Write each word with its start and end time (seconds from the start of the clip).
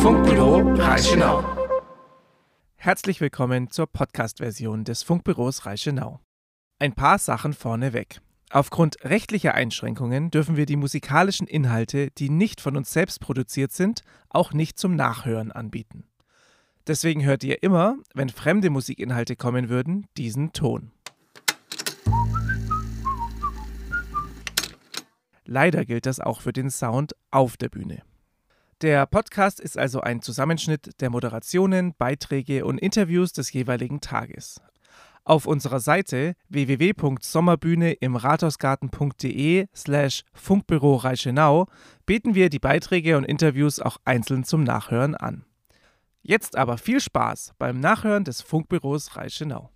Funkbüro 0.00 0.60
Reichenau. 0.76 1.44
Herzlich 2.76 3.20
willkommen 3.20 3.70
zur 3.70 3.86
Podcast-Version 3.86 4.84
des 4.84 5.02
Funkbüros 5.02 5.66
Reichenau. 5.66 6.20
Ein 6.78 6.94
paar 6.94 7.18
Sachen 7.18 7.52
vorneweg. 7.52 8.22
Aufgrund 8.48 8.96
rechtlicher 9.04 9.52
Einschränkungen 9.52 10.30
dürfen 10.30 10.56
wir 10.56 10.64
die 10.64 10.76
musikalischen 10.76 11.46
Inhalte, 11.46 12.10
die 12.12 12.30
nicht 12.30 12.62
von 12.62 12.78
uns 12.78 12.90
selbst 12.90 13.20
produziert 13.20 13.72
sind, 13.72 14.02
auch 14.30 14.54
nicht 14.54 14.78
zum 14.78 14.96
Nachhören 14.96 15.52
anbieten. 15.52 16.04
Deswegen 16.86 17.22
hört 17.22 17.44
ihr 17.44 17.62
immer, 17.62 17.96
wenn 18.14 18.30
fremde 18.30 18.70
Musikinhalte 18.70 19.36
kommen 19.36 19.68
würden, 19.68 20.06
diesen 20.16 20.54
Ton. 20.54 20.92
Leider 25.44 25.84
gilt 25.84 26.06
das 26.06 26.20
auch 26.20 26.40
für 26.40 26.54
den 26.54 26.70
Sound 26.70 27.12
auf 27.30 27.58
der 27.58 27.68
Bühne. 27.68 28.02
Der 28.82 29.04
Podcast 29.04 29.60
ist 29.60 29.76
also 29.76 30.00
ein 30.00 30.22
Zusammenschnitt 30.22 31.02
der 31.02 31.10
Moderationen, 31.10 31.92
Beiträge 31.98 32.64
und 32.64 32.78
Interviews 32.78 33.34
des 33.34 33.52
jeweiligen 33.52 34.00
Tages. 34.00 34.58
Auf 35.22 35.44
unserer 35.44 35.80
Seite 35.80 36.34
www.sommerbühne 36.48 37.92
im 37.92 38.16
Rathausgarten.de 38.16 39.66
slash 39.76 40.24
Funkbüro 40.32 40.96
Reichenau 40.96 41.66
bieten 42.06 42.34
wir 42.34 42.48
die 42.48 42.58
Beiträge 42.58 43.18
und 43.18 43.24
Interviews 43.24 43.80
auch 43.80 43.98
einzeln 44.06 44.44
zum 44.44 44.64
Nachhören 44.64 45.14
an. 45.14 45.44
Jetzt 46.22 46.56
aber 46.56 46.78
viel 46.78 47.00
Spaß 47.00 47.52
beim 47.58 47.80
Nachhören 47.80 48.24
des 48.24 48.40
Funkbüros 48.40 49.14
Reichenau. 49.14 49.68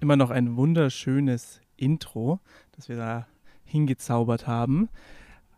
Immer 0.00 0.16
noch 0.16 0.30
ein 0.30 0.56
wunderschönes 0.56 1.60
Intro, 1.76 2.40
das 2.72 2.88
wir 2.88 2.96
da 2.96 3.26
hingezaubert 3.64 4.46
haben. 4.46 4.88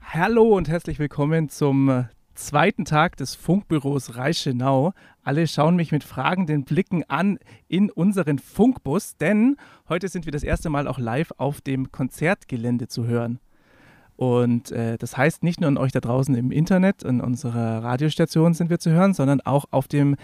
Hallo 0.00 0.56
und 0.56 0.68
herzlich 0.68 0.98
willkommen 0.98 1.48
zum 1.48 2.06
zweiten 2.34 2.84
Tag 2.84 3.16
des 3.16 3.36
Funkbüros 3.36 4.16
Reichenau. 4.16 4.94
Alle 5.22 5.46
schauen 5.46 5.76
mich 5.76 5.92
mit 5.92 6.02
fragenden 6.02 6.64
Blicken 6.64 7.04
an 7.08 7.38
in 7.68 7.88
unseren 7.88 8.40
Funkbus, 8.40 9.16
denn 9.16 9.56
heute 9.88 10.08
sind 10.08 10.24
wir 10.24 10.32
das 10.32 10.42
erste 10.42 10.70
Mal 10.70 10.88
auch 10.88 10.98
live 10.98 11.32
auf 11.36 11.60
dem 11.60 11.92
Konzertgelände 11.92 12.88
zu 12.88 13.06
hören. 13.06 13.38
Und 14.16 14.72
äh, 14.72 14.98
das 14.98 15.16
heißt, 15.16 15.44
nicht 15.44 15.60
nur 15.60 15.68
an 15.68 15.78
euch 15.78 15.92
da 15.92 16.00
draußen 16.00 16.34
im 16.34 16.50
Internet, 16.50 17.04
in 17.04 17.20
unserer 17.20 17.84
Radiostation 17.84 18.54
sind 18.54 18.70
wir 18.70 18.80
zu 18.80 18.90
hören, 18.90 19.14
sondern 19.14 19.40
auch 19.40 19.66
auf 19.70 19.86
dem 19.86 20.16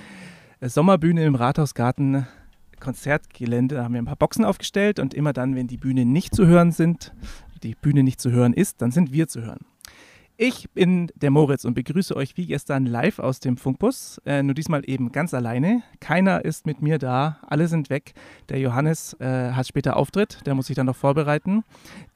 äh, 0.61 0.69
Sommerbühne 0.69 1.25
im 1.25 1.37
Rathausgarten 1.37 2.27
Konzertgelände. 2.81 3.77
Da 3.77 3.85
haben 3.85 3.95
wir 3.95 4.03
ein 4.03 4.07
paar 4.07 4.17
Boxen 4.17 4.45
aufgestellt 4.45 4.99
und 4.99 5.15
immer 5.15 5.33
dann, 5.33 5.55
wenn 5.55 5.67
die 5.67 5.77
Bühne 5.77 6.05
nicht 6.05 6.35
zu 6.35 6.47
hören 6.47 6.73
sind, 6.73 7.13
die 7.63 7.75
Bühne 7.75 8.03
nicht 8.03 8.21
zu 8.21 8.31
hören 8.31 8.53
ist, 8.53 8.83
dann 8.83 8.91
sind 8.91 9.13
wir 9.13 9.29
zu 9.29 9.43
hören. 9.43 9.61
Ich 10.41 10.71
bin 10.71 11.11
der 11.17 11.33
Moritz 11.33 11.65
und 11.65 11.75
begrüße 11.75 12.15
euch 12.15 12.37
wie 12.37 12.47
gestern 12.47 12.87
live 12.87 13.19
aus 13.19 13.41
dem 13.41 13.57
Funkbus. 13.57 14.21
Äh, 14.25 14.45
nur 14.45 14.55
diesmal 14.55 14.89
eben 14.89 15.11
ganz 15.11 15.35
alleine. 15.35 15.83
Keiner 15.99 16.45
ist 16.45 16.65
mit 16.65 16.81
mir 16.81 16.99
da. 16.99 17.39
Alle 17.45 17.67
sind 17.67 17.91
weg. 17.91 18.13
Der 18.49 18.61
Johannes 18.61 19.15
äh, 19.19 19.51
hat 19.51 19.67
später 19.67 19.97
Auftritt. 19.97 20.47
Der 20.47 20.55
muss 20.55 20.69
sich 20.69 20.77
dann 20.77 20.87
noch 20.87 20.95
vorbereiten. 20.95 21.65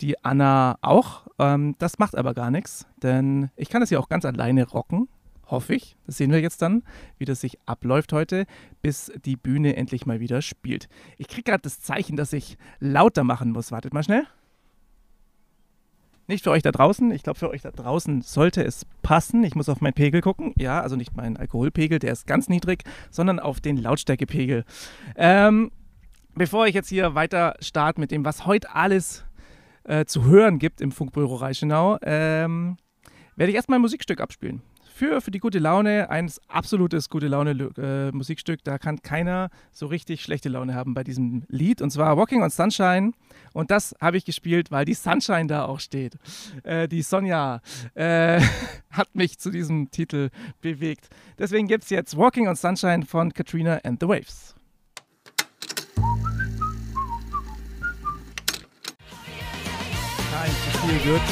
Die 0.00 0.24
Anna 0.24 0.78
auch. 0.82 1.26
Ähm, 1.40 1.74
das 1.80 1.98
macht 1.98 2.16
aber 2.16 2.32
gar 2.32 2.52
nichts, 2.52 2.86
denn 3.02 3.50
ich 3.56 3.68
kann 3.68 3.80
das 3.80 3.88
hier 3.88 3.98
auch 3.98 4.08
ganz 4.08 4.24
alleine 4.24 4.68
rocken. 4.68 5.08
Hoffe 5.52 5.74
ich. 5.74 5.96
Das 6.06 6.16
sehen 6.16 6.32
wir 6.32 6.40
jetzt 6.40 6.62
dann, 6.62 6.82
wie 7.18 7.26
das 7.26 7.42
sich 7.42 7.58
abläuft 7.66 8.14
heute, 8.14 8.46
bis 8.80 9.12
die 9.26 9.36
Bühne 9.36 9.76
endlich 9.76 10.06
mal 10.06 10.18
wieder 10.18 10.40
spielt. 10.40 10.88
Ich 11.18 11.28
kriege 11.28 11.42
gerade 11.42 11.60
das 11.60 11.82
Zeichen, 11.82 12.16
dass 12.16 12.32
ich 12.32 12.56
lauter 12.80 13.22
machen 13.22 13.52
muss. 13.52 13.70
Wartet 13.70 13.92
mal 13.92 14.02
schnell. 14.02 14.26
Nicht 16.26 16.44
für 16.44 16.52
euch 16.52 16.62
da 16.62 16.72
draußen. 16.72 17.10
Ich 17.10 17.22
glaube, 17.22 17.38
für 17.38 17.50
euch 17.50 17.60
da 17.60 17.70
draußen 17.70 18.22
sollte 18.22 18.64
es 18.64 18.86
passen. 19.02 19.44
Ich 19.44 19.54
muss 19.54 19.68
auf 19.68 19.82
meinen 19.82 19.92
Pegel 19.92 20.22
gucken. 20.22 20.54
Ja, 20.56 20.80
also 20.80 20.96
nicht 20.96 21.14
meinen 21.18 21.36
Alkoholpegel, 21.36 21.98
der 21.98 22.12
ist 22.12 22.26
ganz 22.26 22.48
niedrig, 22.48 22.84
sondern 23.10 23.38
auf 23.38 23.60
den 23.60 23.76
Lautstärkepegel. 23.76 24.64
Ähm, 25.16 25.70
bevor 26.34 26.66
ich 26.66 26.74
jetzt 26.74 26.88
hier 26.88 27.14
weiter 27.14 27.56
starte 27.60 28.00
mit 28.00 28.10
dem, 28.10 28.24
was 28.24 28.46
heute 28.46 28.74
alles 28.74 29.26
äh, 29.84 30.06
zu 30.06 30.24
hören 30.24 30.58
gibt 30.58 30.80
im 30.80 30.92
Funkbüro 30.92 31.34
Reichenau, 31.34 31.98
ähm, 32.00 32.78
werde 33.36 33.50
ich 33.50 33.56
erstmal 33.56 33.78
ein 33.78 33.82
Musikstück 33.82 34.22
abspielen. 34.22 34.62
Für, 35.02 35.20
für 35.20 35.32
die 35.32 35.40
gute 35.40 35.58
Laune, 35.58 36.10
ein 36.10 36.30
absolutes 36.46 37.08
gute 37.10 37.26
Laune 37.26 38.12
äh. 38.12 38.62
Da 38.62 38.78
kann 38.78 39.02
keiner 39.02 39.50
so 39.72 39.86
richtig 39.86 40.22
schlechte 40.22 40.48
Laune 40.48 40.76
haben 40.76 40.94
bei 40.94 41.02
diesem 41.02 41.42
Lied. 41.48 41.82
Und 41.82 41.90
zwar 41.90 42.16
Walking 42.16 42.44
on 42.44 42.50
Sunshine. 42.50 43.10
Und 43.52 43.72
das 43.72 43.96
habe 44.00 44.16
ich 44.16 44.24
gespielt, 44.24 44.70
weil 44.70 44.84
die 44.84 44.94
Sunshine 44.94 45.48
da 45.48 45.64
auch 45.64 45.80
steht. 45.80 46.18
Äh, 46.62 46.86
die 46.86 47.02
Sonja 47.02 47.62
äh, 47.94 48.40
hat 48.92 49.12
mich 49.12 49.40
zu 49.40 49.50
diesem 49.50 49.90
Titel 49.90 50.30
bewegt. 50.60 51.08
Deswegen 51.36 51.66
gibt 51.66 51.82
es 51.82 51.90
jetzt 51.90 52.16
Walking 52.16 52.46
on 52.46 52.54
Sunshine 52.54 53.04
von 53.04 53.34
Katrina 53.34 53.80
and 53.82 53.98
the 54.00 54.06
Waves. 54.06 54.54
Time 60.30 60.54
to 60.70 60.78
Feel 60.78 61.12
Good 61.12 61.22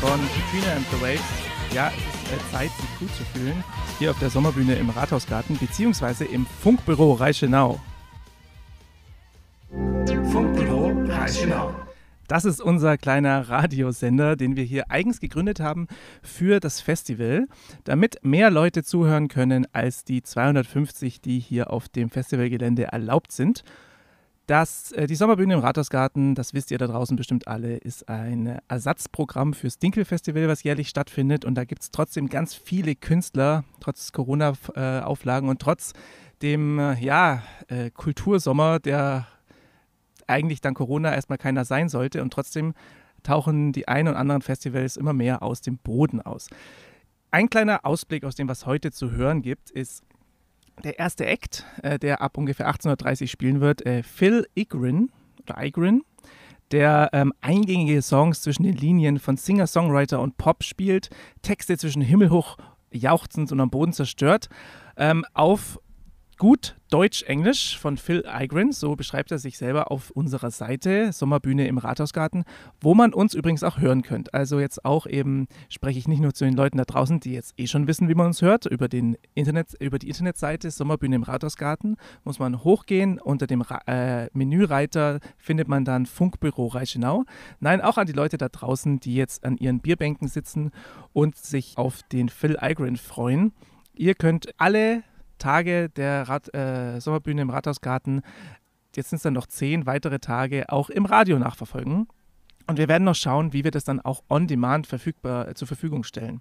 von 0.00 0.20
Katrina 0.28 0.76
and 0.76 0.86
the 0.92 1.00
Waves. 1.02 1.24
Ja, 1.74 1.88
es 1.88 2.15
Zeit, 2.52 2.70
sich 2.70 2.98
gut 2.98 3.14
zu 3.14 3.24
fühlen. 3.24 3.64
Hier 3.98 4.10
auf 4.10 4.18
der 4.18 4.30
Sommerbühne 4.30 4.74
im 4.74 4.90
Rathausgarten, 4.90 5.58
beziehungsweise 5.58 6.24
im 6.24 6.46
Funkbüro 6.46 7.12
Reichenau. 7.14 7.80
Funkbüro 10.30 10.92
Reichenau. 11.06 11.74
Das 12.28 12.44
ist 12.44 12.60
unser 12.60 12.98
kleiner 12.98 13.48
Radiosender, 13.48 14.34
den 14.34 14.56
wir 14.56 14.64
hier 14.64 14.90
eigens 14.90 15.20
gegründet 15.20 15.60
haben 15.60 15.86
für 16.22 16.58
das 16.58 16.80
Festival, 16.80 17.46
damit 17.84 18.18
mehr 18.22 18.50
Leute 18.50 18.82
zuhören 18.82 19.28
können 19.28 19.66
als 19.72 20.04
die 20.04 20.22
250, 20.22 21.20
die 21.20 21.38
hier 21.38 21.70
auf 21.70 21.88
dem 21.88 22.10
Festivalgelände 22.10 22.84
erlaubt 22.84 23.30
sind. 23.30 23.62
Das, 24.46 24.92
äh, 24.92 25.08
die 25.08 25.16
Sommerbühne 25.16 25.54
im 25.54 25.60
Rathausgarten, 25.60 26.36
das 26.36 26.54
wisst 26.54 26.70
ihr 26.70 26.78
da 26.78 26.86
draußen 26.86 27.16
bestimmt 27.16 27.48
alle, 27.48 27.76
ist 27.78 28.08
ein 28.08 28.58
Ersatzprogramm 28.68 29.54
fürs 29.54 29.78
Dinkel-Festival, 29.78 30.46
was 30.46 30.62
jährlich 30.62 30.88
stattfindet. 30.88 31.44
Und 31.44 31.56
da 31.56 31.64
gibt 31.64 31.82
es 31.82 31.90
trotzdem 31.90 32.28
ganz 32.28 32.54
viele 32.54 32.94
Künstler, 32.94 33.64
trotz 33.80 34.12
Corona-Auflagen 34.12 35.48
und 35.48 35.60
trotz 35.60 35.94
dem 36.42 36.78
äh, 36.78 36.94
ja, 37.00 37.42
äh, 37.66 37.90
Kultursommer, 37.90 38.78
der 38.78 39.26
eigentlich 40.28 40.60
dann 40.60 40.74
Corona 40.74 41.12
erstmal 41.12 41.38
keiner 41.38 41.64
sein 41.64 41.88
sollte. 41.88 42.22
Und 42.22 42.32
trotzdem 42.32 42.74
tauchen 43.24 43.72
die 43.72 43.88
ein 43.88 44.06
und 44.06 44.14
anderen 44.14 44.42
Festivals 44.42 44.96
immer 44.96 45.12
mehr 45.12 45.42
aus 45.42 45.60
dem 45.60 45.78
Boden 45.78 46.20
aus. 46.22 46.48
Ein 47.32 47.50
kleiner 47.50 47.84
Ausblick 47.84 48.24
aus 48.24 48.36
dem, 48.36 48.48
was 48.48 48.64
heute 48.64 48.92
zu 48.92 49.10
hören 49.10 49.42
gibt, 49.42 49.70
ist 49.70 50.04
der 50.84 50.98
erste 50.98 51.26
Act, 51.26 51.64
äh, 51.82 51.98
der 51.98 52.20
ab 52.20 52.38
ungefähr 52.38 52.66
1830 52.66 53.30
spielen 53.30 53.60
wird, 53.60 53.84
äh, 53.86 54.02
Phil 54.02 54.46
Igrin 54.54 55.10
oder 55.42 55.62
Igrin, 55.62 56.02
der 56.72 57.10
ähm, 57.12 57.32
eingängige 57.40 58.02
Songs 58.02 58.42
zwischen 58.42 58.64
den 58.64 58.76
Linien 58.76 59.18
von 59.18 59.36
Singer, 59.36 59.66
Songwriter 59.66 60.20
und 60.20 60.36
Pop 60.36 60.64
spielt, 60.64 61.10
Texte 61.42 61.78
zwischen 61.78 62.02
himmelhoch 62.02 62.56
jauchzend 62.90 63.52
und 63.52 63.60
am 63.60 63.70
Boden 63.70 63.92
zerstört, 63.92 64.48
ähm, 64.96 65.24
auf 65.34 65.78
gut 66.38 66.76
Deutsch-Englisch 66.90 67.78
von 67.78 67.96
Phil 67.96 68.26
Eigren, 68.26 68.70
so 68.70 68.94
beschreibt 68.94 69.32
er 69.32 69.38
sich 69.38 69.58
selber 69.58 69.90
auf 69.90 70.10
unserer 70.10 70.50
Seite 70.50 71.12
Sommerbühne 71.12 71.66
im 71.66 71.78
Rathausgarten, 71.78 72.44
wo 72.80 72.94
man 72.94 73.12
uns 73.12 73.34
übrigens 73.34 73.64
auch 73.64 73.78
hören 73.78 74.02
könnt. 74.02 74.34
Also 74.34 74.60
jetzt 74.60 74.84
auch 74.84 75.06
eben 75.06 75.48
spreche 75.68 75.98
ich 75.98 76.06
nicht 76.06 76.20
nur 76.20 76.34
zu 76.34 76.44
den 76.44 76.54
Leuten 76.54 76.78
da 76.78 76.84
draußen, 76.84 77.20
die 77.20 77.32
jetzt 77.32 77.54
eh 77.58 77.66
schon 77.66 77.88
wissen, 77.88 78.08
wie 78.08 78.14
man 78.14 78.26
uns 78.26 78.42
hört, 78.42 78.66
über, 78.66 78.88
den 78.88 79.16
Internet, 79.34 79.74
über 79.80 79.98
die 79.98 80.08
Internetseite 80.08 80.70
Sommerbühne 80.70 81.16
im 81.16 81.22
Rathausgarten 81.22 81.96
muss 82.24 82.38
man 82.38 82.62
hochgehen. 82.62 83.18
Unter 83.18 83.46
dem 83.46 83.62
Ra 83.62 83.80
äh, 83.86 84.28
Menüreiter 84.32 85.20
findet 85.38 85.68
man 85.68 85.84
dann 85.84 86.06
Funkbüro 86.06 86.66
Reichenau. 86.66 87.24
Nein, 87.60 87.80
auch 87.80 87.98
an 87.98 88.06
die 88.06 88.12
Leute 88.12 88.38
da 88.38 88.48
draußen, 88.48 89.00
die 89.00 89.14
jetzt 89.14 89.44
an 89.44 89.56
ihren 89.56 89.80
Bierbänken 89.80 90.28
sitzen 90.28 90.70
und 91.12 91.36
sich 91.36 91.76
auf 91.76 92.02
den 92.12 92.28
Phil 92.28 92.58
Eigren 92.58 92.96
freuen. 92.96 93.52
Ihr 93.94 94.14
könnt 94.14 94.48
alle 94.58 95.02
Tage 95.38 95.88
der 95.90 96.28
Rad, 96.28 96.52
äh, 96.54 97.00
Sommerbühne 97.00 97.42
im 97.42 97.50
Rathausgarten, 97.50 98.22
jetzt 98.94 99.10
sind 99.10 99.18
es 99.18 99.22
dann 99.22 99.34
noch 99.34 99.46
zehn 99.46 99.86
weitere 99.86 100.18
Tage, 100.18 100.68
auch 100.68 100.90
im 100.90 101.04
Radio 101.04 101.38
nachverfolgen. 101.38 102.08
Und 102.66 102.78
wir 102.78 102.88
werden 102.88 103.04
noch 103.04 103.14
schauen, 103.14 103.52
wie 103.52 103.64
wir 103.64 103.70
das 103.70 103.84
dann 103.84 104.00
auch 104.00 104.22
on 104.28 104.46
demand 104.46 104.86
verfügbar, 104.86 105.48
äh, 105.48 105.54
zur 105.54 105.68
Verfügung 105.68 106.02
stellen. 106.02 106.40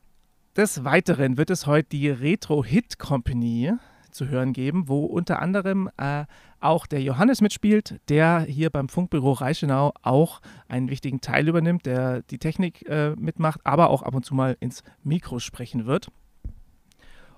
Des 0.55 0.83
Weiteren 0.83 1.37
wird 1.37 1.49
es 1.49 1.67
heute 1.67 1.89
die 1.89 2.09
Retro 2.09 2.63
Hit 2.63 2.97
Company 2.97 3.73
zu 4.15 4.29
hören 4.29 4.53
geben, 4.53 4.87
wo 4.87 5.05
unter 5.05 5.41
anderem 5.41 5.89
äh, 5.97 6.25
auch 6.59 6.87
der 6.87 7.01
Johannes 7.01 7.41
mitspielt, 7.41 7.99
der 8.09 8.39
hier 8.41 8.69
beim 8.69 8.87
Funkbüro 8.87 9.33
Reichenau 9.33 9.91
auch 10.01 10.41
einen 10.67 10.89
wichtigen 10.89 11.19
Teil 11.21 11.47
übernimmt, 11.47 11.85
der 11.85 12.21
die 12.23 12.39
Technik 12.39 12.87
äh, 12.87 13.11
mitmacht, 13.17 13.59
aber 13.65 13.89
auch 13.89 14.01
ab 14.01 14.15
und 14.15 14.25
zu 14.25 14.33
mal 14.33 14.55
ins 14.61 14.81
Mikro 15.03 15.39
sprechen 15.39 15.85
wird. 15.85 16.07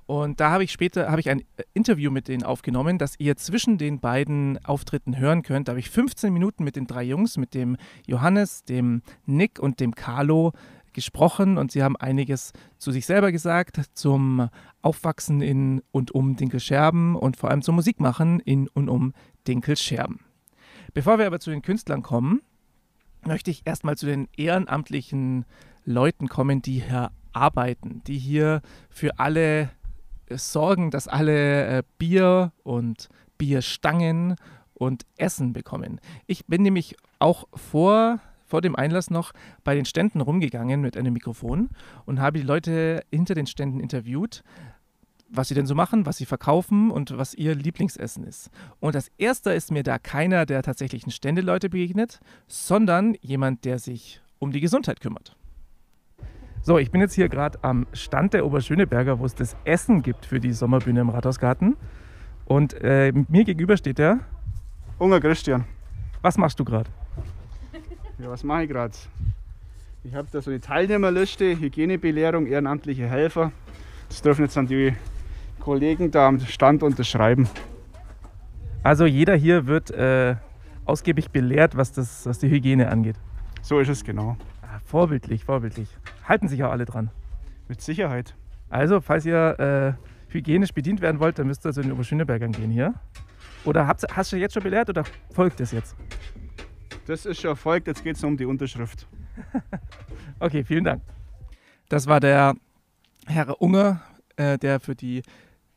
Und 0.07 0.39
da 0.39 0.51
habe 0.51 0.63
ich 0.63 0.71
später 0.71 1.11
habe 1.11 1.19
ich 1.19 1.29
ein 1.29 1.41
äh, 1.57 1.63
Interview 1.73 2.09
mit 2.09 2.29
denen 2.29 2.43
aufgenommen, 2.43 2.97
das 2.97 3.15
ihr 3.19 3.35
zwischen 3.35 3.77
den 3.77 3.99
beiden 3.99 4.57
Auftritten 4.65 5.17
hören 5.17 5.43
könnt. 5.43 5.67
Da 5.67 5.73
habe 5.73 5.81
ich 5.81 5.89
15 5.89 6.33
Minuten 6.33 6.63
mit 6.63 6.77
den 6.77 6.87
drei 6.87 7.03
Jungs, 7.03 7.37
mit 7.37 7.53
dem 7.53 7.75
Johannes, 8.07 8.63
dem 8.63 9.01
Nick 9.25 9.59
und 9.59 9.81
dem 9.81 9.93
Carlo 9.93 10.53
gesprochen 10.93 11.57
und 11.57 11.71
sie 11.71 11.83
haben 11.83 11.97
einiges 11.97 12.53
zu 12.79 12.91
sich 12.91 13.05
selber 13.05 13.31
gesagt, 13.31 13.81
zum 13.93 14.49
Aufwachsen 14.81 15.41
in 15.41 15.83
und 15.91 16.11
um 16.11 16.37
Dinkelscherben 16.37 17.15
und 17.15 17.37
vor 17.37 17.51
allem 17.51 17.61
zum 17.61 17.75
Musikmachen 17.75 18.39
in 18.39 18.67
und 18.69 18.89
um 18.89 19.13
Dinkelscherben. 19.45 20.21
Bevor 20.93 21.19
wir 21.19 21.27
aber 21.27 21.39
zu 21.39 21.51
den 21.51 21.61
Künstlern 21.61 22.01
kommen, 22.01 22.41
möchte 23.25 23.51
ich 23.51 23.61
erstmal 23.65 23.97
zu 23.97 24.05
den 24.05 24.29
ehrenamtlichen 24.37 25.45
Leuten 25.83 26.29
kommen, 26.29 26.61
die 26.61 26.79
hier 26.79 27.11
arbeiten, 27.33 28.01
die 28.07 28.17
hier 28.17 28.61
für 28.89 29.19
alle 29.19 29.69
sorgen, 30.29 30.91
dass 30.91 31.07
alle 31.07 31.79
äh, 31.79 31.83
Bier 31.97 32.51
und 32.63 33.09
Bierstangen 33.37 34.35
und 34.73 35.05
Essen 35.17 35.53
bekommen. 35.53 35.99
Ich 36.27 36.45
bin 36.45 36.61
nämlich 36.61 36.95
auch 37.19 37.47
vor, 37.53 38.19
vor 38.45 38.61
dem 38.61 38.75
Einlass 38.75 39.09
noch 39.09 39.31
bei 39.63 39.75
den 39.75 39.85
Ständen 39.85 40.21
rumgegangen 40.21 40.81
mit 40.81 40.97
einem 40.97 41.13
Mikrofon 41.13 41.69
und 42.05 42.19
habe 42.19 42.39
die 42.39 42.45
Leute 42.45 43.03
hinter 43.11 43.35
den 43.35 43.47
Ständen 43.47 43.79
interviewt, 43.79 44.43
was 45.29 45.49
sie 45.49 45.55
denn 45.55 45.67
so 45.67 45.75
machen, 45.75 46.05
was 46.05 46.17
sie 46.17 46.25
verkaufen 46.25 46.91
und 46.91 47.17
was 47.17 47.33
ihr 47.33 47.55
Lieblingsessen 47.55 48.23
ist. 48.23 48.49
Und 48.79 48.95
das 48.95 49.09
erste 49.17 49.51
ist 49.51 49.71
mir 49.71 49.83
da 49.83 49.99
keiner 49.99 50.45
der 50.45 50.63
tatsächlichen 50.63 51.11
Ständeleute 51.11 51.69
begegnet, 51.69 52.19
sondern 52.47 53.15
jemand, 53.21 53.65
der 53.65 53.79
sich 53.79 54.21
um 54.39 54.51
die 54.51 54.61
Gesundheit 54.61 55.01
kümmert. 55.01 55.36
So, 56.67 56.77
ich 56.77 56.91
bin 56.91 56.99
jetzt 56.99 57.13
hier 57.13 57.29
gerade 57.29 57.57
am 57.61 57.87
Stand 57.93 58.33
der 58.33 58.45
Oberschöneberger, 58.45 59.19
wo 59.19 59.25
es 59.25 59.33
das 59.33 59.55
Essen 59.63 60.01
gibt 60.01 60.25
für 60.25 60.41
die 60.41 60.51
Sommerbühne 60.51 60.99
im 60.99 61.07
Rathausgarten. 61.07 61.77
Und 62.43 62.73
äh, 62.81 63.13
mir 63.29 63.45
gegenüber 63.45 63.77
steht 63.77 63.99
der. 63.99 64.19
Hunger 64.99 65.21
Christian. 65.21 65.63
Was 66.21 66.37
machst 66.37 66.59
du 66.59 66.65
gerade? 66.65 66.89
Ja, 68.19 68.29
was 68.29 68.43
mache 68.43 68.63
ich 68.63 68.69
gerade? 68.69 68.93
Ich 70.03 70.13
habe 70.13 70.27
da 70.29 70.41
so 70.41 70.51
eine 70.51 70.59
Teilnehmerliste, 70.59 71.57
Hygienebelehrung, 71.57 72.47
ehrenamtliche 72.47 73.07
Helfer. 73.07 73.53
Das 74.09 74.21
dürfen 74.21 74.41
jetzt 74.41 74.57
dann 74.57 74.67
die 74.67 74.93
Kollegen 75.61 76.11
da 76.11 76.27
am 76.27 76.41
Stand 76.41 76.83
unterschreiben. 76.83 77.47
Also 78.83 79.05
jeder 79.05 79.37
hier 79.37 79.67
wird 79.67 79.89
äh, 79.91 80.35
ausgiebig 80.83 81.29
belehrt, 81.31 81.77
was, 81.77 81.93
das, 81.93 82.25
was 82.25 82.39
die 82.39 82.49
Hygiene 82.49 82.89
angeht. 82.89 83.15
So 83.61 83.79
ist 83.79 83.87
es 83.87 84.03
genau. 84.03 84.35
Vorbildlich, 84.85 85.43
vorbildlich. 85.45 85.89
Halten 86.23 86.47
sich 86.47 86.63
auch 86.63 86.71
alle 86.71 86.85
dran. 86.85 87.11
Mit 87.67 87.81
Sicherheit. 87.81 88.35
Also, 88.69 89.01
falls 89.01 89.25
ihr 89.25 89.97
äh, 89.99 90.33
hygienisch 90.33 90.73
bedient 90.73 91.01
werden 91.01 91.19
wollt, 91.19 91.39
dann 91.39 91.47
müsst 91.47 91.65
ihr 91.65 91.73
zu 91.73 91.81
den 91.81 91.91
Oberschönebergern 91.91 92.51
gehen 92.51 92.71
hier. 92.71 92.93
Oder 93.65 93.87
habt, 93.87 94.05
hast 94.15 94.31
du 94.31 94.37
jetzt 94.37 94.53
schon 94.53 94.63
belehrt 94.63 94.89
oder 94.89 95.03
folgt 95.31 95.59
es 95.59 95.71
jetzt? 95.71 95.95
Das 97.05 97.25
ist 97.25 97.41
schon 97.41 97.51
erfolgt, 97.51 97.87
jetzt 97.87 98.03
geht 98.03 98.15
es 98.15 98.23
um 98.23 98.37
die 98.37 98.45
Unterschrift. 98.45 99.07
Okay, 100.39 100.63
vielen 100.63 100.83
Dank. 100.83 101.01
Das 101.89 102.05
war 102.05 102.19
der 102.19 102.53
Herr 103.25 103.59
Unger, 103.59 104.01
äh, 104.35 104.59
der 104.59 104.79
für 104.79 104.93
die 104.93 105.23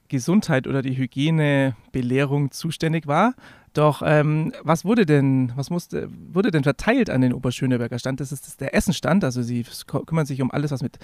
Gesundheit 0.09 0.67
oder 0.67 0.83
die 0.83 0.99
Hygienebelehrung 0.99 2.51
zuständig 2.51 3.07
war. 3.07 3.35
Doch 3.73 4.03
ähm, 4.05 4.53
was 4.63 4.85
wurde 4.85 5.07
denn, 5.07 5.53
was 5.55 5.71
musste, 5.71 6.09
wurde 6.33 6.51
denn 6.51 6.65
verteilt 6.65 7.09
an 7.09 7.21
den 7.21 7.33
Oberschöneberger 7.33 7.99
Stand? 7.99 8.21
Das 8.21 8.33
ist 8.33 8.61
der 8.61 8.75
Essenstand, 8.75 9.23
also 9.23 9.43
sie 9.43 9.65
kümmern 10.07 10.27
sich 10.27 10.43
um 10.43 10.51
alles, 10.51 10.73
was 10.73 10.83
mit 10.83 10.99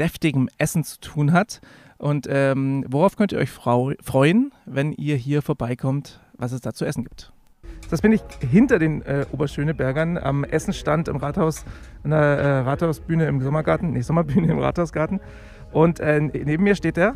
deftigem 0.00 0.48
Essen 0.58 0.82
zu 0.82 0.98
tun 1.00 1.32
hat. 1.32 1.60
Und 1.96 2.26
ähm, 2.30 2.84
worauf 2.88 3.16
könnt 3.16 3.32
ihr 3.32 3.38
euch 3.38 3.50
freuen, 3.50 4.52
wenn 4.66 4.92
ihr 4.92 5.16
hier 5.16 5.42
vorbeikommt, 5.42 6.20
was 6.34 6.52
es 6.52 6.60
da 6.60 6.72
zu 6.72 6.84
essen 6.84 7.04
gibt? 7.04 7.32
Das 7.90 8.02
bin 8.02 8.12
ich 8.12 8.22
hinter 8.50 8.78
den 8.78 9.02
äh, 9.02 9.24
Oberschönebergern 9.32 10.18
am 10.18 10.44
Essenstand 10.44 11.08
im 11.08 11.16
Rathaus, 11.16 11.64
an 12.02 12.10
der 12.10 12.20
äh, 12.20 12.58
Rathausbühne 12.60 13.26
im 13.26 13.40
Sommergarten, 13.40 13.92
nee, 13.92 14.02
Sommerbühne 14.02 14.50
im 14.50 14.58
Rathausgarten. 14.58 15.20
Und 15.72 16.00
äh, 16.00 16.20
neben 16.20 16.64
mir 16.64 16.74
steht 16.74 16.96
der 16.96 17.14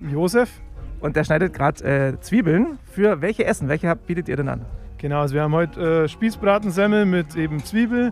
Josef. 0.00 0.60
Und 1.02 1.14
der 1.16 1.24
schneidet 1.24 1.52
gerade 1.52 1.84
äh, 1.84 2.20
Zwiebeln. 2.20 2.78
Für 2.90 3.20
welche 3.20 3.44
Essen? 3.44 3.68
Welche 3.68 3.88
habt- 3.88 4.06
bietet 4.06 4.28
ihr 4.28 4.36
denn 4.36 4.48
an? 4.48 4.64
Genau, 4.98 5.20
also 5.20 5.34
wir 5.34 5.42
haben 5.42 5.52
heute 5.54 6.04
äh, 6.04 6.08
Spießbratensemmel 6.08 7.04
mit 7.04 7.36
eben 7.36 7.62
Zwiebel. 7.62 8.10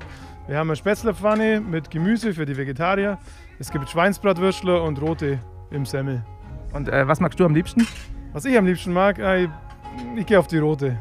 Wir 0.49 0.59
haben 0.59 0.69
eine 0.69 0.77
Spätzlepfanne 0.77 1.61
mit 1.61 1.91
Gemüse 1.91 2.35
für 2.35 2.45
die 2.45 2.57
Vegetarier. 2.57 3.19
Es 3.59 3.71
gibt 3.71 3.89
Schweinsbratwürstler 3.89 4.83
und 4.83 5.01
rote 5.01 5.39
im 5.71 5.87
Semmel. 5.87 6.25
Und 6.73 6.89
äh, 6.89 7.07
was 7.07 7.21
magst 7.21 7.39
du 7.39 7.45
am 7.45 7.55
liebsten? 7.55 7.87
Was 8.33 8.45
ich 8.45 8.59
am 8.59 8.67
liebsten 8.67 8.93
mag, 8.93 9.19
äh, 9.19 9.45
ich, 9.45 9.51
ich 10.17 10.27
gehe 10.27 10.39
auf 10.39 10.49
die 10.49 10.59
rote. 10.59 10.97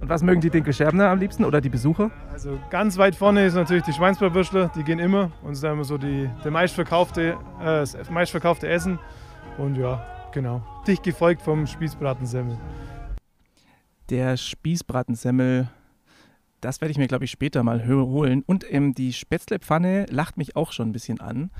Und 0.00 0.08
was 0.08 0.22
mögen 0.22 0.40
die 0.40 0.50
Dinkelscherbner 0.50 1.08
am 1.10 1.18
liebsten 1.18 1.44
oder 1.44 1.60
die 1.60 1.68
Besucher? 1.70 2.10
Also 2.32 2.58
ganz 2.70 2.96
weit 2.98 3.14
vorne 3.14 3.44
ist 3.46 3.54
natürlich 3.54 3.84
die 3.84 3.92
Schweinsbratwürstler, 3.92 4.70
die 4.74 4.82
gehen 4.84 4.98
immer. 4.98 5.30
Und 5.42 5.52
ist 5.52 5.64
immer 5.64 5.84
so 5.84 5.98
die, 5.98 6.28
der 6.42 6.50
meistverkaufte, 6.50 7.36
äh, 7.60 7.64
das 7.64 8.10
meistverkaufte 8.10 8.68
Essen. 8.68 8.98
Und 9.58 9.76
ja, 9.76 10.04
genau. 10.34 10.62
Dicht 10.86 11.02
gefolgt 11.02 11.40
vom 11.40 11.66
Spießbratensemmel. 11.66 12.58
Der 14.10 14.36
Spießbratensemmel, 14.36 15.70
das 16.60 16.82
werde 16.82 16.92
ich 16.92 16.98
mir, 16.98 17.06
glaube 17.06 17.24
ich, 17.24 17.30
später 17.30 17.62
mal 17.62 17.86
holen. 17.86 18.42
Und 18.44 18.70
ähm, 18.70 18.94
die 18.94 19.14
Spätzlepfanne 19.14 20.04
lacht 20.10 20.36
mich 20.36 20.56
auch 20.56 20.72
schon 20.72 20.90
ein 20.90 20.92
bisschen 20.92 21.20
an. 21.20 21.50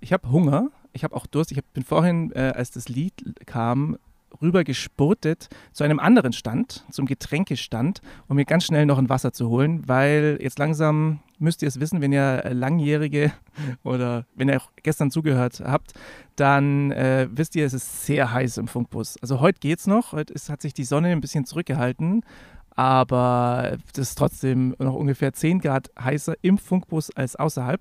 Ich 0.00 0.12
habe 0.12 0.30
Hunger, 0.30 0.68
ich 0.92 1.04
habe 1.04 1.16
auch 1.16 1.26
Durst. 1.26 1.52
Ich 1.52 1.56
hab, 1.58 1.72
bin 1.72 1.84
vorhin, 1.84 2.32
äh, 2.32 2.52
als 2.54 2.70
das 2.70 2.90
Lied 2.90 3.14
kam, 3.46 3.96
rüber 4.40 4.64
gespurtet 4.64 5.48
zu 5.72 5.84
einem 5.84 5.98
anderen 5.98 6.32
Stand, 6.32 6.84
zum 6.90 7.06
Getränkestand, 7.06 8.00
um 8.28 8.36
mir 8.36 8.44
ganz 8.44 8.64
schnell 8.64 8.86
noch 8.86 8.98
ein 8.98 9.08
Wasser 9.08 9.32
zu 9.32 9.48
holen, 9.48 9.82
weil 9.86 10.38
jetzt 10.40 10.58
langsam 10.58 11.20
müsst 11.38 11.62
ihr 11.62 11.68
es 11.68 11.80
wissen, 11.80 12.00
wenn 12.00 12.12
ihr 12.12 12.44
äh, 12.44 12.52
Langjährige 12.52 13.32
oder 13.82 14.26
wenn 14.34 14.48
ihr 14.48 14.60
auch 14.60 14.70
gestern 14.82 15.10
zugehört 15.10 15.62
habt, 15.64 15.92
dann 16.36 16.90
äh, 16.92 17.28
wisst 17.30 17.56
ihr, 17.56 17.66
es 17.66 17.74
ist 17.74 18.06
sehr 18.06 18.32
heiß 18.32 18.58
im 18.58 18.68
Funkbus. 18.68 19.16
Also 19.22 19.40
heute 19.40 19.60
geht's 19.60 19.86
noch, 19.86 20.12
heute 20.12 20.32
ist, 20.32 20.50
hat 20.50 20.62
sich 20.62 20.74
die 20.74 20.84
Sonne 20.84 21.08
ein 21.08 21.20
bisschen 21.20 21.44
zurückgehalten, 21.44 22.22
aber 22.70 23.78
das 23.94 24.10
ist 24.10 24.18
trotzdem 24.18 24.74
noch 24.78 24.94
ungefähr 24.94 25.32
10 25.32 25.60
Grad 25.60 25.90
heißer 25.98 26.34
im 26.42 26.58
Funkbus 26.58 27.10
als 27.10 27.36
außerhalb. 27.36 27.80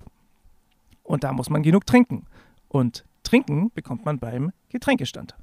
Und 1.04 1.24
da 1.24 1.34
muss 1.34 1.50
man 1.50 1.64
genug 1.64 1.86
trinken. 1.86 2.26
Und 2.70 3.06
trinken 3.24 3.72
bekommt 3.76 4.06
man 4.06 4.20
beim 4.20 4.52
Getränkestand. 4.70 5.36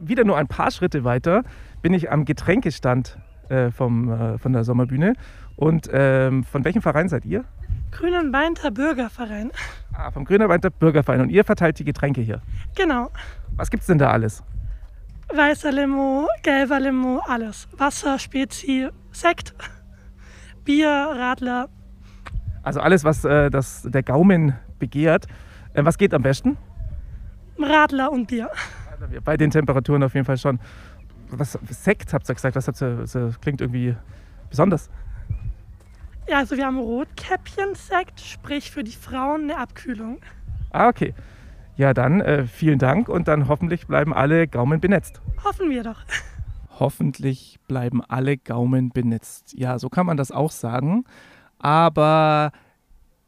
Wieder 0.00 0.24
nur 0.24 0.36
ein 0.36 0.48
paar 0.48 0.70
Schritte 0.70 1.04
weiter 1.04 1.42
bin 1.82 1.94
ich 1.94 2.10
am 2.10 2.24
Getränkestand 2.24 3.18
äh, 3.48 3.70
vom, 3.70 4.10
äh, 4.10 4.38
von 4.38 4.52
der 4.52 4.64
Sommerbühne. 4.64 5.14
Und 5.56 5.88
ähm, 5.92 6.44
von 6.44 6.64
welchem 6.64 6.82
Verein 6.82 7.08
seid 7.08 7.24
ihr? 7.24 7.44
Grünenbeinter 7.90 8.70
Bürgerverein. 8.70 9.52
Ah, 9.92 10.10
vom 10.10 10.24
Grünerweinter 10.24 10.70
Bürgerverein. 10.70 11.20
Und 11.20 11.28
ihr 11.28 11.44
verteilt 11.44 11.78
die 11.78 11.84
Getränke 11.84 12.22
hier. 12.22 12.40
Genau. 12.74 13.10
Was 13.56 13.70
gibt's 13.70 13.86
denn 13.86 13.98
da 13.98 14.10
alles? 14.10 14.42
Weißer 15.34 15.72
Limo, 15.72 16.26
gelber 16.42 16.80
Limo, 16.80 17.20
alles. 17.26 17.68
Wasser, 17.76 18.18
Spezi, 18.18 18.88
Sekt, 19.12 19.54
Bier, 20.64 20.88
Radler. 20.88 21.68
Also 22.62 22.80
alles, 22.80 23.04
was 23.04 23.24
äh, 23.24 23.50
das, 23.50 23.82
der 23.82 24.02
Gaumen 24.02 24.54
begehrt. 24.78 25.26
Äh, 25.74 25.84
was 25.84 25.98
geht 25.98 26.14
am 26.14 26.22
besten? 26.22 26.56
Radler 27.58 28.10
und 28.10 28.28
Bier. 28.28 28.50
Bei 29.24 29.36
den 29.36 29.50
Temperaturen 29.50 30.02
auf 30.02 30.14
jeden 30.14 30.26
Fall 30.26 30.38
schon. 30.38 30.60
was, 31.30 31.58
Sekt 31.70 32.12
habt 32.12 32.28
ihr 32.28 32.34
gesagt, 32.34 32.56
was 32.56 32.68
habt 32.68 32.80
ihr, 32.82 32.96
das 32.96 33.40
klingt 33.40 33.60
irgendwie 33.60 33.96
besonders. 34.50 34.90
Ja, 36.28 36.38
also 36.38 36.56
wir 36.56 36.66
haben 36.66 36.78
Rotkäppchen-Sekt, 36.78 38.20
sprich 38.20 38.70
für 38.70 38.84
die 38.84 38.92
Frauen 38.92 39.42
eine 39.42 39.58
Abkühlung. 39.58 40.18
Ah, 40.70 40.88
okay. 40.88 41.14
Ja, 41.76 41.94
dann 41.94 42.20
äh, 42.20 42.46
vielen 42.46 42.78
Dank 42.78 43.08
und 43.08 43.28
dann 43.28 43.48
hoffentlich 43.48 43.86
bleiben 43.86 44.14
alle 44.14 44.46
Gaumen 44.46 44.80
benetzt. 44.80 45.20
Hoffen 45.42 45.70
wir 45.70 45.82
doch. 45.82 46.04
Hoffentlich 46.78 47.58
bleiben 47.66 48.02
alle 48.04 48.36
Gaumen 48.36 48.90
benetzt. 48.90 49.54
Ja, 49.56 49.78
so 49.78 49.88
kann 49.88 50.06
man 50.06 50.16
das 50.16 50.30
auch 50.30 50.50
sagen. 50.50 51.04
Aber 51.58 52.52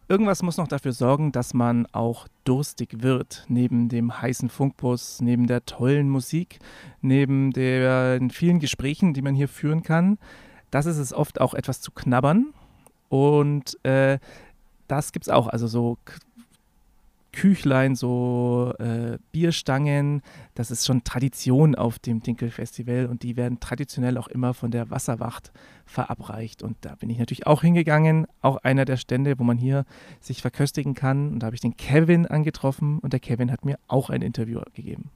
irgendwas 0.08 0.42
muss 0.42 0.56
noch 0.56 0.68
dafür 0.68 0.92
sorgen, 0.92 1.32
dass 1.32 1.54
man 1.54 1.86
auch 1.92 2.28
durstig 2.44 3.02
wird. 3.02 3.44
Neben 3.48 3.88
dem 3.88 4.20
heißen 4.20 4.48
Funkbus, 4.48 5.20
neben 5.20 5.46
der 5.46 5.64
tollen 5.64 6.08
Musik, 6.08 6.58
neben 7.00 7.52
den 7.52 8.30
vielen 8.30 8.60
Gesprächen, 8.60 9.14
die 9.14 9.22
man 9.22 9.34
hier 9.34 9.48
führen 9.48 9.82
kann. 9.82 10.18
Das 10.70 10.86
ist 10.86 10.98
es 10.98 11.12
oft 11.12 11.40
auch 11.40 11.54
etwas 11.54 11.80
zu 11.80 11.92
knabbern. 11.92 12.52
Und 13.08 13.78
äh, 13.84 14.18
das 14.88 15.12
gibt 15.12 15.26
es 15.26 15.32
auch. 15.32 15.48
Also 15.48 15.66
so 15.66 15.98
Küchlein, 17.34 17.96
so 17.96 18.72
äh, 18.78 19.18
Bierstangen. 19.32 20.22
Das 20.54 20.70
ist 20.70 20.86
schon 20.86 21.04
Tradition 21.04 21.74
auf 21.74 21.98
dem 21.98 22.22
Dinkel-Festival 22.22 23.06
und 23.06 23.22
die 23.22 23.36
werden 23.36 23.58
traditionell 23.60 24.16
auch 24.16 24.28
immer 24.28 24.54
von 24.54 24.70
der 24.70 24.90
Wasserwacht 24.90 25.52
verabreicht. 25.84 26.62
Und 26.62 26.76
da 26.82 26.94
bin 26.94 27.10
ich 27.10 27.18
natürlich 27.18 27.46
auch 27.46 27.62
hingegangen. 27.62 28.26
Auch 28.40 28.58
einer 28.58 28.84
der 28.84 28.96
Stände, 28.96 29.38
wo 29.38 29.44
man 29.44 29.58
hier 29.58 29.84
sich 30.20 30.42
verköstigen 30.42 30.94
kann. 30.94 31.32
Und 31.32 31.40
da 31.40 31.46
habe 31.46 31.56
ich 31.56 31.60
den 31.60 31.76
Kevin 31.76 32.26
angetroffen 32.26 33.00
und 33.00 33.12
der 33.12 33.20
Kevin 33.20 33.50
hat 33.50 33.64
mir 33.64 33.78
auch 33.88 34.10
ein 34.10 34.22
Interview 34.22 34.60
gegeben. 34.72 35.10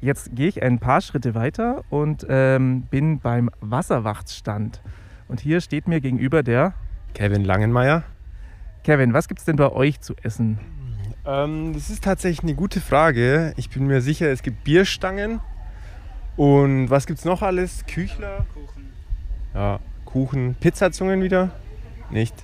Jetzt 0.00 0.34
gehe 0.34 0.48
ich 0.48 0.62
ein 0.62 0.78
paar 0.78 1.00
Schritte 1.00 1.34
weiter 1.34 1.84
und 1.90 2.26
ähm, 2.28 2.82
bin 2.90 3.20
beim 3.20 3.50
Wasserwachtstand. 3.60 4.82
Und 5.28 5.40
hier 5.40 5.60
steht 5.60 5.86
mir 5.86 6.00
gegenüber 6.00 6.42
der 6.42 6.74
Kevin 7.14 7.44
Langenmeier. 7.44 8.02
Kevin. 8.82 9.12
Was 9.12 9.28
gibt 9.28 9.40
es 9.40 9.44
denn 9.44 9.56
bei 9.56 9.70
euch 9.70 10.00
zu 10.00 10.14
essen? 10.22 10.58
Ähm, 11.24 11.72
das 11.72 11.90
ist 11.90 12.02
tatsächlich 12.02 12.42
eine 12.42 12.54
gute 12.54 12.80
Frage. 12.80 13.52
Ich 13.56 13.70
bin 13.70 13.86
mir 13.86 14.00
sicher, 14.00 14.30
es 14.30 14.42
gibt 14.42 14.64
Bierstangen. 14.64 15.40
Und 16.36 16.90
was 16.90 17.06
gibt 17.06 17.18
es 17.18 17.24
noch 17.24 17.42
alles? 17.42 17.86
Küchler? 17.86 18.46
Kuchen. 18.54 18.92
Ja, 19.54 19.80
Kuchen. 20.04 20.56
Pizzazungen 20.58 21.22
wieder? 21.22 21.50
Nicht. 22.10 22.34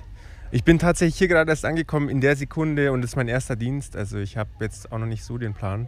Ich 0.51 0.63
bin 0.63 0.79
tatsächlich 0.79 1.17
hier 1.17 1.27
gerade 1.27 1.51
erst 1.51 1.65
angekommen 1.65 2.09
in 2.09 2.21
der 2.21 2.35
Sekunde 2.35 2.91
und 2.91 3.01
das 3.01 3.11
ist 3.11 3.15
mein 3.15 3.27
erster 3.27 3.55
Dienst. 3.55 3.95
Also 3.95 4.17
ich 4.17 4.37
habe 4.37 4.49
jetzt 4.61 4.91
auch 4.91 4.97
noch 4.97 5.05
nicht 5.05 5.23
so 5.23 5.37
den 5.37 5.53
Plan. 5.53 5.87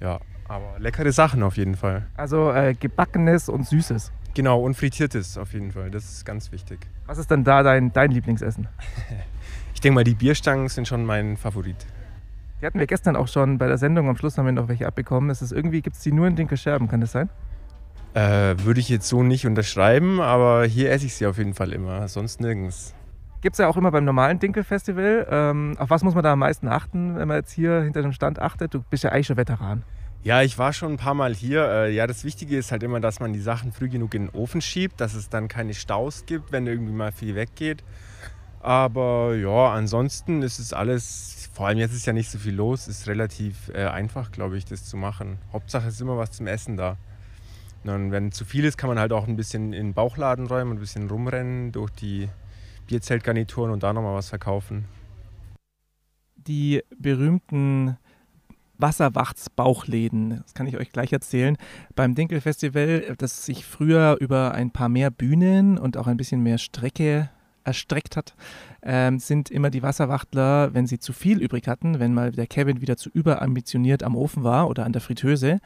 Ja, 0.00 0.20
aber 0.48 0.78
leckere 0.78 1.12
Sachen 1.12 1.42
auf 1.42 1.56
jeden 1.56 1.76
Fall. 1.76 2.06
Also 2.16 2.52
äh, 2.52 2.74
gebackenes 2.74 3.48
und 3.48 3.66
süßes. 3.66 4.12
Genau, 4.34 4.60
und 4.60 4.74
frittiertes 4.74 5.38
auf 5.38 5.52
jeden 5.52 5.72
Fall. 5.72 5.90
Das 5.90 6.04
ist 6.04 6.24
ganz 6.24 6.52
wichtig. 6.52 6.86
Was 7.06 7.18
ist 7.18 7.30
denn 7.30 7.44
da 7.44 7.62
dein, 7.62 7.92
dein 7.92 8.10
Lieblingsessen? 8.10 8.68
Ich 9.78 9.80
denke 9.80 9.94
mal, 9.94 10.02
die 10.02 10.16
Bierstangen 10.16 10.68
sind 10.68 10.88
schon 10.88 11.06
mein 11.06 11.36
Favorit. 11.36 11.76
Die 12.60 12.66
hatten 12.66 12.80
wir 12.80 12.88
gestern 12.88 13.14
auch 13.14 13.28
schon 13.28 13.58
bei 13.58 13.68
der 13.68 13.78
Sendung. 13.78 14.08
Am 14.08 14.16
Schluss 14.16 14.36
haben 14.36 14.46
wir 14.46 14.50
noch 14.50 14.66
welche 14.66 14.88
abbekommen. 14.88 15.30
Es 15.30 15.40
ist 15.40 15.52
irgendwie, 15.52 15.82
gibt 15.82 15.94
es 15.94 16.02
die 16.02 16.10
nur 16.10 16.26
in 16.26 16.34
Dinkelscherben, 16.34 16.88
kann 16.88 17.00
das 17.00 17.12
sein? 17.12 17.28
Äh, 18.12 18.56
würde 18.64 18.80
ich 18.80 18.88
jetzt 18.88 19.06
so 19.06 19.22
nicht 19.22 19.46
unterschreiben, 19.46 20.20
aber 20.20 20.64
hier 20.64 20.90
esse 20.90 21.06
ich 21.06 21.14
sie 21.14 21.26
auf 21.28 21.38
jeden 21.38 21.54
Fall 21.54 21.72
immer, 21.72 22.08
sonst 22.08 22.40
nirgends. 22.40 22.92
Gibt 23.40 23.54
es 23.54 23.58
ja 23.58 23.68
auch 23.68 23.76
immer 23.76 23.92
beim 23.92 24.04
normalen 24.04 24.40
Dinkel-Festival. 24.40 25.28
Ähm, 25.30 25.76
auf 25.78 25.90
was 25.90 26.02
muss 26.02 26.16
man 26.16 26.24
da 26.24 26.32
am 26.32 26.40
meisten 26.40 26.66
achten, 26.66 27.14
wenn 27.16 27.28
man 27.28 27.36
jetzt 27.36 27.52
hier 27.52 27.82
hinter 27.82 28.02
dem 28.02 28.10
Stand 28.10 28.40
achtet? 28.40 28.74
Du 28.74 28.82
bist 28.90 29.04
ja 29.04 29.10
eigentlich 29.10 29.28
schon 29.28 29.36
Veteran. 29.36 29.84
Ja, 30.24 30.42
ich 30.42 30.58
war 30.58 30.72
schon 30.72 30.94
ein 30.94 30.96
paar 30.96 31.14
Mal 31.14 31.36
hier. 31.36 31.64
Äh, 31.70 31.94
ja, 31.94 32.08
das 32.08 32.24
Wichtige 32.24 32.58
ist 32.58 32.72
halt 32.72 32.82
immer, 32.82 32.98
dass 32.98 33.20
man 33.20 33.32
die 33.32 33.38
Sachen 33.38 33.70
früh 33.70 33.88
genug 33.88 34.12
in 34.14 34.26
den 34.26 34.34
Ofen 34.34 34.60
schiebt, 34.60 35.00
dass 35.00 35.14
es 35.14 35.28
dann 35.28 35.46
keine 35.46 35.72
Staus 35.72 36.26
gibt, 36.26 36.50
wenn 36.50 36.66
irgendwie 36.66 36.92
mal 36.92 37.12
viel 37.12 37.36
weggeht. 37.36 37.84
Aber 38.60 39.36
ja, 39.36 39.72
ansonsten 39.72 40.42
ist 40.42 40.58
es 40.58 40.72
alles, 40.72 41.48
vor 41.52 41.68
allem 41.68 41.78
jetzt 41.78 41.94
ist 41.94 42.06
ja 42.06 42.12
nicht 42.12 42.30
so 42.30 42.38
viel 42.38 42.54
los, 42.54 42.88
ist 42.88 43.06
relativ 43.06 43.68
äh, 43.72 43.86
einfach, 43.86 44.32
glaube 44.32 44.58
ich, 44.58 44.64
das 44.64 44.84
zu 44.84 44.96
machen. 44.96 45.38
Hauptsache 45.52 45.88
ist 45.88 46.00
immer 46.00 46.18
was 46.18 46.32
zum 46.32 46.46
Essen 46.46 46.76
da. 46.76 46.96
Und 47.84 48.10
wenn 48.10 48.32
zu 48.32 48.44
viel 48.44 48.64
ist, 48.64 48.76
kann 48.76 48.88
man 48.88 48.98
halt 48.98 49.12
auch 49.12 49.28
ein 49.28 49.36
bisschen 49.36 49.72
in 49.72 49.86
den 49.86 49.94
Bauchladen 49.94 50.46
räumen, 50.46 50.72
ein 50.72 50.80
bisschen 50.80 51.08
rumrennen 51.08 51.72
durch 51.72 51.90
die 51.92 52.28
Bierzeltgarnituren 52.86 53.70
und 53.70 53.82
da 53.82 53.92
nochmal 53.92 54.14
was 54.14 54.28
verkaufen. 54.28 54.86
Die 56.36 56.82
berühmten 56.98 57.96
Wasserwachtsbauchläden, 58.78 60.40
das 60.42 60.54
kann 60.54 60.66
ich 60.66 60.76
euch 60.76 60.90
gleich 60.90 61.12
erzählen. 61.12 61.56
Beim 61.94 62.14
Dinkel-Festival, 62.14 63.14
das 63.18 63.44
sich 63.44 63.64
früher 63.64 64.16
über 64.20 64.52
ein 64.52 64.70
paar 64.70 64.88
mehr 64.88 65.10
Bühnen 65.10 65.78
und 65.78 65.96
auch 65.96 66.06
ein 66.06 66.16
bisschen 66.16 66.42
mehr 66.42 66.58
Strecke 66.58 67.30
erstreckt 67.68 68.16
hat, 68.16 68.34
ähm, 68.82 69.18
sind 69.18 69.50
immer 69.50 69.70
die 69.70 69.82
Wasserwachtler, 69.82 70.74
wenn 70.74 70.86
sie 70.86 70.98
zu 70.98 71.12
viel 71.12 71.40
übrig 71.40 71.68
hatten, 71.68 72.00
wenn 72.00 72.14
mal 72.14 72.32
der 72.32 72.46
Kevin 72.46 72.80
wieder 72.80 72.96
zu 72.96 73.10
überambitioniert 73.10 74.02
am 74.02 74.16
Ofen 74.16 74.42
war 74.42 74.68
oder 74.68 74.84
an 74.84 74.92
der 74.92 75.00
Fritteuse, 75.00 75.60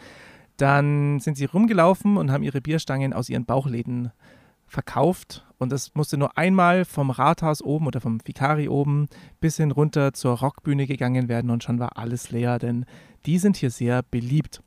dann 0.57 1.21
sind 1.21 1.37
sie 1.37 1.47
rumgelaufen 1.47 2.17
und 2.17 2.31
haben 2.31 2.43
ihre 2.43 2.61
Bierstangen 2.61 3.13
aus 3.13 3.29
ihren 3.29 3.45
Bauchläden 3.45 4.13
verkauft. 4.67 5.45
Und 5.59 5.71
das 5.71 5.95
musste 5.95 6.17
nur 6.17 6.37
einmal 6.37 6.85
vom 6.85 7.11
Rathaus 7.11 7.63
oben 7.63 7.87
oder 7.87 8.01
vom 8.01 8.21
Vikari 8.25 8.69
oben 8.69 9.09
bis 9.41 9.57
hin 9.57 9.71
runter 9.71 10.13
zur 10.13 10.39
Rockbühne 10.39 10.87
gegangen 10.87 11.29
werden 11.29 11.51
und 11.51 11.63
schon 11.63 11.79
war 11.79 11.97
alles 11.99 12.31
leer, 12.31 12.59
denn 12.59 12.85
die 13.27 13.39
sind 13.39 13.57
hier 13.57 13.71
sehr 13.71 14.03
beliebt. 14.03 14.63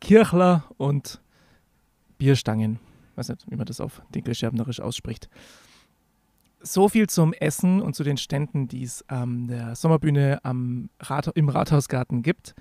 Kirchler 0.00 0.64
und 0.76 1.20
Bierstangen. 2.18 2.80
Ich 3.12 3.18
weiß 3.18 3.28
nicht, 3.28 3.50
wie 3.50 3.56
man 3.56 3.66
das 3.66 3.80
auf 3.80 4.02
Dinkelscherbnerisch 4.14 4.80
ausspricht. 4.80 5.28
So 6.66 6.88
viel 6.88 7.10
zum 7.10 7.34
Essen 7.34 7.82
und 7.82 7.94
zu 7.94 8.04
den 8.04 8.16
Ständen, 8.16 8.68
die 8.68 8.84
es 8.84 9.06
an 9.10 9.48
der 9.48 9.76
Sommerbühne 9.76 10.40
am 10.44 10.88
Rat 10.98 11.30
im 11.34 11.50
Rathausgarten 11.50 12.22
gibt. 12.22 12.54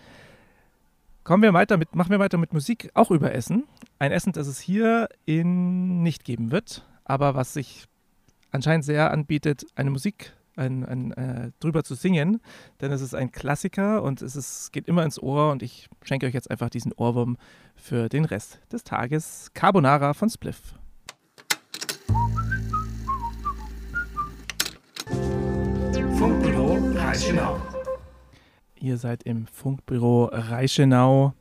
Kommen 1.23 1.41
wir 1.41 1.53
weiter 1.53 1.77
mit, 1.77 1.95
machen 1.95 2.11
wir 2.11 2.19
weiter 2.19 2.37
mit 2.37 2.51
Musik, 2.51 2.89
auch 2.95 3.11
über 3.11 3.33
Essen. 3.33 3.63
Ein 3.99 4.11
Essen, 4.11 4.33
das 4.33 4.47
es 4.47 4.59
hier 4.59 5.07
in 5.25 6.03
nicht 6.03 6.25
geben 6.25 6.51
wird, 6.51 6.85
aber 7.05 7.33
was 7.33 7.53
sich 7.53 7.85
anscheinend 8.51 8.83
sehr 8.83 9.09
anbietet, 9.09 9.65
eine 9.75 9.89
Musik 9.89 10.33
ein, 10.57 10.85
ein, 10.85 11.13
äh, 11.13 11.51
drüber 11.61 11.85
zu 11.85 11.95
singen, 11.95 12.41
denn 12.81 12.91
es 12.91 12.99
ist 12.99 13.15
ein 13.15 13.31
Klassiker 13.31 14.03
und 14.03 14.21
es 14.21 14.35
ist, 14.35 14.73
geht 14.73 14.89
immer 14.89 15.05
ins 15.05 15.17
Ohr 15.17 15.49
und 15.51 15.63
ich 15.63 15.87
schenke 16.03 16.27
euch 16.27 16.33
jetzt 16.33 16.51
einfach 16.51 16.69
diesen 16.69 16.91
Ohrwurm 16.91 17.37
für 17.77 18.09
den 18.09 18.25
Rest 18.25 18.59
des 18.69 18.83
Tages. 18.83 19.51
Carbonara 19.53 20.13
von 20.13 20.29
Spliff. 20.29 20.75
Reichenau. 26.91 27.61
Ihr 28.75 28.97
seid 28.97 29.23
im 29.23 29.47
Funkbüro 29.47 30.25
Reichenau, 30.25 31.33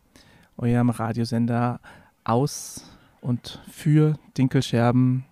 eurem 0.56 0.90
Radiosender 0.90 1.80
aus 2.22 2.96
und 3.20 3.60
für 3.70 4.14
Dinkelscherben 4.38 5.24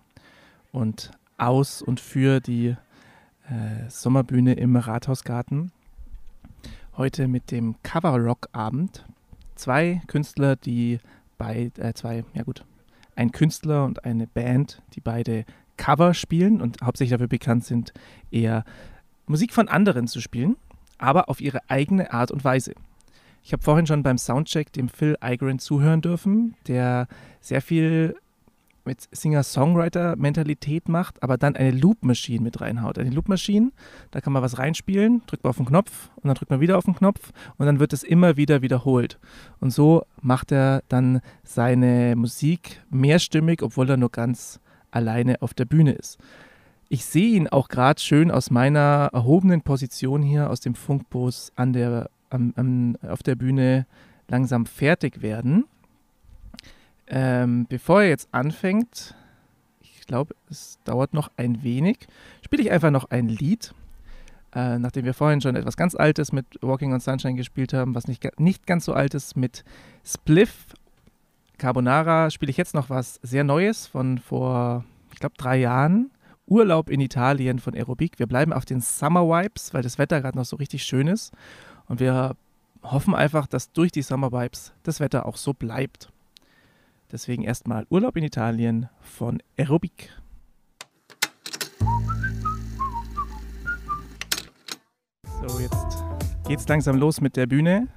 und 0.73 1.11
aus 1.37 1.81
und 1.81 2.01
für 2.01 2.41
die 2.41 2.75
äh, 3.49 3.89
Sommerbühne 3.89 4.53
im 4.53 4.75
Rathausgarten. 4.75 5.71
Heute 6.97 7.29
mit 7.29 7.49
dem 7.49 7.75
Cover-Rock-Abend. 7.83 9.05
Zwei 9.55 10.01
Künstler, 10.07 10.57
die 10.57 10.99
bei, 11.37 11.71
äh, 11.77 11.93
zwei, 11.93 12.25
ja 12.33 12.43
gut, 12.43 12.65
ein 13.15 13.31
Künstler 13.31 13.85
und 13.85 14.03
eine 14.03 14.27
Band, 14.27 14.81
die 14.93 15.01
beide 15.01 15.45
Cover 15.77 16.13
spielen 16.13 16.61
und 16.61 16.81
hauptsächlich 16.83 17.11
dafür 17.11 17.27
bekannt 17.27 17.65
sind, 17.65 17.93
eher 18.29 18.65
Musik 19.27 19.53
von 19.53 19.67
anderen 19.67 20.07
zu 20.07 20.21
spielen, 20.21 20.57
aber 20.97 21.29
auf 21.29 21.41
ihre 21.41 21.59
eigene 21.69 22.13
Art 22.13 22.31
und 22.31 22.43
Weise. 22.43 22.73
Ich 23.43 23.53
habe 23.53 23.63
vorhin 23.63 23.87
schon 23.87 24.03
beim 24.03 24.17
Soundcheck 24.17 24.71
dem 24.71 24.87
Phil 24.87 25.17
Igran 25.23 25.59
zuhören 25.59 26.01
dürfen, 26.01 26.55
der 26.67 27.07
sehr 27.39 27.61
viel 27.61 28.15
mit 28.85 29.07
Singer-Songwriter-Mentalität 29.11 30.89
macht, 30.89 31.21
aber 31.21 31.37
dann 31.37 31.55
eine 31.55 31.71
Loop-Machine 31.71 32.43
mit 32.43 32.61
reinhaut. 32.61 32.97
Eine 32.97 33.11
Loop-Machine, 33.11 33.71
da 34.11 34.21
kann 34.21 34.33
man 34.33 34.41
was 34.41 34.57
reinspielen, 34.57 35.21
drückt 35.27 35.43
man 35.43 35.51
auf 35.51 35.57
den 35.57 35.65
Knopf 35.65 36.09
und 36.15 36.25
dann 36.25 36.35
drückt 36.35 36.49
man 36.49 36.61
wieder 36.61 36.77
auf 36.77 36.85
den 36.85 36.95
Knopf 36.95 37.31
und 37.57 37.65
dann 37.65 37.79
wird 37.79 37.93
es 37.93 38.03
immer 38.03 38.37
wieder 38.37 38.61
wiederholt. 38.61 39.19
Und 39.59 39.71
so 39.71 40.03
macht 40.21 40.51
er 40.51 40.83
dann 40.87 41.21
seine 41.43 42.15
Musik 42.15 42.81
mehrstimmig, 42.89 43.61
obwohl 43.61 43.89
er 43.89 43.97
nur 43.97 44.09
ganz 44.09 44.59
alleine 44.89 45.41
auf 45.41 45.53
der 45.53 45.65
Bühne 45.65 45.93
ist. 45.93 46.17
Ich 46.93 47.05
sehe 47.05 47.37
ihn 47.37 47.47
auch 47.47 47.69
gerade 47.69 48.01
schön 48.01 48.31
aus 48.31 48.51
meiner 48.51 49.11
erhobenen 49.13 49.61
Position 49.61 50.21
hier 50.21 50.49
aus 50.49 50.59
dem 50.59 50.75
Funkbus 50.75 51.53
an 51.55 51.71
der, 51.71 52.09
am, 52.29 52.53
am, 52.57 52.97
auf 53.07 53.23
der 53.23 53.35
Bühne 53.35 53.87
langsam 54.27 54.65
fertig 54.65 55.21
werden. 55.21 55.63
Ähm, 57.07 57.65
bevor 57.69 58.01
er 58.01 58.09
jetzt 58.09 58.27
anfängt, 58.33 59.15
ich 59.79 60.05
glaube, 60.05 60.35
es 60.49 60.79
dauert 60.83 61.13
noch 61.13 61.31
ein 61.37 61.63
wenig, 61.63 62.09
spiele 62.43 62.61
ich 62.61 62.71
einfach 62.71 62.91
noch 62.91 63.09
ein 63.09 63.29
Lied. 63.29 63.73
Äh, 64.53 64.77
nachdem 64.77 65.05
wir 65.05 65.13
vorhin 65.13 65.39
schon 65.39 65.55
etwas 65.55 65.77
ganz 65.77 65.95
Altes 65.95 66.33
mit 66.33 66.45
Walking 66.59 66.91
on 66.91 66.99
Sunshine 66.99 67.35
gespielt 67.35 67.71
haben, 67.71 67.95
was 67.95 68.09
nicht, 68.09 68.37
nicht 68.37 68.67
ganz 68.67 68.83
so 68.83 68.91
alt 68.91 69.13
ist, 69.13 69.37
mit 69.37 69.63
Spliff 70.03 70.65
Carbonara 71.57 72.29
spiele 72.31 72.49
ich 72.49 72.57
jetzt 72.57 72.73
noch 72.73 72.89
was 72.89 73.17
sehr 73.23 73.45
Neues 73.45 73.87
von 73.87 74.17
vor, 74.17 74.83
ich 75.13 75.19
glaube, 75.21 75.35
drei 75.37 75.55
Jahren. 75.55 76.11
Urlaub 76.51 76.89
in 76.89 76.99
Italien 76.99 77.59
von 77.59 77.73
Aerobic. 77.73 78.19
Wir 78.19 78.27
bleiben 78.27 78.51
auf 78.51 78.65
den 78.65 78.81
Summer 78.81 79.25
Vibes, 79.25 79.73
weil 79.73 79.83
das 79.83 79.97
Wetter 79.97 80.19
gerade 80.19 80.37
noch 80.37 80.43
so 80.43 80.57
richtig 80.57 80.83
schön 80.83 81.07
ist. 81.07 81.31
Und 81.87 82.01
wir 82.01 82.35
hoffen 82.83 83.15
einfach, 83.15 83.47
dass 83.47 83.71
durch 83.71 83.93
die 83.93 84.01
Summer 84.01 84.33
Vibes 84.33 84.73
das 84.83 84.99
Wetter 84.99 85.25
auch 85.25 85.37
so 85.37 85.53
bleibt. 85.53 86.11
Deswegen 87.09 87.43
erstmal 87.43 87.87
Urlaub 87.89 88.17
in 88.17 88.25
Italien 88.25 88.89
von 88.99 89.41
Aerobic. 89.57 90.09
So, 95.47 95.59
jetzt 95.59 96.03
geht's 96.49 96.67
langsam 96.67 96.97
los 96.97 97.21
mit 97.21 97.37
der 97.37 97.47
Bühne. 97.47 97.87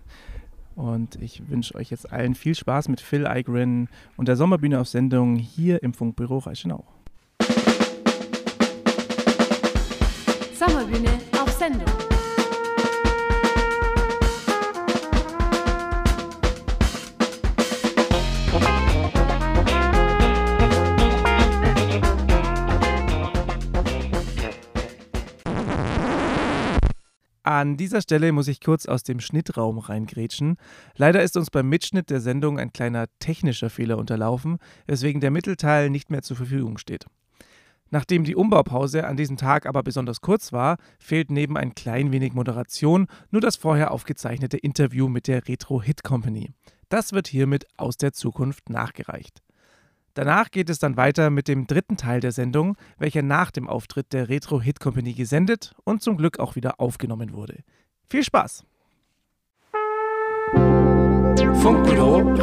Und 0.76 1.16
ich 1.16 1.48
wünsche 1.50 1.74
euch 1.74 1.90
jetzt 1.90 2.12
allen 2.12 2.36
viel 2.36 2.54
Spaß 2.54 2.88
mit 2.88 3.00
Phil 3.00 3.26
Eigren 3.26 3.88
und 4.16 4.28
der 4.28 4.36
Sommerbühne 4.36 4.78
auf 4.78 4.86
Sendung 4.86 5.34
hier 5.34 5.82
im 5.82 5.92
Funkbüro 5.92 6.38
Reichenau. 6.38 6.84
Sommerbühne 10.66 11.20
auf 11.38 11.50
Sendung. 11.50 11.84
An 27.42 27.76
dieser 27.76 28.00
Stelle 28.00 28.32
muss 28.32 28.48
ich 28.48 28.60
kurz 28.60 28.86
aus 28.86 29.02
dem 29.02 29.20
Schnittraum 29.20 29.78
reingrätschen. 29.78 30.56
Leider 30.96 31.22
ist 31.22 31.36
uns 31.36 31.50
beim 31.50 31.68
Mitschnitt 31.68 32.08
der 32.08 32.20
Sendung 32.20 32.58
ein 32.58 32.72
kleiner 32.72 33.06
technischer 33.18 33.68
Fehler 33.68 33.98
unterlaufen, 33.98 34.56
weswegen 34.86 35.20
der 35.20 35.30
Mittelteil 35.30 35.90
nicht 35.90 36.10
mehr 36.10 36.22
zur 36.22 36.38
Verfügung 36.38 36.78
steht. 36.78 37.04
Nachdem 37.90 38.24
die 38.24 38.34
Umbaupause 38.34 39.06
an 39.06 39.16
diesem 39.16 39.36
Tag 39.36 39.66
aber 39.66 39.82
besonders 39.82 40.20
kurz 40.20 40.52
war, 40.52 40.78
fehlt 40.98 41.30
neben 41.30 41.56
ein 41.56 41.74
klein 41.74 42.12
wenig 42.12 42.32
Moderation 42.32 43.06
nur 43.30 43.40
das 43.40 43.56
vorher 43.56 43.90
aufgezeichnete 43.90 44.56
Interview 44.56 45.08
mit 45.08 45.28
der 45.28 45.46
Retro 45.46 45.82
Hit 45.82 46.02
Company. 46.02 46.50
Das 46.88 47.12
wird 47.12 47.28
hiermit 47.28 47.66
aus 47.76 47.96
der 47.96 48.12
Zukunft 48.12 48.70
nachgereicht. 48.70 49.42
Danach 50.14 50.50
geht 50.50 50.70
es 50.70 50.78
dann 50.78 50.96
weiter 50.96 51.28
mit 51.30 51.48
dem 51.48 51.66
dritten 51.66 51.96
Teil 51.96 52.20
der 52.20 52.30
Sendung, 52.30 52.76
welcher 52.98 53.22
nach 53.22 53.50
dem 53.50 53.68
Auftritt 53.68 54.12
der 54.12 54.28
Retro 54.28 54.60
Hit 54.60 54.78
Company 54.78 55.12
gesendet 55.12 55.74
und 55.84 56.02
zum 56.02 56.16
Glück 56.16 56.38
auch 56.38 56.54
wieder 56.54 56.80
aufgenommen 56.80 57.32
wurde. 57.32 57.64
Viel 58.08 58.22
Spaß! 58.22 58.64
Funkbüro. 61.60 62.34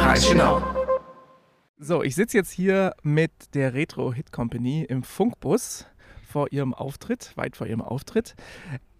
So, 1.84 2.04
ich 2.04 2.14
sitze 2.14 2.36
jetzt 2.36 2.52
hier 2.52 2.94
mit 3.02 3.32
der 3.54 3.74
Retro 3.74 4.12
Hit 4.12 4.30
Company 4.30 4.86
im 4.88 5.02
Funkbus 5.02 5.84
vor 6.28 6.46
ihrem 6.52 6.74
Auftritt, 6.74 7.32
weit 7.34 7.56
vor 7.56 7.66
ihrem 7.66 7.82
Auftritt. 7.82 8.36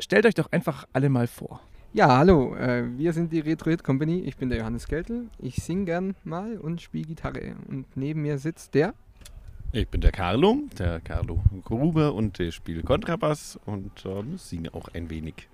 Stellt 0.01 0.27
euch 0.27 0.35
doch 0.35 0.51
einfach 0.51 0.89
alle 0.93 1.09
mal 1.09 1.29
vor. 1.29 1.61
Ja, 1.93 2.09
hallo, 2.19 2.57
äh, 2.57 2.83
wir 2.99 3.13
sind 3.13 3.33
die 3.33 3.39
Retro 3.39 3.71
Hit 3.71 3.85
Company. 3.85 4.23
Ich 4.23 4.37
bin 4.37 4.49
der 4.49 4.59
Johannes 4.59 4.89
Keltel. 4.89 5.29
Ich 5.39 5.63
singe 5.63 5.85
gern 5.85 6.17
mal 6.25 6.57
und 6.57 6.83
spiele 6.83 7.05
Gitarre. 7.05 7.55
Und 7.69 7.87
neben 7.97 8.23
mir 8.23 8.39
sitzt 8.39 8.75
der. 8.75 8.95
Ich 9.71 9.87
bin 9.87 10.01
der 10.01 10.11
Carlo, 10.11 10.59
der 10.77 10.99
Carlo 11.03 11.41
Gruber 11.63 12.15
und 12.15 12.41
ich 12.41 12.57
spiele 12.57 12.83
Kontrabass 12.83 13.61
und 13.65 13.93
ähm, 14.07 14.39
singe 14.39 14.75
auch 14.75 14.89
ein 14.89 15.09
wenig. 15.09 15.49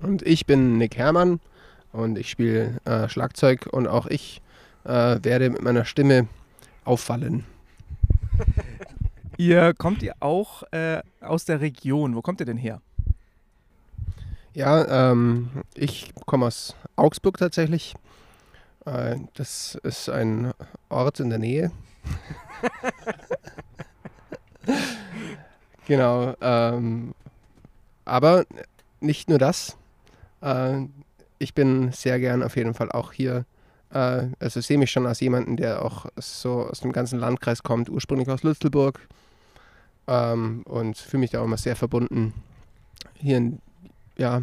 Und 0.00 0.22
ich 0.22 0.46
bin 0.46 0.78
Nick 0.78 0.96
Hermann 0.96 1.38
und 1.92 2.18
ich 2.18 2.28
spiele 2.28 2.80
äh, 2.86 3.08
Schlagzeug 3.08 3.68
und 3.70 3.86
auch 3.86 4.06
ich 4.08 4.42
äh, 4.82 5.20
werde 5.22 5.48
mit 5.48 5.62
meiner 5.62 5.84
Stimme 5.84 6.26
auffallen. 6.84 7.44
Ihr 9.36 9.74
kommt 9.74 10.02
ihr 10.02 10.14
auch 10.20 10.62
äh, 10.72 11.02
aus 11.20 11.44
der 11.44 11.60
Region. 11.60 12.14
Wo 12.14 12.22
kommt 12.22 12.40
ihr 12.40 12.46
denn 12.46 12.56
her? 12.56 12.80
Ja, 14.54 15.10
ähm, 15.10 15.50
ich 15.74 16.12
komme 16.26 16.46
aus 16.46 16.76
Augsburg 16.96 17.38
tatsächlich. 17.38 17.94
Äh, 18.84 19.16
das 19.34 19.76
ist 19.82 20.08
ein 20.08 20.52
Ort 20.90 21.20
in 21.20 21.30
der 21.30 21.38
Nähe. 21.38 21.72
genau. 25.86 26.34
Ähm, 26.40 27.14
aber 28.04 28.44
nicht 29.00 29.28
nur 29.28 29.38
das. 29.38 29.76
Äh, 30.42 30.82
ich 31.38 31.54
bin 31.54 31.92
sehr 31.92 32.20
gern 32.20 32.42
auf 32.42 32.56
jeden 32.56 32.74
Fall 32.74 32.92
auch 32.92 33.12
hier. 33.12 33.44
Äh, 33.92 34.28
also 34.38 34.60
sehe 34.60 34.78
mich 34.78 34.90
schon 34.90 35.06
als 35.06 35.20
jemanden, 35.20 35.56
der 35.56 35.84
auch 35.84 36.06
so 36.16 36.66
aus 36.66 36.80
dem 36.80 36.92
ganzen 36.92 37.18
Landkreis 37.18 37.62
kommt, 37.62 37.88
ursprünglich 37.88 38.28
aus 38.28 38.42
Lützelburg. 38.42 39.00
Ähm, 40.06 40.62
und 40.64 40.96
fühle 40.96 41.20
mich 41.20 41.30
da 41.30 41.40
auch 41.40 41.44
immer 41.44 41.56
sehr 41.56 41.76
verbunden, 41.76 42.34
hier 43.14 43.36
in, 43.36 43.60
ja, 44.16 44.42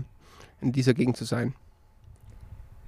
in 0.62 0.72
dieser 0.72 0.94
Gegend 0.94 1.18
zu 1.18 1.26
sein. 1.26 1.54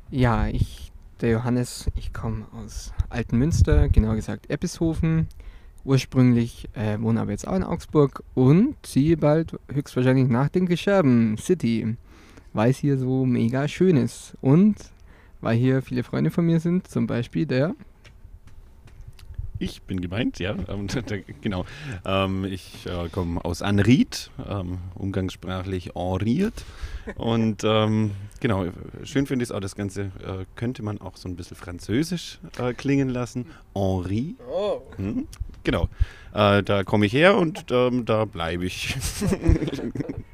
Ja, 0.10 0.48
ich, 0.48 0.92
der 1.20 1.32
Johannes, 1.32 1.90
ich 1.96 2.14
komme 2.14 2.46
aus 2.54 2.94
Altenmünster, 3.10 3.90
genauer 3.90 4.16
gesagt 4.16 4.50
Eppeshofen. 4.50 5.28
Ursprünglich 5.84 6.70
äh, 6.76 7.00
wohne 7.02 7.22
aber 7.22 7.32
jetzt 7.32 7.48
auch 7.48 7.56
in 7.56 7.64
Augsburg 7.64 8.24
und 8.36 8.76
ziehe 8.84 9.18
bald 9.18 9.58
höchstwahrscheinlich 9.74 10.30
nach 10.30 10.48
den 10.48 10.68
Gescherben 10.68 11.38
City, 11.38 11.98
weil 12.54 12.72
es 12.72 12.78
hier 12.78 12.98
so 12.98 13.26
mega 13.26 13.68
schön 13.68 13.98
ist. 13.98 14.38
Und 14.42 14.76
weil 15.42 15.58
hier 15.58 15.82
viele 15.82 16.04
Freunde 16.04 16.32
von 16.32 16.46
mir 16.46 16.60
sind, 16.60 16.88
zum 16.88 17.08
Beispiel 17.08 17.46
der. 17.46 17.76
Ich 19.62 19.84
bin 19.84 20.02
gemeint, 20.02 20.40
ja, 20.40 20.56
ähm, 20.70 20.88
genau. 21.42 21.66
Ähm, 22.04 22.46
ich 22.46 22.88
äh, 22.88 23.10
komme 23.10 23.46
aus 23.46 23.62
Anried, 23.62 24.32
ähm, 24.50 24.80
umgangssprachlich 24.96 25.92
Henriert. 25.94 26.66
Und 27.16 27.64
ähm, 27.64 28.12
genau, 28.40 28.66
schön 29.04 29.28
finde 29.28 29.44
ich 29.44 29.50
es 29.50 29.56
auch, 29.56 29.60
das 29.60 29.76
Ganze 29.76 30.06
äh, 30.24 30.46
könnte 30.56 30.82
man 30.82 31.00
auch 31.00 31.16
so 31.16 31.30
ein 31.30 31.36
bisschen 31.36 31.58
französisch 31.58 32.40
äh, 32.58 32.74
klingen 32.74 33.10
lassen. 33.10 33.46
Henri. 33.76 34.36
Oh. 34.52 34.82
Hm, 34.96 35.28
genau, 35.64 35.90
äh, 36.34 36.64
da 36.64 36.84
komme 36.84 37.06
ich 37.06 37.14
her 37.14 37.38
und 37.38 37.66
ähm, 37.70 38.06
da 38.06 38.26
bleibe 38.26 38.66
ich. 38.66 38.96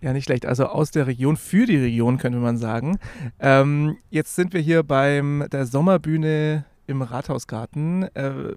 Ja, 0.00 0.12
nicht 0.12 0.24
schlecht. 0.24 0.46
Also 0.46 0.66
aus 0.66 0.90
der 0.90 1.06
Region 1.06 1.36
für 1.36 1.66
die 1.66 1.76
Region, 1.76 2.18
könnte 2.18 2.38
man 2.38 2.56
sagen. 2.56 2.98
Ähm, 3.40 3.96
jetzt 4.10 4.36
sind 4.36 4.52
wir 4.52 4.60
hier 4.60 4.82
beim 4.82 5.44
der 5.50 5.66
Sommerbühne 5.66 6.64
im 6.86 7.02
Rathausgarten. 7.02 8.04
Äh, 8.14 8.54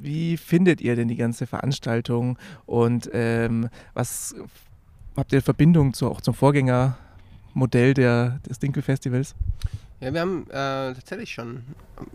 wie 0.00 0.36
findet 0.36 0.80
ihr 0.80 0.96
denn 0.96 1.08
die 1.08 1.16
ganze 1.16 1.46
Veranstaltung 1.46 2.38
und 2.66 3.08
ähm, 3.12 3.68
was 3.94 4.34
habt 5.16 5.32
ihr 5.32 5.42
Verbindung 5.42 5.94
zu, 5.94 6.10
auch 6.10 6.20
zum 6.20 6.34
Vorgängermodell 6.34 7.94
der, 7.94 8.40
des 8.48 8.58
Dinkel-Festivals? 8.58 9.34
Ja, 10.00 10.12
wir 10.12 10.20
haben 10.20 10.46
äh, 10.50 10.94
tatsächlich 10.94 11.32
schon, 11.32 11.62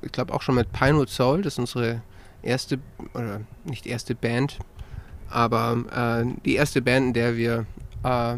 ich 0.01 0.12
glaube 0.12 0.34
auch 0.34 0.41
schon 0.41 0.56
mit 0.56 0.71
Pinewood 0.73 1.10
Soul, 1.10 1.41
das 1.41 1.53
ist 1.53 1.60
unsere 1.60 2.01
erste, 2.41 2.80
oder 3.13 3.41
nicht 3.63 3.86
erste 3.86 4.15
Band, 4.15 4.60
aber 5.30 6.25
äh, 6.25 6.34
die 6.43 6.56
erste 6.56 6.82
Band, 6.82 7.08
in 7.08 7.13
der 7.13 7.38
wir 7.38 7.65
äh, 8.03 8.38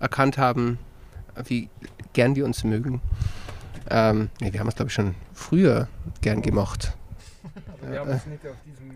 erkannt 0.00 0.38
haben, 0.38 0.78
wie 1.46 1.68
gern 2.12 2.34
die 2.34 2.42
uns 2.42 2.64
mögen. 2.64 3.00
Ähm, 3.90 4.28
nee, 4.40 4.52
wir 4.52 4.60
haben 4.60 4.66
uns, 4.66 4.76
glaube 4.76 4.88
ich, 4.88 4.94
schon 4.94 5.14
früher 5.32 5.88
gern 6.20 6.42
gemocht. 6.42 6.94
Wir 7.88 8.00
haben 8.00 8.10
uns 8.10 8.26
nicht 8.26 8.46
auf 8.46 8.56
diesem, 8.66 8.90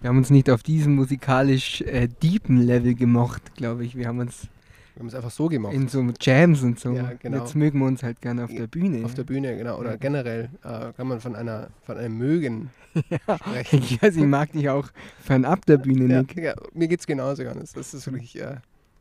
wir 0.00 0.08
haben 0.08 0.18
uns 0.18 0.30
nicht 0.30 0.50
auf 0.50 0.62
diesem 0.62 0.94
musikalisch 0.94 1.80
äh, 1.82 2.08
deepen 2.08 2.58
Level 2.62 2.94
gemocht, 2.94 3.54
glaube 3.56 3.84
ich. 3.84 3.96
Wir 3.96 4.06
haben 4.06 4.20
uns 4.20 4.48
Wir 4.94 5.00
haben 5.00 5.08
es 5.08 5.14
einfach 5.14 5.30
so 5.30 5.48
gemocht. 5.48 5.74
in 5.74 5.88
so 5.88 6.02
Jams 6.20 6.62
und 6.62 6.78
so. 6.80 6.92
Ja, 6.92 7.12
genau. 7.20 7.38
Jetzt 7.40 7.54
mögen 7.56 7.80
wir 7.80 7.86
uns 7.86 8.02
halt 8.02 8.20
gerne 8.22 8.44
auf 8.44 8.50
der 8.54 8.68
Bühne. 8.68 9.04
Auf 9.04 9.14
der 9.14 9.24
Bühne, 9.24 9.56
genau. 9.56 9.78
Oder 9.78 9.90
Ja. 9.92 9.96
generell 9.96 10.48
äh, 10.64 10.92
kann 10.96 11.08
man 11.08 11.20
von 11.20 11.36
einer 11.36 11.68
von 11.84 11.98
einem 11.98 12.16
Mögen 12.16 12.70
sprechen. 13.36 13.82
Ich 13.82 14.00
weiß, 14.00 14.16
ich 14.16 14.24
mag 14.24 14.52
dich 14.52 14.70
auch 14.70 14.88
fernab 15.22 15.66
der 15.66 15.76
Bühne, 15.78 16.10
Ja, 16.12 16.20
Nick. 16.22 16.36
ja, 16.38 16.54
mir 16.72 16.88
geht's 16.88 17.06
genauso, 17.06 17.42
Johannes. 17.42 17.72
Das 17.74 17.92
ist 17.92 18.06
wirklich 18.10 18.40
äh, 18.40 18.56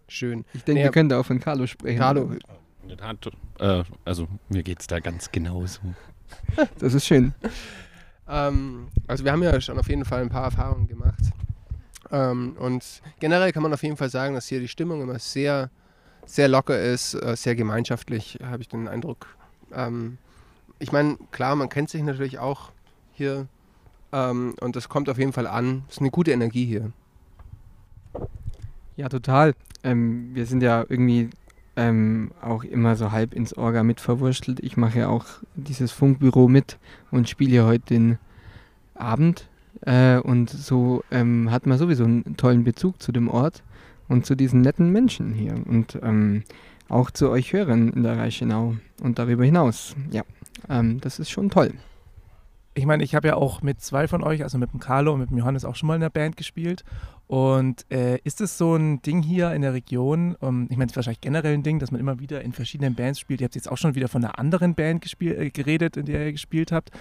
schön. 0.08 0.46
Ich 0.54 0.63
denke, 0.63 0.80
Nee, 0.80 0.84
wir 0.86 0.91
können 0.91 1.10
da 1.10 1.20
auch 1.20 1.26
von 1.26 1.39
Carlo 1.39 1.67
sprechen. 1.67 2.00
Carlo, 2.00 2.32
äh, 3.60 3.84
also 4.06 4.28
mir 4.50 4.63
geht 4.63 4.80
es 4.80 4.88
da 4.88 5.00
ganz 5.00 5.32
genauso. 5.32 5.82
Das 6.80 6.93
ist 6.93 7.06
schön. 7.06 7.34
Ähm, 8.28 8.88
also 9.08 9.24
wir 9.24 9.32
haben 9.32 9.43
ja 9.43 9.60
schon 9.62 9.80
auf 9.80 9.88
jeden 9.88 10.04
Fall 10.04 10.22
ein 10.22 10.30
paar 10.30 10.43
Erfahrungen 10.43 10.88
gemacht. 10.88 11.22
Ähm, 12.12 12.56
und 12.60 12.84
generell 13.20 13.52
kann 13.52 13.63
man 13.63 13.74
auf 13.74 13.84
jeden 13.84 13.98
Fall 13.98 14.10
sagen, 14.10 14.36
dass 14.36 14.48
hier 14.48 14.60
die 14.60 14.67
Stimmung 14.67 15.02
immer 15.02 15.20
sehr, 15.20 15.70
sehr 16.26 16.48
locker 16.48 16.80
ist, 16.80 17.13
äh, 17.13 17.36
sehr 17.36 17.56
gemeinschaftlich, 17.56 18.39
habe 18.43 18.62
ich 18.62 18.67
den 18.67 18.88
Eindruck. 18.88 19.28
Ähm, 19.74 20.17
ich 20.80 20.91
meine, 20.91 21.17
klar, 21.32 21.56
man 21.56 21.70
kennt 21.70 21.89
sich 21.89 22.04
natürlich 22.04 22.39
auch 22.39 22.72
hier 23.13 23.48
ähm, 24.12 24.56
und 24.62 24.76
das 24.76 24.89
kommt 24.89 25.10
auf 25.10 25.17
jeden 25.17 25.34
Fall 25.34 25.48
an. 25.48 25.84
Es 25.88 25.96
ist 25.96 26.02
eine 26.02 26.12
gute 26.12 26.32
Energie 26.32 26.65
hier. 26.65 26.91
Ja, 28.96 29.10
total. 29.10 29.54
Ähm, 29.88 30.32
wir 30.34 30.45
sind 30.45 30.62
ja 30.62 30.86
irgendwie 30.88 31.30
ähm, 31.78 32.32
auch 32.41 32.63
immer 32.63 32.95
so 32.95 33.12
halb 33.12 33.34
ins 33.34 33.54
Orga 33.54 33.84
mit 33.84 34.02
verwurstelt. 34.02 34.60
Ich 34.60 34.76
mache 34.76 35.00
ja 35.00 35.08
auch 35.08 35.26
dieses 35.56 35.91
Funkbüro 35.91 36.50
mit 36.50 36.78
und 37.10 37.30
spiele 37.30 37.65
heute 37.65 37.86
den 37.86 38.17
Abend 38.95 39.47
äh, 39.82 40.17
und 40.17 40.50
so 40.50 41.04
ähm, 41.10 41.52
hat 41.52 41.65
man 41.65 41.78
sowieso 41.78 42.04
einen 42.04 42.36
tollen 42.36 42.63
Bezug 42.63 43.02
zu 43.02 43.12
dem 43.12 43.30
Ort 43.30 43.63
und 44.10 44.26
zu 44.26 44.36
diesen 44.36 44.62
netten 44.62 44.91
Menschen 44.91 45.34
hier 45.34 45.56
und 45.65 45.97
ähm, 46.02 46.43
auch 46.89 47.12
zu 47.12 47.30
euch 47.30 47.54
Hörern 47.54 47.89
in 47.89 48.04
der 48.04 48.17
Reichenau 48.17 48.76
und 49.02 49.19
darüber 49.19 49.45
hinaus. 49.45 49.95
Ja, 50.12 50.23
ähm, 50.67 51.00
das 51.00 51.19
ist 51.19 51.30
schon 51.30 51.50
toll. 51.50 51.73
Ich 52.78 52.86
meine, 52.86 53.04
ich 53.04 53.16
habe 53.16 53.30
ja 53.30 53.36
auch 53.36 53.63
mit 53.63 53.82
zwei 53.82 54.08
von 54.08 54.24
euch, 54.24 54.44
also 54.44 54.60
mit 54.60 54.72
dem 54.72 54.80
Carlo 54.80 55.13
und 55.13 55.20
mit 55.20 55.32
dem 55.32 55.38
Johannes 55.40 55.66
auch 55.66 55.76
schon 55.76 55.88
mal 55.88 55.96
in 55.96 56.02
der 56.02 56.12
Band 56.12 56.38
gespielt. 56.38 56.84
Und 57.26 57.86
äh, 57.92 58.20
ist 58.24 58.40
es 58.40 58.58
so 58.58 58.76
ein 58.76 59.02
Ding 59.02 59.24
hier 59.24 59.52
in 59.54 59.63
der 59.63 59.74
Region? 59.74 60.36
Um, 60.36 60.68
ich 60.70 60.78
meine, 60.78 60.86
es 60.86 60.92
ist 60.92 60.96
wahrscheinlich 60.96 61.22
generell 61.22 61.56
ein 61.56 61.63
Ding, 61.63 61.80
dass 61.80 61.92
man 61.92 62.00
immer 62.00 62.20
wieder 62.20 62.42
in 62.42 62.54
verschiedenen 62.54 62.94
Bands 62.94 63.20
spielt. 63.20 63.42
Ihr 63.42 63.46
habt 63.46 63.56
jetzt 63.56 63.70
auch 63.70 63.78
schon 63.78 63.96
wieder 63.96 64.08
von 64.08 64.24
einer 64.24 64.38
anderen 64.38 64.76
Band 64.76 65.02
gespiel, 65.02 65.34
äh, 65.34 65.50
geredet, 65.50 65.98
in 65.98 66.06
der 66.06 66.28
ihr 66.28 66.32
gespielt 66.32 66.72
habt. 66.72 66.92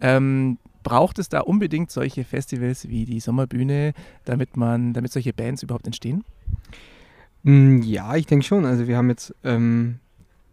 Ähm, 0.00 0.58
braucht 0.84 1.18
es 1.18 1.28
da 1.28 1.40
unbedingt 1.40 1.90
solche 1.90 2.22
Festivals 2.24 2.88
wie 2.88 3.04
die 3.04 3.18
Sommerbühne, 3.18 3.92
damit 4.24 4.56
man, 4.56 4.92
damit 4.92 5.12
solche 5.12 5.32
Bands 5.32 5.64
überhaupt 5.64 5.86
entstehen? 5.86 6.22
Mm, 7.42 7.82
Ja, 7.82 8.14
ich 8.14 8.26
denke 8.26 8.44
schon. 8.44 8.64
Also 8.64 8.86
wir 8.86 8.96
haben 8.96 9.10
jetzt 9.10 9.34
ähm, 9.42 9.98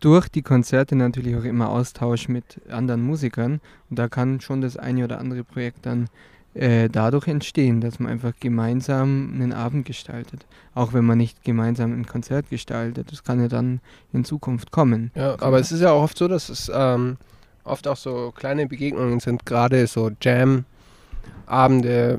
durch 0.02 0.28
die 0.28 0.42
Konzerte 0.42 0.96
natürlich 0.96 1.36
auch 1.38 1.44
immer 1.44 1.70
Austausch 1.70 2.28
mit 2.28 2.60
anderen 2.70 3.02
Musikern 3.04 3.62
und 3.90 3.98
da 3.98 4.10
kann 4.10 4.42
schon 4.42 4.60
das 4.62 4.76
eine 4.76 5.06
oder 5.06 5.20
andere 5.20 5.44
Projekt 5.44 5.86
dann 5.86 6.10
äh, 6.54 6.90
dadurch 6.90 7.28
entstehen, 7.28 7.80
dass 7.80 8.00
man 8.00 8.12
einfach 8.12 8.34
gemeinsam 8.40 9.32
einen 9.34 9.54
Abend 9.54 9.86
gestaltet. 9.86 10.46
Auch 10.76 10.92
wenn 10.92 11.06
man 11.06 11.18
nicht 11.18 11.46
gemeinsam 11.46 11.94
ein 11.94 12.06
Konzert 12.06 12.50
gestaltet. 12.50 13.10
Das 13.12 13.24
kann 13.24 13.40
ja 13.40 13.48
dann 13.48 13.80
in 14.12 14.26
Zukunft 14.26 14.72
kommen. 14.72 15.12
Ja, 15.16 15.38
aber 15.40 15.60
es 15.60 15.72
ist 15.72 15.80
ja 15.80 15.92
auch 15.92 16.04
oft 16.04 16.18
so, 16.18 16.28
dass 16.28 16.50
es 16.50 16.70
ähm, 16.74 17.16
oft 17.64 17.88
auch 17.88 17.96
so 17.96 18.34
kleine 18.36 18.68
Begegnungen 18.68 19.22
sind, 19.22 19.46
gerade 19.46 19.88
so 19.88 20.12
Jam-Abende, 20.20 20.66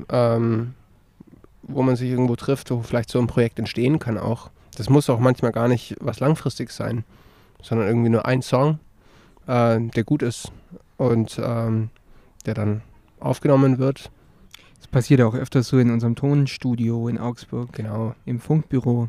ähm, 0.08 0.74
wo 1.62 1.82
man 1.82 1.96
sich 1.96 2.10
irgendwo 2.10 2.36
trifft, 2.36 2.70
wo 2.70 2.80
vielleicht 2.80 3.10
so 3.10 3.18
ein 3.18 3.26
Projekt 3.26 3.58
entstehen 3.58 3.98
kann 3.98 4.16
auch. 4.16 4.48
Das 4.76 4.88
muss 4.88 5.10
auch 5.10 5.18
manchmal 5.18 5.52
gar 5.52 5.68
nicht 5.68 5.96
was 6.00 6.20
Langfristiges 6.20 6.76
sein, 6.76 7.04
sondern 7.62 7.86
irgendwie 7.86 8.10
nur 8.10 8.26
ein 8.26 8.42
Song, 8.42 8.78
äh, 9.46 9.80
der 9.80 10.04
gut 10.04 10.22
ist 10.22 10.52
und 10.98 11.40
ähm, 11.42 11.90
der 12.46 12.54
dann 12.54 12.82
aufgenommen 13.20 13.78
wird. 13.78 14.10
Das 14.78 14.88
passiert 14.88 15.20
auch 15.22 15.34
öfters 15.34 15.68
so 15.68 15.78
in 15.78 15.90
unserem 15.90 16.16
Tonstudio 16.16 17.08
in 17.08 17.18
Augsburg, 17.18 17.72
Genau. 17.72 18.14
im 18.26 18.40
Funkbüro. 18.40 19.08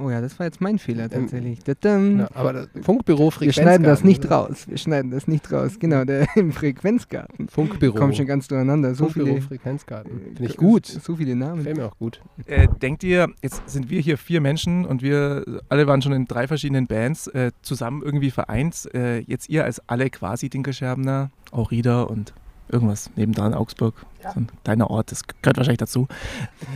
Oh 0.00 0.10
ja, 0.10 0.20
das 0.20 0.38
war 0.38 0.46
jetzt 0.46 0.60
mein 0.60 0.78
Fehler 0.78 1.10
tatsächlich. 1.10 1.64
Dadam. 1.64 2.20
Ja, 2.20 2.28
aber 2.34 2.52
das 2.52 2.68
Funkbüro 2.82 3.32
Wir 3.40 3.52
schneiden 3.52 3.82
das 3.82 4.00
Frequenzgarten, 4.00 4.06
nicht 4.06 4.30
raus. 4.30 4.68
Wir 4.68 4.78
schneiden 4.78 5.10
das 5.10 5.26
nicht 5.26 5.50
raus. 5.52 5.78
Genau, 5.80 6.04
der 6.04 6.28
im 6.36 6.52
Frequenzgarten. 6.52 7.48
Funkbüro. 7.48 7.96
Kommen 7.96 8.14
schon 8.14 8.26
ganz 8.26 8.46
durcheinander. 8.46 8.94
So 8.94 9.04
Funkbüro 9.04 9.26
viele, 9.26 9.42
Frequenzgarten. 9.42 10.12
äh, 10.12 10.24
Finde 10.36 10.44
ich 10.44 10.56
gut. 10.56 10.86
So 10.86 11.16
viele 11.16 11.34
Namen. 11.34 11.58
Gefällt 11.58 11.76
mir 11.78 11.86
auch 11.86 11.98
gut. 11.98 12.20
Äh, 12.46 12.68
denkt 12.80 13.02
ihr, 13.02 13.28
jetzt 13.42 13.68
sind 13.68 13.90
wir 13.90 14.00
hier 14.00 14.18
vier 14.18 14.40
Menschen 14.40 14.84
und 14.86 15.02
wir 15.02 15.62
alle 15.68 15.88
waren 15.88 16.00
schon 16.00 16.12
in 16.12 16.26
drei 16.26 16.46
verschiedenen 16.46 16.86
Bands 16.86 17.26
äh, 17.26 17.50
zusammen 17.62 18.02
irgendwie 18.04 18.30
vereint. 18.30 18.88
Äh, 18.94 19.18
jetzt 19.20 19.48
ihr 19.48 19.64
als 19.64 19.82
alle 19.88 20.10
quasi 20.10 20.48
Dinkelscherbner, 20.48 21.30
auch 21.50 21.72
Rieder 21.72 22.08
und 22.08 22.34
irgendwas 22.68 23.10
nebendran, 23.16 23.54
Augsburg, 23.54 23.94
so 24.22 24.40
ein 24.40 24.48
kleiner 24.62 24.90
Ort, 24.90 25.10
das 25.10 25.22
gehört 25.26 25.56
wahrscheinlich 25.56 25.78
dazu. 25.78 26.06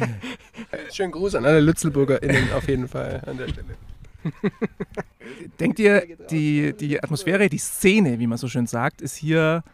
Schönen 0.92 1.12
Gruß 1.12 1.34
an 1.34 1.44
alle 1.44 1.60
LützelburgerInnen 1.60 2.52
auf 2.52 2.68
jeden 2.68 2.88
Fall 2.88 3.22
an 3.26 3.38
der 3.38 3.48
Stelle. 3.48 3.74
Denkt 5.60 5.78
ihr, 5.78 6.16
die, 6.30 6.72
die 6.74 7.02
Atmosphäre, 7.02 7.48
die 7.48 7.58
Szene, 7.58 8.18
wie 8.18 8.26
man 8.26 8.38
so 8.38 8.48
schön 8.48 8.66
sagt, 8.66 9.02
ist 9.02 9.16
hier 9.16 9.64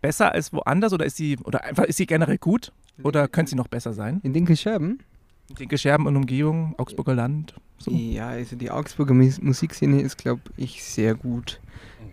besser 0.00 0.32
als 0.32 0.52
woanders 0.52 0.92
oder 0.92 1.04
ist 1.04 1.16
sie, 1.16 1.38
oder 1.44 1.64
einfach 1.64 1.84
ist 1.84 1.96
sie 1.96 2.06
generell 2.06 2.38
gut 2.38 2.72
oder 3.02 3.28
könnte 3.28 3.50
sie 3.50 3.56
noch 3.56 3.68
besser 3.68 3.92
sein? 3.92 4.20
In 4.22 4.32
Dinkelscherben? 4.32 5.00
Dinkelscherben 5.58 6.06
und 6.06 6.16
Umgebung, 6.16 6.74
Augsburger 6.78 7.14
Land. 7.14 7.54
So. 7.78 7.90
Ja, 7.90 8.28
also 8.28 8.56
die 8.56 8.70
Augsburger 8.70 9.14
Mus 9.14 9.40
Musikszene 9.40 10.00
ist, 10.00 10.18
glaube 10.18 10.42
ich, 10.56 10.82
sehr 10.82 11.14
gut 11.14 11.60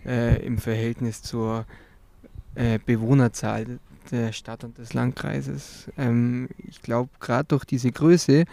äh, 0.04 0.44
im 0.44 0.58
Verhältnis 0.58 1.22
zur 1.22 1.66
äh, 2.54 2.78
Bewohnerzahl 2.84 3.78
der 4.10 4.32
Stadt 4.32 4.64
und 4.64 4.78
des 4.78 4.94
Landkreises. 4.94 5.90
Ähm, 5.96 6.48
ich 6.68 6.82
glaube, 6.82 7.10
gerade 7.20 7.46
durch 7.48 7.64
diese 7.64 7.90
Größe 7.90 8.44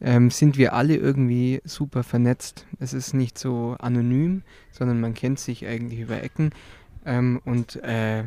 ähm, 0.00 0.30
sind 0.30 0.58
wir 0.58 0.74
alle 0.74 0.96
irgendwie 0.96 1.60
super 1.64 2.02
vernetzt. 2.02 2.66
Es 2.78 2.92
ist 2.92 3.14
nicht 3.14 3.38
so 3.38 3.76
anonym, 3.78 4.42
sondern 4.72 5.00
man 5.00 5.14
kennt 5.14 5.38
sich 5.38 5.66
eigentlich 5.66 6.00
über 6.00 6.22
Ecken. 6.22 6.50
Ähm, 7.04 7.40
und 7.44 7.76
äh, 7.76 8.24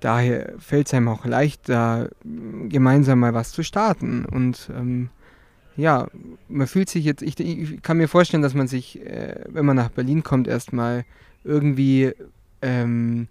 daher 0.00 0.54
fällt 0.58 0.86
es 0.86 0.94
einem 0.94 1.08
auch 1.08 1.24
leicht, 1.24 1.68
da 1.68 2.08
gemeinsam 2.68 3.20
mal 3.20 3.34
was 3.34 3.52
zu 3.52 3.62
starten. 3.62 4.24
Und 4.24 4.70
ähm, 4.74 5.10
ja, 5.76 6.08
man 6.48 6.66
fühlt 6.66 6.88
sich 6.88 7.04
jetzt, 7.04 7.22
ich, 7.22 7.38
ich 7.38 7.82
kann 7.82 7.96
mir 7.96 8.08
vorstellen, 8.08 8.42
dass 8.42 8.54
man 8.54 8.68
sich, 8.68 9.00
äh, 9.04 9.44
wenn 9.48 9.66
man 9.66 9.76
nach 9.76 9.90
Berlin 9.90 10.22
kommt, 10.22 10.46
erstmal 10.46 11.04
irgendwie 11.42 12.12
ähm, 12.62 13.28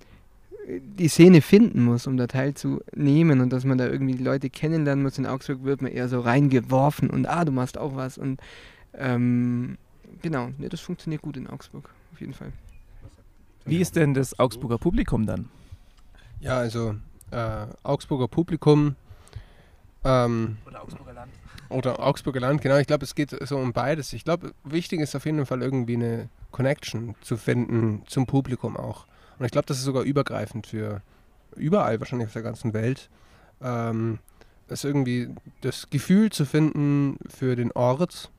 die 0.68 1.08
Szene 1.08 1.42
finden 1.42 1.84
muss, 1.84 2.08
um 2.08 2.18
da 2.18 2.28
teilzunehmen 2.28 3.42
und 3.42 3.52
dass 3.52 3.66
man 3.66 3.78
da 3.78 3.88
irgendwie 3.88 4.16
die 4.16 4.24
Leute 4.24 4.50
kennenlernen 4.50 5.04
muss. 5.04 5.18
In 5.18 5.26
Augsburg 5.26 5.64
wird 5.64 5.82
man 5.82 5.92
eher 5.92 6.08
so 6.08 6.20
reingeworfen 6.20 7.10
und 7.10 7.26
ah, 7.26 7.44
du 7.46 7.52
machst 7.52 7.78
auch 7.78 7.96
was 7.96 8.18
und 8.18 8.40
ähm, 8.94 9.78
genau, 10.22 10.50
ne, 10.58 10.70
das 10.70 10.80
funktioniert 10.80 11.22
gut 11.22 11.38
in 11.38 11.48
Augsburg, 11.48 11.90
auf 12.14 12.22
jeden 12.22 12.34
Fall. 12.34 12.52
Wie 13.66 13.80
ist 13.80 13.96
denn 13.96 14.14
das 14.14 14.40
Augsburger 14.40 14.78
Publikum 14.78 15.26
dann? 15.26 15.50
Ja, 16.40 16.58
also 16.58 16.96
äh, 17.32 17.66
Augsburger 17.84 18.28
Publikum 18.28 18.96
ähm, 20.04 20.58
Oder 20.66 20.84
Augsburger 20.84 21.14
Land. 21.14 21.32
oder 21.70 22.00
Augsburger 22.00 22.40
Land, 22.42 22.62
genau. 22.62 22.78
Ich 22.78 22.88
glaube, 22.88 23.06
es 23.06 23.16
geht 23.16 23.36
so 23.48 23.58
um 23.58 23.74
beides. 23.74 24.14
Ich 24.14 24.26
glaube, 24.26 24.54
wichtig 24.64 25.00
ist 25.00 25.16
auf 25.16 25.26
jeden 25.26 25.46
Fall 25.46 25.62
irgendwie 25.62 25.96
eine 25.96 26.30
Connection 26.52 27.16
zu 27.22 27.38
finden 27.38 28.04
zum 28.06 28.26
Publikum 28.26 28.76
auch. 28.78 29.08
Und 29.40 29.46
ich 29.46 29.52
glaube, 29.52 29.66
das 29.66 29.78
ist 29.78 29.84
sogar 29.84 30.04
übergreifend 30.04 30.68
für 30.68 31.02
überall 31.56 32.00
wahrscheinlich 32.00 32.28
auf 32.28 32.34
der 32.34 32.42
ganzen 32.42 32.74
Welt. 32.74 33.10
Ähm, 33.62 34.20
ist 34.68 34.84
irgendwie 34.84 35.30
das 35.62 35.90
Gefühl 35.90 36.32
zu 36.32 36.46
finden 36.46 37.18
für 37.28 37.56
den 37.56 37.72
Ort 37.74 38.32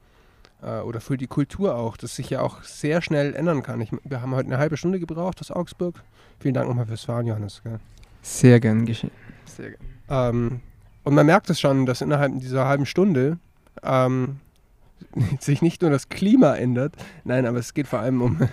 äh, 0.62 0.80
oder 0.80 1.00
für 1.00 1.16
die 1.16 1.26
Kultur 1.26 1.76
auch, 1.76 1.96
das 1.96 2.16
sich 2.16 2.30
ja 2.30 2.40
auch 2.40 2.62
sehr 2.62 3.02
schnell 3.02 3.34
ändern 3.34 3.62
kann. 3.62 3.80
Ich, 3.80 3.90
wir 4.04 4.20
haben 4.20 4.34
heute 4.34 4.48
eine 4.48 4.58
halbe 4.58 4.76
Stunde 4.76 4.98
gebraucht 5.00 5.40
aus 5.40 5.50
Augsburg. 5.50 6.02
Vielen 6.40 6.54
Dank 6.54 6.68
nochmal 6.68 6.86
fürs 6.86 7.04
Fahren, 7.04 7.26
Johannes. 7.26 7.62
Gell? 7.62 7.78
Sehr 8.22 8.60
gern 8.60 8.84
geschehen. 8.84 9.12
Sehr 9.44 9.70
gern. 9.70 9.80
Ähm, 10.08 10.60
und 11.04 11.14
man 11.14 11.26
merkt 11.26 11.50
es 11.50 11.60
schon, 11.60 11.86
dass 11.86 12.00
innerhalb 12.00 12.38
dieser 12.40 12.66
halben 12.66 12.86
Stunde 12.86 13.38
ähm, 13.82 14.40
sich 15.40 15.62
nicht 15.62 15.82
nur 15.82 15.90
das 15.90 16.08
Klima 16.08 16.56
ändert, 16.56 16.94
nein, 17.24 17.46
aber 17.46 17.58
es 17.58 17.74
geht 17.74 17.86
vor 17.86 18.00
allem 18.00 18.22
um 18.22 18.48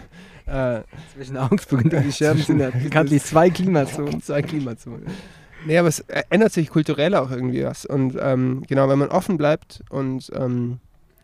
äh, 0.51 0.83
Zwischen 1.15 1.37
Augsburg 1.37 1.85
und 1.85 1.93
die 1.93 2.11
Scherben 2.11 2.41
sind 2.41 2.59
ja 2.59 2.69
bekanntlich 2.83 3.23
zwei 3.23 3.49
Klimazonen. 3.49 4.21
zwei 4.23 4.41
Klimazonen. 4.41 5.05
Nee, 5.65 5.77
aber 5.77 5.87
es 5.87 6.03
ä- 6.09 6.23
ändert 6.29 6.51
sich 6.53 6.69
kulturell 6.69 7.15
auch 7.15 7.31
irgendwie 7.31 7.63
was. 7.63 7.85
Und 7.85 8.17
ähm, 8.19 8.63
genau, 8.67 8.89
wenn 8.89 8.99
man 8.99 9.09
offen 9.09 9.37
bleibt 9.37 9.83
und 9.89 10.31
ähm, 10.35 10.79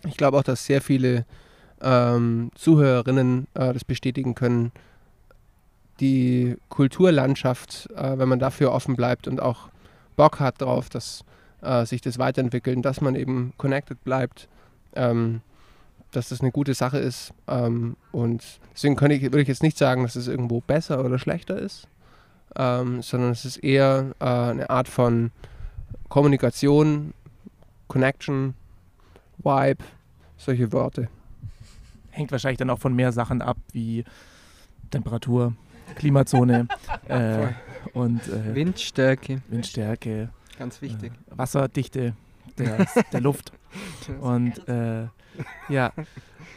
ich 0.06 0.16
glaube 0.18 0.38
auch, 0.38 0.44
dass 0.44 0.66
sehr 0.66 0.82
viele 0.82 1.26
ähm, 1.82 2.52
Zuhörerinnen 2.56 3.48
äh, 3.56 3.74
das 3.74 3.84
bestätigen 3.84 4.36
können, 4.36 4.72
die 6.00 6.56
Kulturlandschaft, 6.70 7.90
äh, 7.96 8.18
wenn 8.18 8.30
man 8.30 8.40
dafür 8.40 8.72
offen 8.72 8.96
bleibt 8.96 9.28
und 9.28 9.42
auch 9.42 9.70
Bock 10.16 10.40
hat 10.40 10.62
drauf, 10.62 10.90
dass 10.90 11.24
äh, 11.62 11.86
sich 11.86 12.02
das 12.02 12.20
weiterentwickelt, 12.20 12.84
dass 12.86 13.02
man 13.02 13.16
eben 13.16 13.54
connected 13.58 14.04
bleibt, 14.04 14.48
ähm, 14.96 15.42
dass 16.12 16.30
das 16.30 16.42
eine 16.42 16.52
gute 16.52 16.74
Sache 16.74 16.98
ist. 16.98 17.34
Ähm, 17.48 17.96
und 18.12 18.44
deswegen 18.74 18.96
könnte 18.96 19.16
ich, 19.16 19.24
würde 19.24 19.42
ich 19.42 19.48
jetzt 19.48 19.64
nicht 19.64 19.78
sagen, 19.78 20.04
dass 20.04 20.16
es 20.16 20.28
irgendwo 20.28 20.62
besser 20.62 21.04
oder 21.04 21.20
schlechter 21.20 21.58
ist, 21.58 21.88
ähm, 22.56 23.02
sondern 23.02 23.32
es 23.32 23.46
ist 23.46 23.58
eher 23.58 24.16
äh, 24.20 24.26
eine 24.26 24.70
Art 24.70 24.88
von 24.88 25.32
Kommunikation, 26.10 27.14
Connection, 27.88 28.54
Vibe, 29.38 29.84
solche 30.38 30.72
Worte. 30.72 31.10
Hängt 32.12 32.32
wahrscheinlich 32.32 32.58
dann 32.58 32.70
auch 32.70 32.80
von 32.80 32.96
mehr 32.96 33.12
Sachen 33.12 33.42
ab, 33.42 33.58
wie 33.74 34.04
Temperatur, 34.90 35.54
Klimazone 35.96 36.68
äh, 37.08 37.48
und 37.94 38.28
äh, 38.28 38.56
Windstärke, 38.56 39.42
Windstärke, 39.50 40.30
ganz 40.58 40.82
wichtig. 40.82 41.12
Wasserdichte 41.30 42.14
der, 42.58 42.86
der 43.12 43.22
Luft. 43.22 43.52
Und 44.22 44.68
äh, 44.68 45.08
ja, 45.70 45.92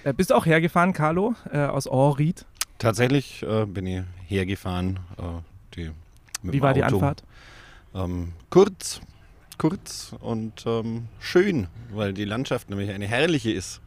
äh, 0.04 0.12
bist 0.12 0.30
du 0.30 0.34
auch 0.34 0.46
hergefahren, 0.46 0.92
Carlo, 0.92 1.34
äh, 1.52 1.58
aus 1.58 1.86
Orried? 1.86 2.44
Tatsächlich 2.78 3.42
äh, 3.42 3.66
bin 3.66 3.86
ich 3.86 4.02
hergefahren. 4.26 5.00
Äh, 5.18 5.22
die, 5.74 5.90
Wie 6.42 6.62
war 6.62 6.74
die 6.74 6.84
Auto. 6.84 6.96
Anfahrt? 6.96 7.22
Ähm, 7.94 8.32
kurz, 8.50 9.00
kurz 9.58 10.14
und 10.20 10.64
ähm, 10.66 11.08
schön, 11.18 11.66
weil 11.92 12.14
die 12.14 12.24
Landschaft 12.24 12.70
nämlich 12.70 12.90
eine 12.90 13.06
herrliche 13.06 13.52
ist. 13.52 13.80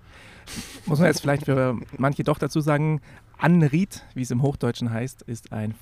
Muss 0.86 0.99
man 0.99 1.08
jetzt 1.08 1.21
vielleicht 1.21 1.45
für 1.45 1.77
manche 1.97 2.23
doch 2.23 2.38
dazu 2.38 2.60
sagen, 2.60 3.01
Anried, 3.38 4.03
wie 4.13 4.21
es 4.21 4.32
im 4.32 4.41
Hochdeutschen 4.41 4.91
heißt, 4.91 5.21
ist 5.23 5.51
ein 5.51 5.75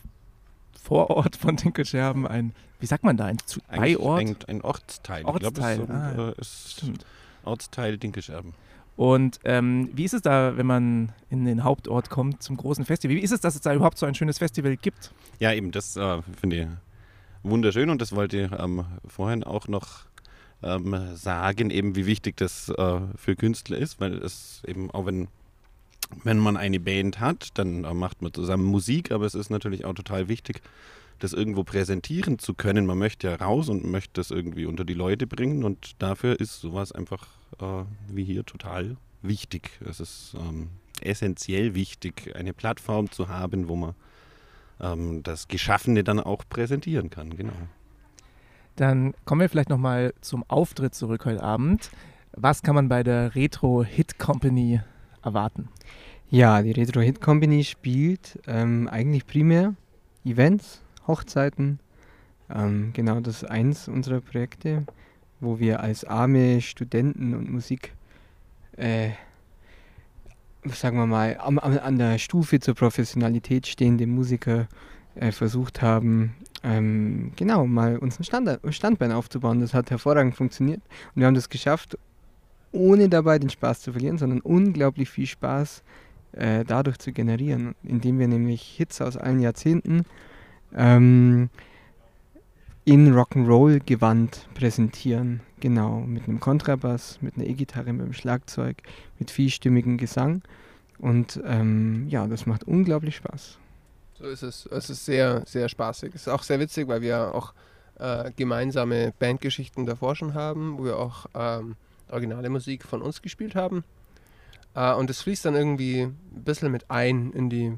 Vorort 0.82 1.36
von 1.36 1.56
Dinkelscherben, 1.58 2.26
ein, 2.28 2.54
wie 2.80 2.86
sagt 2.86 3.04
man 3.04 3.18
da, 3.18 3.26
ein 3.26 3.38
Beiort? 3.76 4.20
Ein, 4.20 4.36
ein 4.48 4.62
Ortsteil. 4.62 5.26
Ortsteil, 5.26 5.80
Ich 5.80 5.86
glaube, 5.86 5.94
ah, 5.94 6.34
es 6.38 6.48
ist, 6.48 6.84
äh, 6.84 6.92
ist. 6.92 7.06
Ortsteil 7.44 7.98
Dinkelscherben. 7.98 8.54
Und 8.96 9.40
ähm, 9.46 9.90
wie 9.94 10.04
ist 10.04 10.14
es 10.14 10.22
da, 10.22 10.58
wenn 10.58 10.66
man 10.66 11.12
in 11.30 11.46
den 11.46 11.64
Hauptort 11.64 12.10
kommt 12.10 12.44
zum 12.44 12.58
großen 12.58 12.86
Festival? 12.86 13.16
Wie 13.16 13.22
ist 13.22 13.32
es, 13.32 13.40
dass 13.40 13.56
es 13.56 13.62
da 13.62 13.74
überhaupt 13.74 13.98
so 13.98 14.06
ein 14.06 14.16
schönes 14.16 14.38
Festival 14.38 14.76
gibt? 14.78 15.12
Ja, 15.40 15.54
eben, 15.54 15.72
das 15.72 15.96
äh, 15.96 16.22
finde 16.40 16.56
ich 16.56 16.68
wunderschön 17.44 17.90
und 17.90 18.02
das 18.02 18.14
wollte 18.14 18.42
ich 18.44 18.52
ähm, 18.52 18.86
vorhin 19.08 19.44
auch 19.44 19.68
noch 19.68 20.06
ähm, 20.64 21.16
sagen, 21.16 21.70
eben 21.70 21.96
wie 21.96 22.06
wichtig 22.06 22.38
das 22.38 22.70
äh, 22.70 23.00
für 23.16 23.36
Künstler 23.36 23.78
ist, 23.78 24.00
weil 24.00 24.14
es 24.20 24.62
eben 24.68 24.92
auch 24.92 25.06
wenn, 25.06 25.28
wenn 26.24 26.38
man 26.38 26.58
eine 26.58 26.80
Band 26.80 27.20
hat, 27.20 27.50
dann 27.56 27.84
äh, 27.84 27.94
macht 27.94 28.22
man 28.22 28.34
zusammen 28.34 28.66
Musik, 28.66 29.12
aber 29.12 29.26
es 29.26 29.36
ist 29.36 29.50
natürlich 29.50 29.86
auch 29.86 29.94
total 29.94 30.28
wichtig, 30.28 30.62
das 31.24 31.34
irgendwo 31.34 31.64
präsentieren 31.64 32.40
zu 32.40 32.54
können. 32.54 32.86
Man 32.86 32.98
möchte 32.98 33.30
ja 33.30 33.36
raus 33.36 33.70
und 33.70 33.86
möchte 33.86 34.14
das 34.14 34.32
irgendwie 34.32 34.66
unter 34.66 34.84
die 34.84 34.94
Leute 34.94 35.28
bringen 35.28 35.64
und 35.64 36.02
dafür 36.02 36.40
ist 36.40 36.60
sowas 36.60 36.92
einfach 36.92 37.28
äh, 37.60 37.84
wie 38.08 38.24
hier 38.24 38.46
total 38.46 38.98
wichtig. 39.22 39.72
Es 39.88 40.00
ist 40.00 40.36
ähm, 40.36 40.70
essentiell 41.02 41.76
wichtig, 41.76 42.36
eine 42.36 42.54
Plattform 42.54 43.12
zu 43.12 43.28
haben, 43.30 43.68
wo 43.68 43.76
man 43.76 43.96
ähm, 44.80 45.24
das 45.24 45.48
Geschaffene 45.48 46.04
dann 46.04 46.20
auch 46.20 46.44
präsentieren 46.50 47.10
kann, 47.10 47.36
genau. 47.36 47.54
Dann 48.76 49.14
kommen 49.26 49.42
wir 49.42 49.50
vielleicht 49.50 49.70
nochmal 49.70 50.14
zum 50.22 50.44
Auftritt 50.48 50.96
zurück 50.96 51.26
heute 51.26 51.44
Abend. 51.44 51.92
Was 52.34 52.64
kann 52.64 52.76
man 52.76 52.88
bei 52.88 53.04
der 53.04 53.36
Retro 53.36 53.84
Hit 53.84 54.18
Company 54.18 54.82
erwarten? 55.24 55.68
Ja, 56.30 56.62
die 56.62 56.72
Retro 56.72 57.02
Hit 57.02 57.20
Company 57.20 57.64
spielt 57.64 58.40
ähm, 58.48 58.88
eigentlich 58.88 59.28
primär 59.28 59.76
Events, 60.24 60.81
Hochzeiten. 61.08 61.80
Ähm, 62.54 62.92
genau, 62.94 63.20
das 63.20 63.44
ist 63.44 63.50
eins 63.50 63.88
unserer 63.88 64.22
Projekte, 64.22 64.86
wo 65.40 65.60
wir 65.60 65.80
als 65.82 66.04
arme 66.04 66.62
Studenten 66.62 67.34
und 67.34 67.52
Musik, 67.52 67.94
äh, 68.78 69.12
sagen 70.66 70.98
wir 70.98 71.08
mal, 71.08 71.38
am, 71.40 71.60
an 71.60 71.98
der 71.98 72.18
Stufe 72.18 72.60
zur 72.60 72.76
Professionalität 72.76 73.68
stehende 73.68 74.06
Musiker 74.06 74.68
äh, 75.16 75.32
versucht 75.32 75.82
haben, 75.82 76.36
ähm, 76.64 77.32
genau, 77.36 77.66
mal 77.66 77.98
uns 77.98 78.20
ein 78.20 78.24
Stand, 78.24 78.60
Standbein 78.70 79.12
aufzubauen. 79.12 79.60
Das 79.60 79.74
hat 79.74 79.90
hervorragend 79.90 80.36
funktioniert 80.36 80.82
und 81.16 81.22
wir 81.22 81.28
haben 81.28 81.36
das 81.36 81.50
geschafft, 81.50 81.98
ohne 82.72 83.10
dabei 83.10 83.40
den 83.40 83.50
Spaß 83.50 83.82
zu 83.82 83.92
verlieren, 83.92 84.18
sondern 84.18 84.42
unglaublich 84.42 85.10
viel 85.10 85.26
Spaß 85.26 85.84
äh, 86.34 86.64
dadurch 86.64 86.98
zu 87.00 87.12
generieren, 87.12 87.76
indem 87.84 88.20
wir 88.20 88.28
nämlich 88.28 88.62
Hits 88.62 89.02
aus 89.02 89.18
allen 89.18 89.40
Jahrzehnten 89.40 90.06
ähm, 90.76 91.50
in 92.86 93.14
Rock'n'Roll-Gewand 93.14 94.48
präsentieren. 94.54 95.42
Genau, 95.60 96.00
mit 96.00 96.28
einem 96.28 96.40
Kontrabass, 96.40 97.22
mit 97.22 97.38
einer 97.38 97.46
E-Gitarre, 97.46 97.94
mit 97.94 98.02
einem 98.04 98.14
Schlagzeug, 98.14 98.78
mit 99.20 99.30
vielstimmigem 99.30 99.98
Gesang. 99.98 100.42
Und 100.98 101.40
ähm, 101.46 102.08
ja, 102.10 102.28
das 102.28 102.46
macht 102.46 102.64
unglaublich 102.64 103.16
Spaß. 103.18 103.60
So 104.14 104.26
ist 104.26 104.44
es. 104.44 104.66
Es 104.68 104.90
ist 104.90 105.06
sehr, 105.06 105.44
sehr 105.46 105.68
spaßig. 105.70 106.14
Es 106.14 106.22
ist 106.22 106.28
auch 106.28 106.44
sehr 106.44 106.60
witzig, 106.60 106.88
weil 106.88 107.02
wir 107.02 107.34
auch 107.34 107.54
äh, 108.00 108.32
gemeinsame 108.36 109.14
Bandgeschichten 109.18 109.86
davor 109.86 110.16
schon 110.16 110.34
haben, 110.34 110.78
wo 110.78 110.86
wir 110.86 110.98
auch 110.98 111.26
ähm, 111.34 111.76
originale 112.10 112.50
Musik 112.50 112.84
von 112.84 113.02
uns 113.02 113.22
gespielt 113.22 113.56
haben. 113.56 113.84
Äh, 114.76 114.94
und 114.94 115.10
es 115.10 115.22
fließt 115.22 115.46
dann 115.46 115.56
irgendwie 115.56 116.02
ein 116.02 116.44
bisschen 116.44 116.72
mit 116.72 116.90
ein 116.90 117.32
in 117.34 117.50
die 117.50 117.78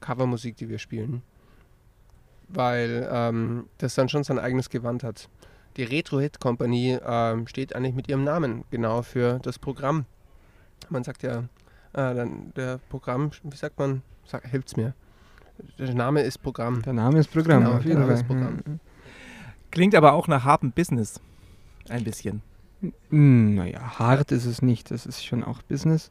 Covermusik, 0.00 0.56
die 0.56 0.68
wir 0.68 0.78
spielen. 0.78 1.22
Weil 2.52 3.08
ähm, 3.12 3.66
das 3.78 3.94
dann 3.94 4.08
schon 4.08 4.24
sein 4.24 4.38
eigenes 4.38 4.70
Gewand 4.70 5.02
hat. 5.04 5.28
Die 5.76 5.84
Retro 5.84 6.18
Hit 6.18 6.40
Company 6.40 6.98
ähm, 7.06 7.46
steht 7.46 7.74
eigentlich 7.76 7.94
mit 7.94 8.08
ihrem 8.08 8.24
Namen 8.24 8.64
genau 8.70 9.02
für 9.02 9.38
das 9.40 9.58
Programm. 9.58 10.04
Man 10.88 11.04
sagt 11.04 11.22
ja, 11.22 11.44
äh, 11.92 12.14
dann 12.14 12.52
der 12.56 12.78
Programm, 12.88 13.30
wie 13.44 13.56
sagt 13.56 13.78
man, 13.78 14.02
sag, 14.24 14.44
hilft's 14.48 14.76
mir. 14.76 14.94
Der 15.78 15.94
Name 15.94 16.22
ist 16.22 16.38
Programm. 16.38 16.82
Der 16.82 16.92
Name 16.94 17.18
ist 17.20 17.30
Programm, 17.30 17.64
Genau, 17.64 17.76
auf 17.76 17.84
jeden 17.84 18.02
Fall. 18.04 18.14
ist 18.14 18.26
Programm. 18.26 18.58
Klingt 19.70 19.94
aber 19.94 20.14
auch 20.14 20.26
nach 20.26 20.44
hartem 20.44 20.72
Business. 20.72 21.20
Ein 21.88 22.02
bisschen. 22.02 22.42
Naja, 23.10 23.98
hart 23.98 24.32
ist 24.32 24.46
es 24.46 24.62
nicht. 24.62 24.90
Das 24.90 25.06
ist 25.06 25.24
schon 25.24 25.44
auch 25.44 25.62
Business. 25.62 26.10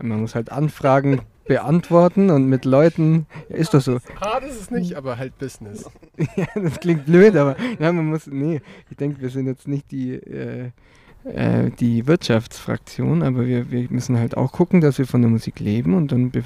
Man 0.00 0.20
muss 0.20 0.34
halt 0.34 0.52
Anfragen 0.52 1.22
beantworten 1.48 2.30
und 2.30 2.46
mit 2.46 2.64
Leuten. 2.64 3.26
Ja, 3.48 3.56
ist 3.56 3.74
doch 3.74 3.80
so. 3.80 3.98
Hart 4.20 4.44
ist 4.44 4.60
es 4.60 4.70
nicht, 4.70 4.94
aber 4.94 5.18
halt 5.18 5.36
Business. 5.38 5.90
ja, 6.36 6.46
das 6.54 6.78
klingt 6.78 7.06
blöd, 7.06 7.34
aber 7.36 7.56
ja, 7.80 7.92
man 7.92 8.06
muss. 8.06 8.26
Nee, 8.28 8.60
ich 8.90 8.96
denke, 8.96 9.20
wir 9.20 9.30
sind 9.30 9.46
jetzt 9.46 9.66
nicht 9.66 9.90
die, 9.90 10.12
äh, 10.14 10.70
äh, 11.24 11.70
die 11.70 12.06
Wirtschaftsfraktion, 12.06 13.22
aber 13.22 13.46
wir, 13.46 13.70
wir 13.70 13.86
müssen 13.90 14.18
halt 14.18 14.36
auch 14.36 14.52
gucken, 14.52 14.80
dass 14.80 14.98
wir 14.98 15.06
von 15.06 15.22
der 15.22 15.30
Musik 15.30 15.58
leben 15.58 15.94
und 15.94 16.12
dann 16.12 16.30
äh, 16.32 16.42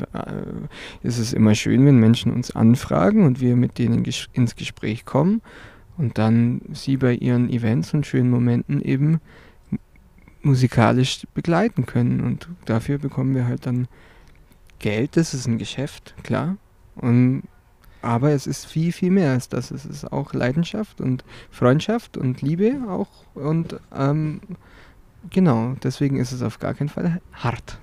ist 1.06 1.18
es 1.18 1.32
immer 1.32 1.54
schön, 1.54 1.84
wenn 1.84 1.98
Menschen 1.98 2.32
uns 2.32 2.56
anfragen 2.56 3.24
und 3.26 3.40
wir 3.40 3.56
mit 3.56 3.78
denen 3.78 4.02
ges 4.02 4.28
ins 4.32 4.56
Gespräch 4.56 5.04
kommen 5.04 5.42
und 5.98 6.16
dann 6.16 6.62
sie 6.72 6.96
bei 6.96 7.14
ihren 7.14 7.50
Events 7.50 7.92
und 7.92 8.06
schönen 8.06 8.30
Momenten 8.30 8.80
eben 8.80 9.20
mu- 9.70 9.78
musikalisch 10.42 11.26
begleiten 11.34 11.84
können 11.86 12.20
und 12.20 12.48
dafür 12.64 12.98
bekommen 12.98 13.34
wir 13.34 13.46
halt 13.46 13.66
dann 13.66 13.88
Geld, 14.82 15.16
das 15.16 15.32
ist 15.32 15.46
ein 15.46 15.56
Geschäft, 15.56 16.14
klar. 16.22 16.58
Und 16.96 17.44
aber 18.02 18.32
es 18.32 18.48
ist 18.48 18.66
viel, 18.66 18.92
viel 18.92 19.12
mehr 19.12 19.30
als 19.30 19.48
das. 19.48 19.70
Es 19.70 19.86
ist 19.86 20.12
auch 20.12 20.34
Leidenschaft 20.34 21.00
und 21.00 21.24
Freundschaft 21.50 22.16
und 22.16 22.42
Liebe 22.42 22.80
auch. 22.88 23.08
Und 23.34 23.78
ähm, 23.96 24.40
genau, 25.30 25.76
deswegen 25.82 26.16
ist 26.16 26.32
es 26.32 26.42
auf 26.42 26.58
gar 26.58 26.74
keinen 26.74 26.88
Fall 26.88 27.20
hart. 27.32 27.78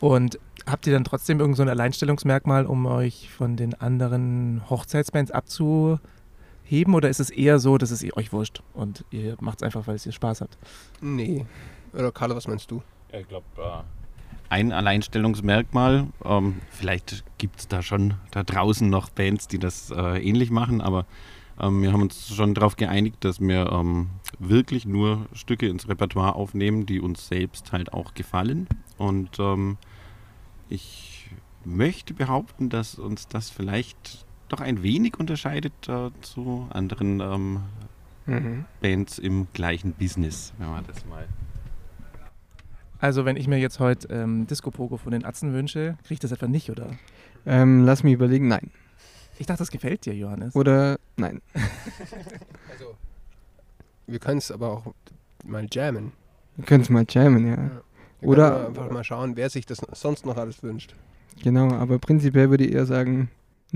Und 0.00 0.38
habt 0.66 0.86
ihr 0.86 0.92
dann 0.92 1.04
trotzdem 1.04 1.40
irgend 1.40 1.56
so 1.56 1.62
ein 1.62 1.68
Alleinstellungsmerkmal, 1.70 2.66
um 2.66 2.84
euch 2.84 3.30
von 3.30 3.56
den 3.56 3.72
anderen 3.74 4.62
Hochzeitsbands 4.68 5.30
abzuheben? 5.30 6.94
Oder 6.94 7.08
ist 7.08 7.20
es 7.20 7.30
eher 7.30 7.58
so, 7.58 7.78
dass 7.78 7.90
es 7.90 8.04
euch 8.16 8.34
wurscht 8.34 8.62
und 8.74 9.06
ihr 9.10 9.36
macht 9.40 9.62
es 9.62 9.62
einfach, 9.62 9.86
weil 9.86 9.96
es 9.96 10.04
ihr 10.04 10.12
Spaß 10.12 10.42
habt? 10.42 10.58
Nee. 11.00 11.46
Oder 11.94 12.12
Carlo, 12.12 12.36
was 12.36 12.46
meinst 12.46 12.70
du? 12.70 12.82
Ich 13.10 13.26
glaube, 13.26 13.46
ein 14.50 14.72
Alleinstellungsmerkmal, 14.72 16.06
ähm, 16.24 16.56
vielleicht 16.70 17.24
gibt 17.38 17.60
es 17.60 17.68
da 17.68 17.82
schon 17.82 18.14
da 18.30 18.42
draußen 18.42 18.88
noch 18.88 19.10
Bands, 19.10 19.48
die 19.48 19.58
das 19.58 19.90
äh, 19.90 20.18
ähnlich 20.18 20.50
machen, 20.50 20.80
aber 20.80 21.06
ähm, 21.60 21.82
wir 21.82 21.92
haben 21.92 22.02
uns 22.02 22.34
schon 22.34 22.54
darauf 22.54 22.76
geeinigt, 22.76 23.24
dass 23.24 23.40
wir 23.40 23.70
ähm, 23.72 24.10
wirklich 24.38 24.86
nur 24.86 25.26
Stücke 25.32 25.68
ins 25.68 25.88
Repertoire 25.88 26.34
aufnehmen, 26.34 26.86
die 26.86 27.00
uns 27.00 27.28
selbst 27.28 27.72
halt 27.72 27.92
auch 27.92 28.14
gefallen. 28.14 28.68
Und 28.96 29.38
ähm, 29.38 29.76
ich 30.68 31.30
möchte 31.64 32.14
behaupten, 32.14 32.68
dass 32.68 32.94
uns 32.98 33.28
das 33.28 33.50
vielleicht 33.50 34.26
doch 34.48 34.60
ein 34.60 34.82
wenig 34.82 35.18
unterscheidet 35.18 35.88
äh, 35.88 36.10
zu 36.22 36.68
anderen 36.70 37.20
ähm, 37.20 37.60
Mhm. 38.28 38.66
Bands 38.80 39.18
im 39.18 39.48
gleichen 39.52 39.94
Business, 39.94 40.52
wenn 40.58 40.70
man 40.70 40.84
das 40.86 41.04
mal 41.06 41.26
Also 43.00 43.24
wenn 43.24 43.36
ich 43.36 43.46
mir 43.46 43.58
jetzt 43.58 43.78
heute 43.78 44.08
ähm, 44.12 44.46
Disco 44.46 44.70
Pogo 44.70 44.96
von 44.96 45.12
den 45.12 45.24
Atzen 45.24 45.52
wünsche, 45.52 45.96
kriege 46.02 46.14
ich 46.14 46.20
das 46.20 46.32
etwa 46.32 46.48
nicht, 46.48 46.70
oder? 46.70 46.88
Ähm, 47.46 47.84
lass 47.84 48.02
mich 48.02 48.14
überlegen, 48.14 48.48
nein. 48.48 48.70
Ich 49.38 49.46
dachte, 49.46 49.60
das 49.60 49.70
gefällt 49.70 50.04
dir, 50.04 50.14
Johannes. 50.14 50.54
Oder 50.56 50.98
nein. 51.16 51.40
Also, 52.72 52.94
wir 54.06 54.18
können 54.18 54.38
es 54.38 54.50
aber 54.50 54.70
auch 54.72 54.94
mal 55.44 55.66
jammen. 55.70 56.12
Wir 56.56 56.64
können 56.64 56.82
es 56.82 56.90
mal 56.90 57.04
jammen, 57.08 57.46
ja. 57.46 57.70
Wir 58.20 58.28
Oder- 58.28 58.50
können 58.50 58.66
einfach 58.66 58.90
mal 58.90 59.04
schauen, 59.04 59.36
wer 59.36 59.48
sich 59.48 59.64
das 59.64 59.78
sonst 59.92 60.26
noch 60.26 60.36
alles 60.36 60.62
wünscht. 60.62 60.94
Genau, 61.42 61.72
aber 61.72 61.98
prinzipiell 62.00 62.50
würde 62.50 62.64
ich 62.64 62.72
eher 62.72 62.86
sagen. 62.86 63.30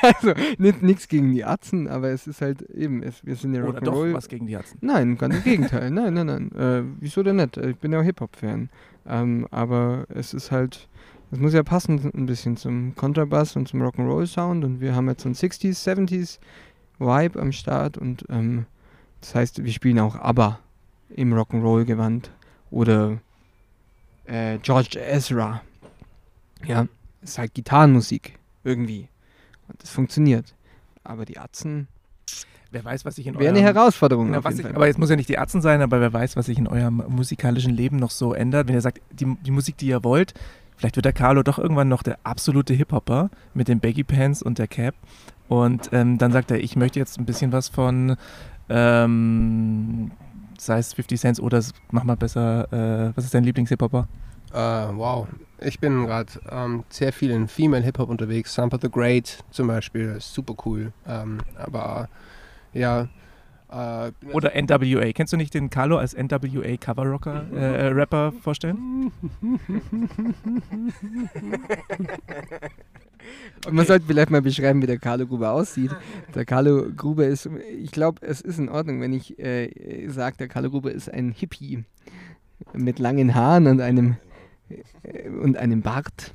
also 0.00 0.32
nichts 0.58 1.08
gegen 1.08 1.32
die 1.32 1.44
Atzen, 1.44 1.88
aber 1.88 2.10
es 2.10 2.26
ist 2.26 2.40
halt 2.40 2.62
eben, 2.70 3.02
es, 3.02 3.24
wir 3.26 3.34
sind 3.34 3.54
ja 3.54 3.64
Oder 3.64 3.80
doch 3.80 3.94
Rock'n'Roll. 3.94 4.14
was 4.14 4.28
gegen 4.28 4.46
die 4.46 4.56
Atzen. 4.56 4.78
Nein, 4.80 5.18
ganz 5.18 5.36
im 5.36 5.42
Gegenteil. 5.44 5.90
Nein, 5.90 6.14
nein, 6.14 6.26
nein. 6.26 6.52
Äh, 6.52 6.82
wieso 7.00 7.22
denn 7.22 7.36
nicht? 7.36 7.56
Ich 7.56 7.76
bin 7.78 7.92
ja 7.92 8.00
auch 8.00 8.04
Hip-Hop-Fan. 8.04 8.70
Ähm, 9.06 9.48
aber 9.50 10.06
es 10.08 10.34
ist 10.34 10.50
halt, 10.52 10.88
es 11.32 11.38
muss 11.38 11.52
ja 11.52 11.62
passen 11.62 12.10
ein 12.14 12.26
bisschen 12.26 12.56
zum 12.56 12.94
Kontrabass 12.94 13.56
und 13.56 13.68
zum 13.68 13.82
Rock'n'Roll-Sound 13.82 14.64
und 14.64 14.80
wir 14.80 14.94
haben 14.94 15.08
jetzt 15.08 15.22
so 15.22 15.28
einen 15.28 15.34
60s, 15.34 15.84
70s 15.84 16.38
Vibe 16.98 17.40
am 17.40 17.52
Start 17.52 17.98
und 17.98 18.24
ähm, 18.30 18.66
das 19.20 19.34
heißt, 19.34 19.64
wir 19.64 19.72
spielen 19.72 19.98
auch 19.98 20.16
ABBA 20.16 20.60
im 21.10 21.34
Rock'n'Roll-Gewand 21.34 22.30
oder 22.70 23.18
äh, 24.26 24.58
George 24.58 24.98
Ezra. 24.98 25.60
Ja, 26.66 26.86
ist 27.24 27.38
halt 27.38 27.54
Gitarrenmusik 27.54 28.38
irgendwie. 28.62 29.08
Und 29.68 29.82
das 29.82 29.90
funktioniert. 29.90 30.54
Aber 31.02 31.24
die 31.24 31.38
Atzen 31.38 31.88
Wer 32.70 32.84
weiß, 32.84 33.04
was 33.04 33.14
sich 33.14 33.26
in 33.28 33.34
wäre 33.38 33.50
eine 33.50 33.60
eurem- 33.60 33.74
Herausforderung. 33.76 34.30
Na, 34.30 34.38
auf 34.38 34.44
was 34.44 34.54
jeden 34.54 34.62
ich, 34.62 34.66
Fall. 34.66 34.74
aber 34.76 34.86
jetzt 34.88 34.98
muss 34.98 35.08
ja 35.08 35.14
nicht 35.14 35.28
die 35.28 35.38
Atzen 35.38 35.62
sein, 35.62 35.80
aber 35.80 36.00
wer 36.00 36.12
weiß, 36.12 36.34
was 36.36 36.46
sich 36.46 36.58
in 36.58 36.66
eurem 36.66 37.04
musikalischen 37.08 37.72
Leben 37.72 37.98
noch 37.98 38.10
so 38.10 38.34
ändert. 38.34 38.66
Wenn 38.66 38.74
ihr 38.74 38.80
sagt, 38.80 39.00
die, 39.12 39.32
die 39.44 39.52
Musik, 39.52 39.76
die 39.78 39.86
ihr 39.86 40.02
wollt, 40.02 40.34
vielleicht 40.76 40.96
wird 40.96 41.04
der 41.04 41.12
Carlo 41.12 41.44
doch 41.44 41.60
irgendwann 41.60 41.88
noch 41.88 42.02
der 42.02 42.18
absolute 42.24 42.74
Hip-Hopper 42.74 43.30
mit 43.54 43.68
den 43.68 43.78
Baggy 43.78 44.02
Pants 44.02 44.42
und 44.42 44.58
der 44.58 44.66
Cap. 44.66 44.96
Und 45.46 45.90
ähm, 45.92 46.18
dann 46.18 46.32
sagt 46.32 46.50
er, 46.50 46.58
ich 46.58 46.74
möchte 46.74 46.98
jetzt 46.98 47.16
ein 47.16 47.26
bisschen 47.26 47.52
was 47.52 47.68
von, 47.68 48.16
ähm, 48.68 50.10
sei 50.58 50.78
es 50.78 50.92
50 50.94 51.20
Cent 51.20 51.40
oder 51.40 51.62
mach 51.92 52.02
mal 52.02 52.16
besser, 52.16 52.72
äh, 52.72 53.12
was 53.16 53.24
ist 53.24 53.34
dein 53.34 53.44
Lieblings-Hip-Hopper? 53.44 54.08
Äh, 54.52 54.56
wow. 54.96 55.28
Ich 55.64 55.80
bin 55.80 56.04
gerade 56.04 56.32
ähm, 56.50 56.84
sehr 56.90 57.12
viel 57.12 57.30
in 57.30 57.48
Female 57.48 57.82
Hip-Hop 57.82 58.10
unterwegs. 58.10 58.54
Sampa 58.54 58.78
the 58.80 58.90
Great 58.90 59.42
zum 59.50 59.68
Beispiel, 59.68 60.14
ist 60.16 60.34
super 60.34 60.54
cool. 60.66 60.92
Ähm, 61.06 61.38
aber 61.56 62.08
ja. 62.72 63.08
Äh, 63.70 64.12
Oder 64.32 64.52
NWA. 64.54 65.12
Kennst 65.12 65.32
du 65.32 65.36
nicht 65.38 65.54
den 65.54 65.70
Carlo 65.70 65.96
als 65.96 66.14
NWA 66.14 66.76
Cover-Rocker, 66.76 67.46
äh, 67.52 67.56
äh, 67.56 67.86
Rapper 67.88 68.32
vorstellen? 68.32 69.10
Und 73.66 73.72
man 73.72 73.86
sollte 73.86 74.04
vielleicht 74.06 74.30
mal 74.30 74.42
beschreiben, 74.42 74.82
wie 74.82 74.86
der 74.86 74.98
Carlo 74.98 75.26
Gruber 75.26 75.52
aussieht. 75.52 75.90
Der 76.34 76.44
Carlo 76.44 76.86
Gruber 76.94 77.26
ist, 77.26 77.48
ich 77.80 77.90
glaube, 77.90 78.24
es 78.26 78.42
ist 78.42 78.58
in 78.58 78.68
Ordnung, 78.68 79.00
wenn 79.00 79.14
ich 79.14 79.38
äh, 79.38 80.08
sage, 80.08 80.36
der 80.36 80.48
Carlo 80.48 80.70
Gruber 80.70 80.92
ist 80.92 81.10
ein 81.10 81.32
Hippie 81.32 81.84
mit 82.74 82.98
langen 82.98 83.34
Haaren 83.34 83.66
und 83.66 83.80
einem, 83.80 84.16
und 85.42 85.56
einem 85.56 85.82
Bart. 85.82 86.34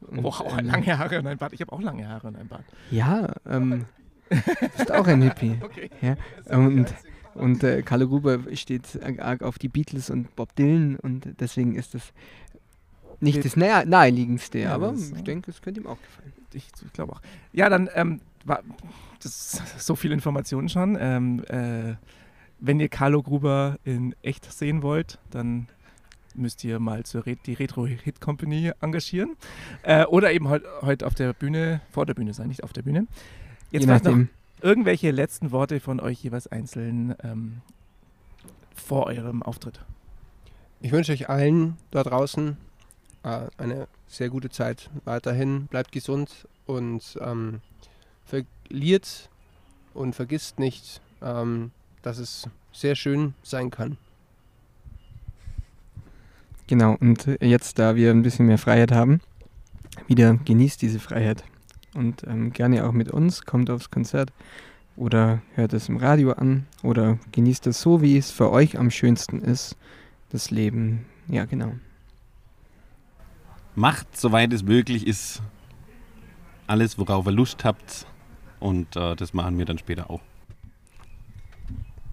Und, 0.00 0.24
Oh, 0.24 0.28
auch 0.28 0.58
ähm, 0.58 0.66
lange 0.66 0.98
Haare 0.98 1.18
und 1.18 1.26
ein 1.26 1.38
Bart. 1.38 1.52
Ich 1.52 1.60
habe 1.60 1.72
auch 1.72 1.80
lange 1.80 2.08
Haare 2.08 2.28
und 2.28 2.36
ein 2.36 2.48
Bart. 2.48 2.64
Ja, 2.90 3.34
ähm, 3.48 3.86
du 4.28 4.36
bist 4.76 4.92
auch 4.92 5.06
ein 5.06 5.22
Hippie. 5.22 5.58
Okay. 5.62 5.90
Ja, 6.00 6.16
und 6.56 6.92
und 7.34 7.62
äh, 7.64 7.82
Carlo 7.82 8.08
Gruber 8.08 8.38
steht 8.54 8.98
arg 9.20 9.42
auf 9.42 9.58
die 9.58 9.68
Beatles 9.68 10.08
und 10.10 10.34
Bob 10.36 10.54
Dylan 10.56 10.96
und 10.96 11.28
deswegen 11.38 11.74
ist 11.74 11.92
das 11.94 12.12
nicht 13.20 13.44
das 13.44 13.56
nahe, 13.56 13.86
naheliegendste, 13.86 14.60
Ja, 14.60 14.74
aber 14.74 14.92
das, 14.92 15.10
ich 15.10 15.22
denke, 15.22 15.50
es 15.50 15.60
könnte 15.62 15.80
ihm 15.80 15.86
auch 15.86 16.00
gefallen. 16.00 16.32
Ich, 16.52 16.68
ich 16.84 16.92
glaube 16.92 17.12
auch. 17.12 17.20
Ja, 17.52 17.68
dann 17.68 17.88
ähm, 17.94 18.20
war 18.44 18.62
das 19.22 19.60
so 19.78 19.96
viele 19.96 20.14
Informationen 20.14 20.68
schon. 20.68 20.96
Ähm, 20.98 21.44
äh, 21.48 21.94
wenn 22.58 22.80
ihr 22.80 22.88
Carlo 22.88 23.22
Gruber 23.22 23.76
in 23.84 24.14
echt 24.22 24.50
sehen 24.50 24.82
wollt, 24.82 25.18
dann 25.30 25.68
müsst 26.38 26.64
ihr 26.64 26.78
mal 26.78 27.04
zur 27.04 27.26
Re 27.26 27.36
die 27.46 27.54
Retro 27.54 27.86
Hit 27.86 28.20
Company 28.20 28.72
engagieren. 28.80 29.36
Äh, 29.82 30.04
oder 30.06 30.32
eben 30.32 30.48
heute 30.48 30.66
heut 30.82 31.02
auf 31.02 31.14
der 31.14 31.32
Bühne, 31.32 31.80
vor 31.90 32.06
der 32.06 32.14
Bühne 32.14 32.34
sein, 32.34 32.48
nicht 32.48 32.64
auf 32.64 32.72
der 32.72 32.82
Bühne. 32.82 33.06
Jetzt 33.70 33.82
Je 33.82 33.86
vielleicht 33.86 34.04
noch 34.04 34.12
nachdem. 34.12 34.28
irgendwelche 34.62 35.10
letzten 35.10 35.50
Worte 35.50 35.80
von 35.80 36.00
euch 36.00 36.22
jeweils 36.22 36.46
einzeln 36.46 37.14
ähm, 37.22 37.60
vor 38.74 39.06
eurem 39.06 39.42
Auftritt. 39.42 39.80
Ich 40.80 40.92
wünsche 40.92 41.12
euch 41.12 41.28
allen 41.28 41.76
da 41.90 42.02
draußen 42.02 42.56
äh, 43.22 43.40
eine 43.58 43.88
sehr 44.06 44.28
gute 44.28 44.50
Zeit 44.50 44.90
weiterhin. 45.04 45.66
Bleibt 45.66 45.92
gesund 45.92 46.46
und 46.66 47.18
ähm, 47.20 47.60
verliert 48.24 49.30
und 49.94 50.14
vergisst 50.14 50.58
nicht, 50.58 51.00
ähm, 51.22 51.70
dass 52.02 52.18
es 52.18 52.48
sehr 52.72 52.94
schön 52.94 53.34
sein 53.42 53.70
kann. 53.70 53.96
Genau, 56.66 56.96
und 56.98 57.28
jetzt, 57.40 57.78
da 57.78 57.94
wir 57.94 58.10
ein 58.10 58.22
bisschen 58.22 58.46
mehr 58.46 58.58
Freiheit 58.58 58.90
haben, 58.90 59.20
wieder 60.08 60.34
genießt 60.44 60.82
diese 60.82 60.98
Freiheit. 60.98 61.44
Und 61.94 62.24
ähm, 62.26 62.52
gerne 62.52 62.86
auch 62.86 62.92
mit 62.92 63.10
uns, 63.10 63.44
kommt 63.44 63.70
aufs 63.70 63.90
Konzert 63.90 64.32
oder 64.96 65.40
hört 65.54 65.72
es 65.72 65.88
im 65.88 65.96
Radio 65.96 66.32
an 66.32 66.66
oder 66.82 67.18
genießt 67.32 67.66
es 67.68 67.80
so, 67.80 68.02
wie 68.02 68.16
es 68.18 68.30
für 68.30 68.50
euch 68.50 68.78
am 68.78 68.90
schönsten 68.90 69.40
ist, 69.40 69.76
das 70.30 70.50
Leben. 70.50 71.06
Ja, 71.28 71.44
genau. 71.44 71.72
Macht, 73.74 74.16
soweit 74.16 74.52
es 74.52 74.62
möglich 74.62 75.06
ist, 75.06 75.42
alles, 76.66 76.98
worauf 76.98 77.26
ihr 77.26 77.32
Lust 77.32 77.64
habt. 77.64 78.06
Und 78.58 78.96
äh, 78.96 79.14
das 79.14 79.34
machen 79.34 79.58
wir 79.58 79.66
dann 79.66 79.78
später 79.78 80.10
auch. 80.10 80.20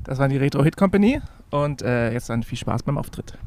Das 0.03 0.19
war 0.19 0.27
die 0.27 0.37
Retro 0.37 0.63
Hit 0.63 0.75
Company 0.75 1.21
und 1.49 1.81
äh, 1.81 2.11
jetzt 2.11 2.29
dann 2.29 2.43
viel 2.43 2.57
Spaß 2.57 2.83
beim 2.83 2.97
Auftritt. 2.97 3.37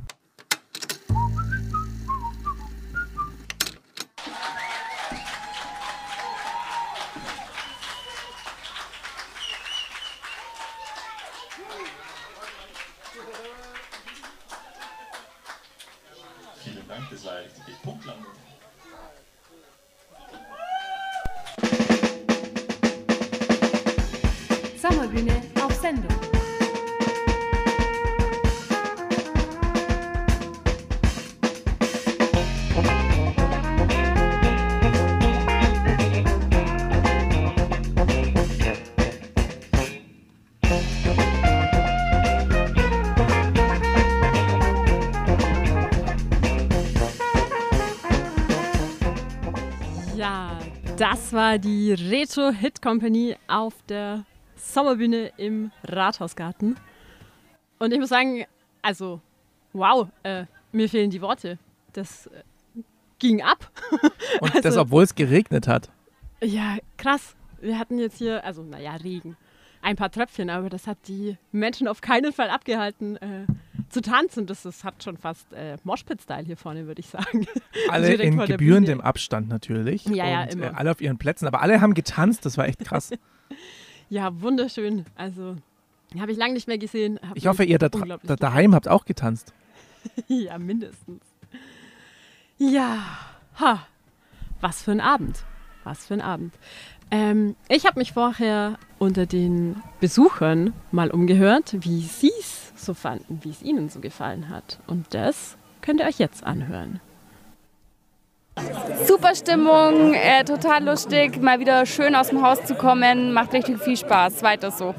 Sommerbühne 25.07 25.40
auf 25.62 25.73
Sendung. 25.75 26.05
Ja, 50.16 50.59
das 50.97 51.33
war 51.33 51.59
die 51.59 51.92
Retro 51.92 52.51
Hit 52.51 52.83
Company 52.83 53.37
auf 53.47 53.75
der 53.88 54.25
Sommerbühne 54.57 55.33
im 55.37 55.71
Rathausgarten. 55.85 56.77
Und 57.79 57.92
ich 57.92 58.01
muss 58.01 58.09
sagen, 58.09 58.45
also, 58.83 59.21
wow, 59.73 60.09
äh, 60.23 60.45
mir 60.73 60.88
fehlen 60.88 61.11
die 61.11 61.21
Worte. 61.21 61.59
Das 61.92 62.27
äh, 62.27 62.42
ging 63.19 63.42
ab. 63.42 63.71
Und 64.40 64.51
Also- 64.55 64.61
das, 64.62 64.77
obwohl 64.77 65.03
es 65.05 65.14
geregnet 65.14 65.69
hat. 65.69 65.90
Ja, 66.42 66.77
krass. 66.99 67.35
Wir 67.61 67.79
hatten 67.79 67.99
jetzt 67.99 68.19
hier, 68.19 68.45
also, 68.45 68.62
naja, 68.62 68.95
Regen. 68.97 69.37
Ein 69.83 69.97
paar 69.97 70.11
Tröpfchen, 70.11 70.51
aber 70.51 70.69
das 70.69 70.87
hat 70.87 70.99
die 71.07 71.37
Menschen 71.53 71.87
auf 71.87 72.01
keinen 72.01 72.33
Fall 72.33 72.51
abgehalten 72.51 73.16
äh, 73.16 73.47
zu 73.88 74.01
tanzen. 74.01 74.47
Das, 74.47 74.62
das 74.62 74.83
hat 74.85 75.03
schon 75.05 75.16
fast 75.16 75.53
äh, 75.53 75.77
Moshpit-Style 75.85 76.45
hier 76.45 76.57
vorne, 76.57 76.87
würde 76.87 77.01
ich 77.01 77.07
sagen. 77.09 77.47
Alle 77.88 78.14
in 78.14 78.37
gebührendem. 78.38 79.01
Abstand 79.01 79.49
natürlich. 79.49 80.05
Ja, 80.07 80.27
ja, 80.27 80.42
und, 80.42 80.55
immer. 80.55 80.66
Äh, 80.66 80.75
alle 80.75 80.90
auf 80.90 81.01
ihren 81.01 81.19
Plätzen, 81.19 81.47
aber 81.47 81.61
alle 81.62 81.81
haben 81.81 81.95
getanzt, 81.95 82.45
das 82.45 82.59
war 82.59 82.66
echt 82.66 82.81
krass. 82.85 83.11
Ja, 84.09 84.40
wunderschön. 84.40 85.05
Also, 85.16 85.57
habe 86.19 86.33
ich 86.33 86.38
lange 86.38 86.55
nicht 86.55 86.69
mehr 86.69 86.79
gesehen. 86.79 87.19
Hab 87.27 87.37
Ich 87.37 87.47
hoffe, 87.47 87.64
ihr 87.64 87.79
da, 87.79 87.88
da 87.88 88.37
daheim 88.37 88.75
habt 88.75 88.88
auch 88.88 89.05
getanzt. 89.05 89.53
ja, 90.29 90.59
mindestens. 90.59 91.23
Ja, 92.59 92.99
ha, 93.61 93.87
was 94.61 94.83
für 94.83 94.92
ein 94.92 95.01
Abend. 95.01 95.45
Was 95.85 96.07
für 96.07 96.14
ein 96.14 96.21
Abend. 96.21 96.55
Ähm, 97.11 97.55
ich 97.69 97.87
habe 97.87 97.99
mich 98.01 98.12
vorher 98.12 98.79
unter 98.99 99.27
den 99.27 99.83
Besuchern 100.01 100.73
mal 100.90 101.11
umgehört, 101.11 101.77
wie 101.81 102.01
sie 102.01 102.33
es 102.40 102.73
so 102.77 102.95
fanden, 102.95 103.40
wie 103.42 103.51
es 103.51 103.62
ihnen 103.62 103.88
so 103.88 104.01
gefallen 104.01 104.49
hat. 104.49 104.81
Und 104.87 105.14
das 105.14 105.57
könnt 105.83 106.01
ihr 106.01 106.07
euch 106.07 106.19
jetzt 106.19 106.45
anhören. 106.45 107.01
Super 109.07 109.35
Stimmung, 109.35 110.14
äh, 110.14 110.42
total 110.45 110.85
lustig, 110.85 111.40
mal 111.40 111.61
wieder 111.61 111.85
schön 111.87 112.14
aus 112.14 112.29
dem 112.29 112.42
Haus 112.42 112.64
zu 112.64 112.75
kommen, 112.75 113.33
macht 113.33 113.53
richtig 113.53 113.79
viel 113.81 113.97
Spaß. 113.97 114.42
Weiter 114.42 114.71
so. 114.71 114.95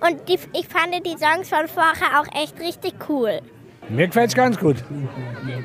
Und 0.00 0.28
die, 0.28 0.38
ich 0.52 0.68
fand 0.68 0.94
die 1.04 1.16
Songs 1.18 1.48
von 1.48 1.66
vorher 1.66 2.20
auch 2.20 2.26
echt 2.40 2.58
richtig 2.60 2.94
cool. 3.08 3.40
Mir 3.88 4.06
gefällt 4.06 4.28
es 4.28 4.34
ganz 4.34 4.58
gut. 4.58 4.76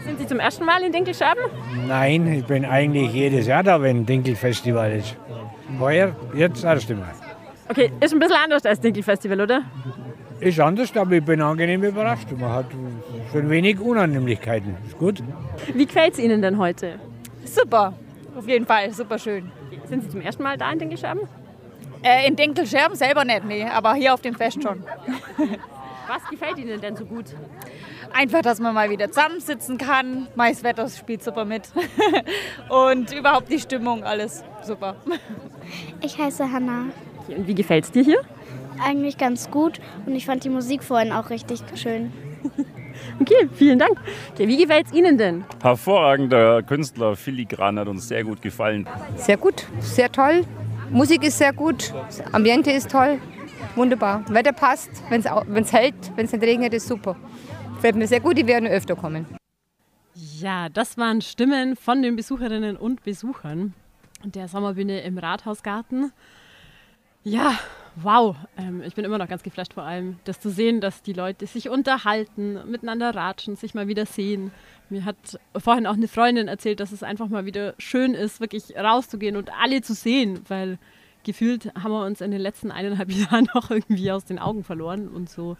Sind 0.05 0.19
Sie 0.19 0.25
zum 0.25 0.39
ersten 0.39 0.65
Mal 0.65 0.81
in 0.83 0.91
Dinkelscheiben? 0.91 1.43
Nein, 1.87 2.25
ich 2.27 2.45
bin 2.45 2.65
eigentlich 2.65 3.11
jedes 3.13 3.47
Jahr 3.47 3.63
da, 3.63 3.81
wenn 3.81 4.05
Dinkelfestival 4.05 4.93
ist. 4.93 5.15
Heuer, 5.79 6.15
jetzt 6.35 6.63
das 6.63 6.75
erste 6.75 6.95
Mal. 6.95 7.13
Okay, 7.69 7.91
ist 7.99 8.13
ein 8.13 8.19
bisschen 8.19 8.37
anders 8.43 8.65
als 8.65 8.79
Dinkelfestival, 8.79 9.41
oder? 9.41 9.63
Ist 10.39 10.59
anders, 10.59 10.95
aber 10.95 11.13
ich 11.13 11.23
bin 11.23 11.41
angenehm 11.41 11.83
überrascht. 11.83 12.31
Man 12.31 12.51
hat 12.51 12.65
schon 13.33 13.49
wenig 13.49 13.79
Unannehmlichkeiten. 13.79 14.77
Ist 14.85 14.97
gut. 14.97 15.23
Wie 15.73 15.85
gefällt 15.85 16.13
es 16.13 16.19
Ihnen 16.19 16.41
denn 16.41 16.57
heute? 16.59 16.99
Super, 17.45 17.93
auf 18.37 18.47
jeden 18.47 18.65
Fall, 18.65 18.93
super 18.93 19.17
schön. 19.17 19.51
Sind 19.89 20.03
Sie 20.03 20.09
zum 20.09 20.21
ersten 20.21 20.43
Mal 20.43 20.55
da 20.57 20.71
in 20.71 20.79
Dinkelscheiben? 20.79 21.23
Äh, 22.03 22.27
in 22.27 22.35
Dinkelscherben 22.35 22.95
selber 22.95 23.25
nicht, 23.25 23.43
nee, 23.45 23.63
aber 23.63 23.95
hier 23.95 24.13
auf 24.13 24.21
dem 24.21 24.35
Fest 24.35 24.61
schon. 24.61 24.83
Was 26.07 26.29
gefällt 26.29 26.57
Ihnen 26.59 26.79
denn 26.79 26.95
so 26.95 27.05
gut? 27.05 27.25
Einfach, 28.13 28.41
dass 28.41 28.59
man 28.59 28.75
mal 28.75 28.89
wieder 28.89 29.07
zusammensitzen 29.07 29.77
kann. 29.77 30.27
Mais 30.35 30.63
Wetter 30.63 30.87
spielt 30.89 31.23
super 31.23 31.45
mit. 31.45 31.71
Und 32.69 33.11
überhaupt 33.13 33.49
die 33.49 33.59
Stimmung, 33.59 34.03
alles 34.03 34.43
super. 34.61 34.95
Ich 36.01 36.17
heiße 36.19 36.51
Hannah. 36.51 36.87
Und 37.29 37.47
wie 37.47 37.55
gefällt 37.55 37.85
es 37.85 37.91
dir 37.91 38.03
hier? 38.03 38.21
Eigentlich 38.83 39.17
ganz 39.17 39.49
gut 39.49 39.79
und 40.05 40.15
ich 40.15 40.25
fand 40.25 40.43
die 40.43 40.49
Musik 40.49 40.83
vorhin 40.83 41.11
auch 41.13 41.29
richtig 41.29 41.61
schön. 41.75 42.11
Okay, 43.19 43.49
vielen 43.53 43.79
Dank. 43.79 43.99
Okay, 44.31 44.47
wie 44.47 44.57
gefällt 44.57 44.87
es 44.87 44.93
Ihnen 44.93 45.17
denn? 45.17 45.43
Hervorragender 45.61 46.63
Künstler, 46.63 47.15
Filigran 47.15 47.79
hat 47.79 47.87
uns 47.87 48.07
sehr 48.07 48.23
gut 48.23 48.41
gefallen. 48.41 48.87
Sehr 49.15 49.37
gut, 49.37 49.65
sehr 49.79 50.11
toll. 50.11 50.43
Musik 50.89 51.23
ist 51.23 51.37
sehr 51.37 51.53
gut, 51.53 51.93
das 52.07 52.21
Ambiente 52.33 52.71
ist 52.71 52.91
toll, 52.91 53.19
wunderbar. 53.75 54.23
Wetter 54.29 54.53
passt, 54.53 54.89
wenn 55.09 55.21
es 55.21 55.73
hält, 55.73 55.95
wenn 56.15 56.25
es 56.25 56.31
nicht 56.31 56.43
regnet, 56.43 56.73
ist 56.73 56.87
super. 56.87 57.15
Gefällt 57.75 57.95
mir 57.95 58.07
sehr 58.07 58.19
gut, 58.19 58.37
die 58.37 58.45
werden 58.45 58.69
öfter 58.69 58.95
kommen. 58.95 59.25
Ja, 60.13 60.69
das 60.69 60.97
waren 60.97 61.21
Stimmen 61.21 61.75
von 61.75 62.03
den 62.03 62.15
Besucherinnen 62.15 62.77
und 62.77 63.03
Besuchern 63.03 63.73
der 64.23 64.47
Sommerbühne 64.47 65.01
im 65.01 65.17
Rathausgarten. 65.17 66.11
Ja, 67.23 67.57
wow. 67.95 68.35
Ähm, 68.57 68.81
ich 68.83 68.95
bin 68.95 69.05
immer 69.05 69.17
noch 69.17 69.27
ganz 69.27 69.43
geflasht 69.43 69.73
vor 69.73 69.83
allem, 69.83 70.17
das 70.23 70.39
zu 70.39 70.49
sehen, 70.49 70.81
dass 70.81 71.01
die 71.01 71.13
Leute 71.13 71.47
sich 71.47 71.69
unterhalten, 71.69 72.59
miteinander 72.69 73.13
ratschen, 73.15 73.55
sich 73.55 73.73
mal 73.73 73.87
wieder 73.87 74.05
sehen. 74.05 74.51
Mir 74.89 75.05
hat 75.05 75.39
vorhin 75.55 75.87
auch 75.87 75.93
eine 75.93 76.07
Freundin 76.07 76.47
erzählt, 76.47 76.79
dass 76.79 76.91
es 76.91 77.03
einfach 77.03 77.27
mal 77.27 77.45
wieder 77.45 77.73
schön 77.77 78.13
ist, 78.13 78.39
wirklich 78.39 78.75
rauszugehen 78.75 79.35
und 79.35 79.51
alle 79.61 79.81
zu 79.81 79.93
sehen, 79.93 80.41
weil 80.47 80.77
gefühlt 81.23 81.73
haben 81.75 81.91
wir 81.91 82.05
uns 82.05 82.21
in 82.21 82.31
den 82.31 82.41
letzten 82.41 82.71
eineinhalb 82.71 83.11
Jahren 83.11 83.47
noch 83.53 83.71
irgendwie 83.71 84.11
aus 84.11 84.25
den 84.25 84.39
Augen 84.39 84.63
verloren 84.63 85.07
und 85.07 85.29
so 85.29 85.57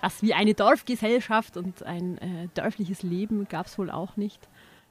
was 0.00 0.22
wie 0.22 0.34
eine 0.34 0.54
Dorfgesellschaft 0.54 1.56
und 1.56 1.82
ein 1.82 2.18
äh, 2.18 2.48
dörfliches 2.54 3.02
Leben 3.02 3.46
gab 3.48 3.66
es 3.66 3.78
wohl 3.78 3.90
auch 3.90 4.16
nicht. 4.16 4.48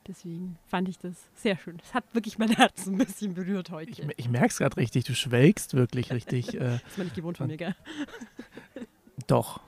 Deswegen 0.07 0.57
fand 0.65 0.89
ich 0.89 0.97
das 0.97 1.13
sehr 1.35 1.57
schön. 1.57 1.77
Das 1.77 1.93
hat 1.93 2.03
wirklich 2.13 2.37
mein 2.37 2.49
Herz 2.49 2.87
ein 2.87 2.97
bisschen 2.97 3.33
berührt 3.33 3.69
heute. 3.71 3.91
Ich, 3.91 4.03
ich 4.17 4.29
merke 4.29 4.47
es 4.47 4.57
gerade 4.57 4.77
richtig, 4.77 5.05
du 5.05 5.13
schwelgst 5.13 5.73
wirklich 5.73 6.11
richtig. 6.11 6.49
Äh, 6.59 6.59
das 6.59 6.81
ist 6.91 6.97
man 6.97 7.07
nicht 7.07 7.15
gewohnt 7.15 7.37
von 7.37 7.47
mir, 7.47 7.57
gell? 7.57 7.75
Doch, 9.27 9.61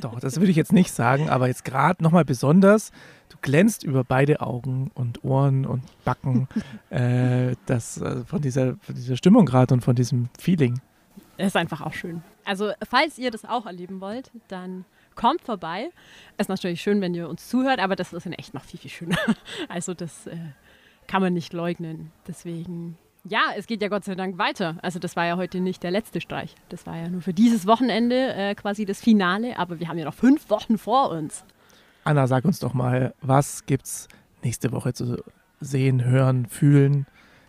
doch, 0.00 0.18
das 0.20 0.36
würde 0.36 0.50
ich 0.50 0.56
jetzt 0.56 0.72
nicht 0.72 0.90
sagen, 0.90 1.28
aber 1.28 1.48
jetzt 1.48 1.64
gerade 1.64 2.02
nochmal 2.02 2.24
besonders, 2.24 2.92
du 3.28 3.36
glänzt 3.42 3.84
über 3.84 4.04
beide 4.04 4.40
Augen 4.40 4.90
und 4.94 5.22
Ohren 5.24 5.66
und 5.66 5.82
Backen 6.04 6.48
äh, 6.90 7.54
das, 7.66 8.00
äh, 8.00 8.24
von, 8.24 8.40
dieser, 8.40 8.76
von 8.76 8.94
dieser 8.94 9.16
Stimmung 9.16 9.44
gerade 9.44 9.74
und 9.74 9.82
von 9.82 9.94
diesem 9.94 10.28
Feeling. 10.38 10.80
Es 11.36 11.48
ist 11.48 11.56
einfach 11.56 11.80
auch 11.80 11.92
schön. 11.92 12.22
Also, 12.44 12.72
falls 12.88 13.18
ihr 13.18 13.30
das 13.30 13.44
auch 13.44 13.66
erleben 13.66 14.00
wollt, 14.00 14.30
dann 14.48 14.84
kommt 15.14 15.42
vorbei. 15.42 15.90
Es 16.36 16.44
ist 16.44 16.48
natürlich 16.48 16.80
schön, 16.80 17.00
wenn 17.00 17.14
ihr 17.14 17.28
uns 17.28 17.48
zuhört, 17.48 17.80
aber 17.80 17.96
das 17.96 18.12
ist 18.12 18.26
in 18.26 18.32
echt 18.32 18.54
noch 18.54 18.64
viel, 18.64 18.80
viel 18.80 18.90
schöner. 18.90 19.18
Also 19.68 19.94
das 19.94 20.26
äh, 20.26 20.36
kann 21.06 21.22
man 21.22 21.32
nicht 21.32 21.52
leugnen. 21.52 22.12
Deswegen, 22.26 22.96
ja, 23.24 23.40
es 23.56 23.66
geht 23.66 23.82
ja 23.82 23.88
Gott 23.88 24.04
sei 24.04 24.14
Dank 24.14 24.38
weiter. 24.38 24.76
Also 24.82 24.98
das 24.98 25.16
war 25.16 25.26
ja 25.26 25.36
heute 25.36 25.60
nicht 25.60 25.82
der 25.82 25.90
letzte 25.90 26.20
Streich. 26.20 26.54
Das 26.68 26.86
war 26.86 26.96
ja 26.96 27.08
nur 27.08 27.22
für 27.22 27.34
dieses 27.34 27.66
Wochenende 27.66 28.34
äh, 28.34 28.54
quasi 28.54 28.84
das 28.84 29.00
Finale, 29.00 29.58
aber 29.58 29.80
wir 29.80 29.88
haben 29.88 29.98
ja 29.98 30.04
noch 30.04 30.14
fünf 30.14 30.50
Wochen 30.50 30.78
vor 30.78 31.10
uns. 31.10 31.44
Anna, 32.04 32.26
sag 32.26 32.44
uns 32.44 32.58
doch 32.58 32.74
mal, 32.74 33.14
was 33.20 33.64
gibt's 33.66 34.08
nächste 34.42 34.72
Woche 34.72 34.92
zu 34.92 35.22
sehen, 35.60 36.04
hören, 36.04 36.46
fühlen, 36.46 37.06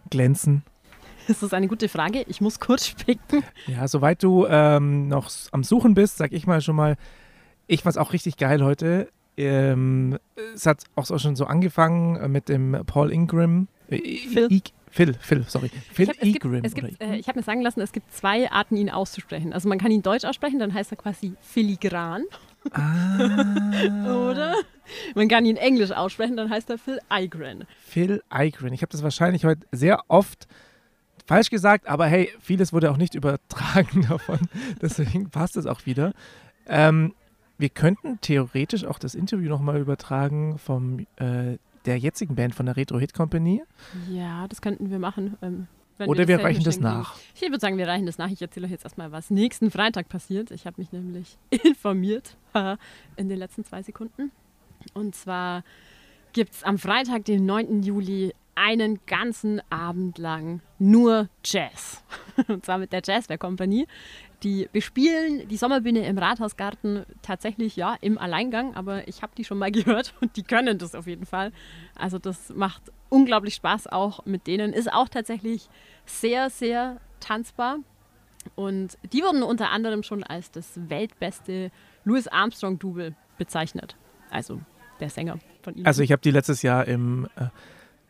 glänzen? 0.10 0.64
Das 1.28 1.42
ist 1.42 1.54
eine 1.54 1.68
gute 1.68 1.90
Frage. 1.90 2.24
Ich 2.28 2.42
muss 2.42 2.60
kurz 2.60 2.86
spicken. 2.88 3.44
Ja, 3.68 3.88
soweit 3.88 4.22
du 4.24 4.46
ähm, 4.48 5.08
noch 5.08 5.30
am 5.52 5.64
Suchen 5.64 5.94
bist, 5.94 6.18
sag 6.18 6.34
ich 6.34 6.46
mal 6.46 6.62
schon 6.62 6.76
mal, 6.76 6.98
ich 7.68 7.84
fand 7.84 7.96
es 7.96 7.98
auch 7.98 8.14
richtig 8.14 8.38
geil 8.38 8.64
heute. 8.64 9.10
Ähm, 9.36 10.20
es 10.54 10.66
hat 10.66 10.84
auch 10.96 11.06
schon 11.20 11.36
so 11.36 11.46
angefangen 11.46 12.18
äh, 12.18 12.28
mit 12.28 12.50
dem 12.50 12.78
Paul 12.86 13.12
Ingram. 13.12 13.68
Äh, 13.90 14.18
Phil. 14.28 14.52
I 14.52 14.62
Phil, 14.94 15.16
Phil, 15.20 15.44
sorry. 15.48 15.72
Phil 15.92 16.12
ich 16.22 16.36
hab. 16.36 17.02
Äh, 17.02 17.16
ich 17.16 17.28
habe 17.28 17.40
mir 17.40 17.44
sagen 17.44 17.62
lassen, 17.62 17.82
es 17.82 17.94
gibt 17.94 18.14
zwei 18.14 18.52
Arten, 18.52 18.78
ihn 18.78 18.92
auszusprechen. 18.92 19.52
Also 19.52 19.68
man 19.68 19.80
kann 19.80 19.90
ihn 19.90 20.04
deutsch 20.04 20.24
aussprechen, 20.24 20.60
dann 20.60 20.72
heißt 20.72 20.92
er 20.92 20.98
quasi 20.98 21.34
filigran. 21.42 22.26
Ah. 22.72 23.18
Oder 24.30 24.54
man 25.16 25.28
kann 25.30 25.46
ihn 25.46 25.58
englisch 25.58 25.90
aussprechen, 25.90 26.38
dann 26.38 26.52
heißt 26.52 26.70
er 26.70 26.78
Phil 26.78 27.00
Igren. 27.12 27.66
Phil 27.84 28.22
Igren. 28.32 28.72
Ich 28.72 28.84
habe 28.84 28.92
das 28.92 29.02
wahrscheinlich 29.02 29.46
heute 29.46 29.66
sehr 29.72 30.00
oft 30.10 30.48
falsch 31.26 31.50
gesagt, 31.50 31.88
aber 31.88 32.06
hey, 32.06 32.30
vieles 32.40 32.72
wurde 32.72 32.92
auch 32.92 32.98
nicht 32.98 33.16
übertragen 33.16 34.06
davon. 34.10 34.42
Deswegen 34.80 35.32
passt 35.32 35.58
es 35.58 35.66
auch 35.66 35.88
wieder. 35.88 36.14
Ähm, 36.68 37.16
wir 37.64 37.70
könnten 37.70 38.20
theoretisch 38.20 38.84
auch 38.84 39.00
das 39.00 39.16
Interview 39.16 39.48
nochmal 39.48 39.80
übertragen 39.80 40.58
vom 40.58 41.00
äh, 41.16 41.58
der 41.86 41.98
jetzigen 41.98 42.36
Band 42.36 42.54
von 42.54 42.66
der 42.66 42.76
Retro 42.76 43.00
Hit 43.00 43.14
Company. 43.14 43.64
Ja, 44.12 44.50
das 44.50 44.62
könnten 44.62 44.92
wir 44.92 45.00
machen. 45.00 45.38
Ähm, 45.42 45.68
Oder 46.00 46.28
wir, 46.28 46.40
wir 46.40 46.44
reichen 46.44 46.66
das 46.66 46.82
nach. 46.82 47.16
Ich 47.36 47.42
würde 47.44 47.62
sagen, 47.62 47.78
wir 47.78 47.88
reichen 47.88 48.06
das 48.06 48.18
nach. 48.18 48.30
Ich 48.30 48.42
erzähle 48.42 48.66
euch 48.66 48.72
jetzt 48.72 48.84
erstmal, 48.84 49.14
was 49.14 49.30
nächsten 49.30 49.72
Freitag 49.72 50.10
passiert. 50.10 50.52
Ich 50.52 50.66
habe 50.66 50.82
mich 50.82 50.92
nämlich 50.92 51.38
informiert 51.64 52.36
in 53.16 53.30
den 53.30 53.40
letzten 53.40 53.64
zwei 53.64 53.82
Sekunden. 53.82 54.34
Und 54.94 55.16
zwar 55.16 55.64
gibt 56.34 56.52
es 56.56 56.64
am 56.66 56.78
Freitag, 56.78 57.24
den 57.24 57.46
9. 57.46 57.82
Juli, 57.82 58.34
einen 58.56 59.00
ganzen 59.06 59.62
Abend 59.70 60.18
lang 60.18 60.62
nur 60.80 61.30
Jazz. 61.44 62.04
Und 62.48 62.66
zwar 62.66 62.78
mit 62.78 62.92
der 62.92 63.02
Jazzwehr 63.04 63.38
Kompanie. 63.38 63.88
Die 64.44 64.68
bespielen 64.72 65.48
die 65.48 65.56
Sommerbühne 65.56 66.06
im 66.06 66.18
Rathausgarten 66.18 67.06
tatsächlich 67.22 67.78
ja 67.78 67.96
im 68.02 68.18
Alleingang, 68.18 68.76
aber 68.76 69.08
ich 69.08 69.22
habe 69.22 69.34
die 69.38 69.46
schon 69.46 69.58
mal 69.58 69.72
gehört 69.74 70.14
und 70.20 70.36
die 70.36 70.44
können 70.44 70.78
das 70.78 70.96
auf 70.96 71.08
jeden 71.08 71.26
Fall. 71.26 71.52
Also 71.96 72.20
das 72.20 72.50
macht 72.50 72.92
unglaublich 73.10 73.56
Spaß 73.56 73.88
auch 73.88 74.26
mit 74.26 74.48
denen. 74.48 74.74
Ist 74.74 74.92
auch 74.92 75.08
tatsächlich 75.08 75.70
sehr, 76.06 76.50
sehr 76.50 76.98
tanzbar. 77.20 77.78
Und 78.56 78.98
die 79.14 79.22
wurden 79.22 79.42
unter 79.42 79.72
anderem 79.72 80.04
schon 80.04 80.24
als 80.24 80.52
das 80.52 80.90
weltbeste 80.90 81.72
Louis 82.04 82.28
Armstrong-Double 82.28 83.16
bezeichnet. 83.38 83.96
Also 84.30 84.60
der 85.00 85.10
Sänger 85.10 85.40
von 85.62 85.76
ihnen. 85.76 85.86
Also 85.86 86.04
ich 86.04 86.12
habe 86.12 86.22
die 86.22 86.32
letztes 86.32 86.62
Jahr 86.62 86.86
im 86.86 87.28
äh, 87.36 87.48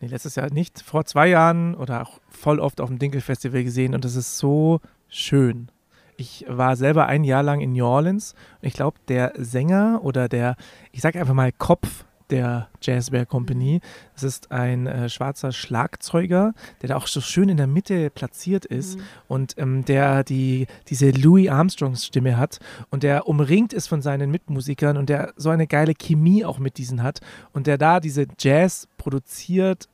nee, 0.04 0.10
letztes 0.10 0.36
Jahr 0.36 0.52
nicht, 0.52 0.82
vor 0.82 1.06
zwei 1.06 1.28
Jahren 1.28 1.76
oder 1.76 2.02
auch 2.02 2.20
voll 2.30 2.60
oft 2.60 2.82
auf 2.82 2.90
dem 2.90 3.00
Dinkel-Festival 3.00 3.64
gesehen 3.64 3.96
und 3.96 4.04
das 4.06 4.16
ist 4.16 4.38
so 4.38 4.80
schön. 5.08 5.70
Ich 6.18 6.46
war 6.48 6.76
selber 6.76 7.08
ein 7.08 7.24
Jahr 7.24 7.42
lang 7.42 7.62
in 7.62 7.74
New 7.74 7.86
Orleans 7.86 8.36
und 8.62 8.68
ich 8.68 8.74
glaube, 8.74 8.98
der 9.08 9.34
Sänger 9.38 10.02
oder 10.04 10.28
der, 10.28 10.56
ich 10.92 11.02
sage 11.02 11.20
einfach 11.20 11.34
mal 11.34 11.52
Kopf 11.52 12.06
der 12.30 12.68
Jazzbear 12.82 13.26
Company. 13.26 13.80
Das 14.14 14.24
ist 14.24 14.52
ein 14.52 14.88
äh, 14.88 15.08
schwarzer 15.08 15.52
Schlagzeuger, 15.52 16.54
der 16.82 16.90
da 16.90 16.96
auch 16.96 17.08
so 17.08 17.22
schön 17.22 17.48
in 17.50 17.58
der 17.58 17.68
Mitte 17.68 18.10
platziert 18.10 18.66
ist 18.66 18.98
mhm. 18.98 19.04
und 19.28 19.54
ähm, 19.58 19.86
der 19.86 20.24
die, 20.24 20.68
diese 20.88 21.12
Louis 21.12 21.50
Armstrongs 21.50 22.06
Stimme 22.06 22.38
hat 22.38 22.60
und 22.90 23.04
der 23.04 23.28
umringt 23.28 23.72
ist 23.72 23.88
von 23.88 24.02
seinen 24.02 24.32
Mitmusikern 24.32 24.98
und 24.98 25.10
der 25.10 25.34
so 25.36 25.50
eine 25.50 25.68
geile 25.68 25.94
Chemie 25.94 26.44
auch 26.44 26.60
mit 26.60 26.78
diesen 26.78 27.04
hat 27.04 27.20
und 27.52 27.68
der 27.68 27.78
da 27.78 28.00
diese 28.00 28.26
Jazz 28.40 28.88
produziert 28.98 29.88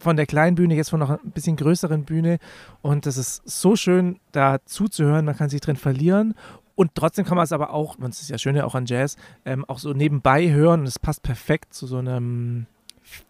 von 0.00 0.16
der 0.16 0.26
kleinen 0.26 0.54
Bühne 0.54 0.74
jetzt 0.74 0.90
von 0.90 1.00
noch 1.00 1.10
ein 1.10 1.30
bisschen 1.30 1.56
größeren 1.56 2.04
Bühne. 2.04 2.38
Und 2.82 3.06
das 3.06 3.16
ist 3.16 3.42
so 3.44 3.76
schön, 3.76 4.20
da 4.32 4.58
zuzuhören. 4.64 5.24
Man 5.24 5.36
kann 5.36 5.48
sich 5.48 5.60
drin 5.60 5.76
verlieren. 5.76 6.34
Und 6.74 6.94
trotzdem 6.94 7.24
kann 7.24 7.36
man 7.36 7.44
es 7.44 7.52
aber 7.52 7.70
auch, 7.70 7.96
und 7.96 8.08
das 8.08 8.20
ist 8.20 8.30
ja 8.30 8.38
schön 8.38 8.56
ja 8.56 8.64
auch 8.64 8.74
an 8.74 8.86
Jazz, 8.86 9.16
ähm, 9.44 9.64
auch 9.66 9.78
so 9.78 9.92
nebenbei 9.92 10.50
hören. 10.50 10.80
Und 10.80 10.86
es 10.86 10.98
passt 10.98 11.22
perfekt 11.22 11.72
zu 11.72 11.86
so 11.86 11.98
einem 11.98 12.66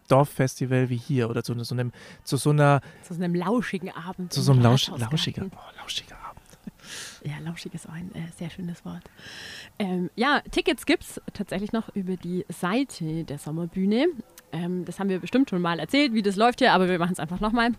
Dorffestival 0.07 0.89
wie 0.89 0.97
hier 0.97 1.29
oder 1.29 1.43
zu, 1.43 1.57
so 1.63 1.75
einem, 1.75 1.91
zu 2.23 2.37
so 2.37 2.49
einer. 2.49 2.81
Zu 3.03 3.13
so 3.13 3.23
einem 3.23 3.35
lauschigen 3.35 3.91
Abend. 3.91 4.33
Zu 4.33 4.41
so 4.41 4.51
einem 4.51 4.61
lausch, 4.61 4.89
lauschiger, 4.97 5.45
oh, 5.45 5.79
lauschiger 5.81 6.15
Abend. 6.15 6.25
Ja, 7.23 7.39
lauschig 7.43 7.73
ist 7.73 7.89
auch 7.89 7.93
ein 7.93 8.13
äh, 8.13 8.27
sehr 8.37 8.49
schönes 8.49 8.85
Wort. 8.85 9.03
Ähm, 9.79 10.09
ja, 10.15 10.41
Tickets 10.51 10.85
gibt 10.85 11.03
es 11.03 11.21
tatsächlich 11.33 11.71
noch 11.71 11.89
über 11.95 12.17
die 12.17 12.45
Seite 12.49 13.23
der 13.23 13.39
Sommerbühne. 13.39 14.07
Ähm, 14.55 14.85
das 14.85 14.99
haben 14.99 15.09
wir 15.09 15.19
bestimmt 15.19 15.49
schon 15.49 15.61
mal 15.61 15.79
erzählt, 15.79 16.13
wie 16.13 16.21
das 16.21 16.37
läuft 16.37 16.59
hier, 16.59 16.71
aber 16.71 16.87
wir 16.87 16.97
machen 16.97 17.11
es 17.11 17.19
einfach 17.19 17.41
nochmal. 17.41 17.71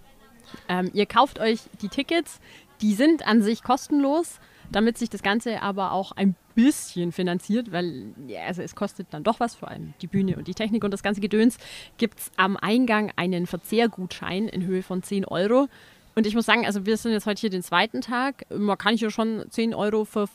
Ähm, 0.68 0.90
ihr 0.92 1.06
kauft 1.06 1.40
euch 1.40 1.60
die 1.80 1.88
Tickets, 1.88 2.38
die 2.82 2.94
sind 2.94 3.26
an 3.26 3.42
sich 3.42 3.62
kostenlos, 3.62 4.38
damit 4.70 4.98
sich 4.98 5.08
das 5.08 5.22
Ganze 5.22 5.62
aber 5.62 5.92
auch 5.92 6.12
ein 6.12 6.34
bisschen 6.54 7.12
finanziert, 7.12 7.72
weil 7.72 8.12
ja, 8.26 8.42
also 8.42 8.62
es 8.62 8.74
kostet 8.74 9.08
dann 9.10 9.24
doch 9.24 9.40
was, 9.40 9.54
vor 9.54 9.68
allem 9.68 9.94
die 10.02 10.06
Bühne 10.06 10.36
und 10.36 10.48
die 10.48 10.54
Technik 10.54 10.84
und 10.84 10.90
das 10.90 11.02
ganze 11.02 11.20
Gedöns, 11.20 11.56
gibt 11.96 12.18
es 12.18 12.30
am 12.36 12.56
Eingang 12.56 13.12
einen 13.16 13.46
Verzehrgutschein 13.46 14.48
in 14.48 14.64
Höhe 14.64 14.82
von 14.82 15.02
10 15.02 15.24
Euro. 15.24 15.68
Und 16.14 16.26
ich 16.26 16.34
muss 16.34 16.46
sagen, 16.46 16.66
also 16.66 16.86
wir 16.86 16.96
sind 16.96 17.12
jetzt 17.12 17.26
heute 17.26 17.40
hier 17.40 17.50
den 17.50 17.62
zweiten 17.62 18.00
Tag, 18.00 18.46
man 18.50 18.78
kann 18.78 18.96
hier 18.96 19.10
schon 19.10 19.44
10 19.48 19.74
Euro 19.74 20.04
für 20.04 20.28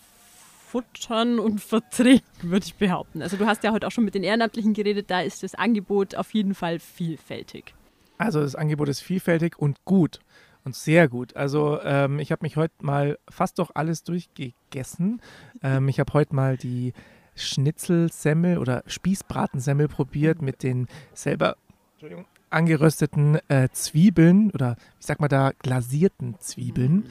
futtern 0.71 1.39
und 1.39 1.59
vertreten, 1.61 2.23
würde 2.43 2.65
ich 2.65 2.75
behaupten. 2.75 3.21
Also 3.21 3.37
du 3.37 3.45
hast 3.45 3.63
ja 3.63 3.71
heute 3.71 3.87
auch 3.87 3.91
schon 3.91 4.05
mit 4.05 4.15
den 4.15 4.23
Ehrenamtlichen 4.23 4.73
geredet, 4.73 5.11
da 5.11 5.21
ist 5.21 5.43
das 5.43 5.55
Angebot 5.55 6.15
auf 6.15 6.33
jeden 6.33 6.55
Fall 6.55 6.79
vielfältig. 6.79 7.75
Also 8.17 8.39
das 8.39 8.55
Angebot 8.55 8.87
ist 8.87 9.01
vielfältig 9.01 9.57
und 9.59 9.83
gut 9.83 10.19
und 10.63 10.75
sehr 10.75 11.09
gut. 11.09 11.35
Also 11.35 11.79
ähm, 11.83 12.19
ich 12.19 12.31
habe 12.31 12.43
mich 12.43 12.55
heute 12.55 12.73
mal 12.81 13.17
fast 13.29 13.59
doch 13.59 13.71
alles 13.73 14.03
durchgegessen. 14.03 15.21
Ähm, 15.61 15.89
ich 15.89 15.99
habe 15.99 16.13
heute 16.13 16.35
mal 16.35 16.55
die 16.55 16.93
Schnitzelsemmel 17.35 18.57
oder 18.57 18.83
Spießbratensemmel 18.85 19.87
probiert 19.87 20.41
mit 20.41 20.63
den 20.63 20.87
selber 21.13 21.57
angerösteten 22.51 23.39
äh, 23.47 23.69
Zwiebeln 23.71 24.51
oder 24.51 24.75
ich 24.99 25.05
sag 25.05 25.19
mal 25.19 25.27
da 25.27 25.51
glasierten 25.59 26.35
Zwiebeln. 26.39 27.05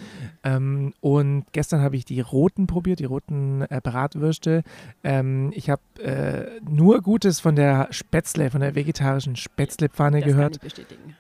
Ähm, 0.45 0.93
und 1.01 1.45
gestern 1.53 1.81
habe 1.81 1.97
ich 1.97 2.05
die 2.05 2.21
roten 2.21 2.67
probiert, 2.67 3.01
die 3.01 3.05
roten 3.05 3.63
äh, 3.63 3.81
Bratwürste. 3.83 4.63
Ähm, 5.03 5.53
ich 5.55 5.71
habe 5.71 5.83
äh, 6.01 6.61
nur 6.69 7.03
Gutes 7.03 7.41
von 7.41 7.57
der 7.57 7.89
Spätzle, 7.91 8.51
von 8.51 8.61
der 8.61 8.75
vegetarischen 8.75 9.37
Spätzlepfanne 9.37 10.21
Das 10.21 10.29
gehört. 10.29 10.61
kann 10.61 10.69
ich 10.69 10.75
bestätigen. 10.75 11.17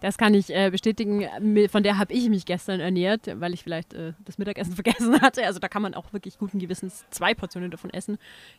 Das 0.00 0.18
kann 0.18 0.34
ich 0.34 0.54
äh, 0.54 0.70
bestätigen. 0.70 1.24
Von 1.70 1.82
der 1.82 1.98
habe 1.98 2.12
ich 2.12 2.28
mich 2.28 2.44
gestern 2.44 2.80
ernährt, 2.80 3.28
weil 3.40 3.54
ich 3.54 3.62
vielleicht 3.62 3.94
äh, 3.94 4.12
das 4.24 4.38
Mittagessen 4.38 4.72
vergessen 4.74 5.20
hatte. 5.20 5.44
Also 5.46 5.58
da 5.58 5.68
kann 5.68 5.82
man 5.82 5.94
auch 5.94 6.12
wirklich 6.12 6.38
guten 6.38 6.58
Gewissens 6.58 7.04
zwei 7.10 7.34
Portionen 7.34 7.70
davon 7.70 7.90
essen. 7.90 8.18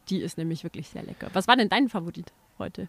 Die 0.09 0.22
ist 0.22 0.38
nämlich 0.38 0.63
wirklich 0.63 0.89
sehr 0.89 1.03
lecker. 1.03 1.28
Was 1.34 1.47
war 1.47 1.55
denn 1.55 1.70
dein 1.70 1.89
Favorit 1.89 2.34
heute? 2.59 2.88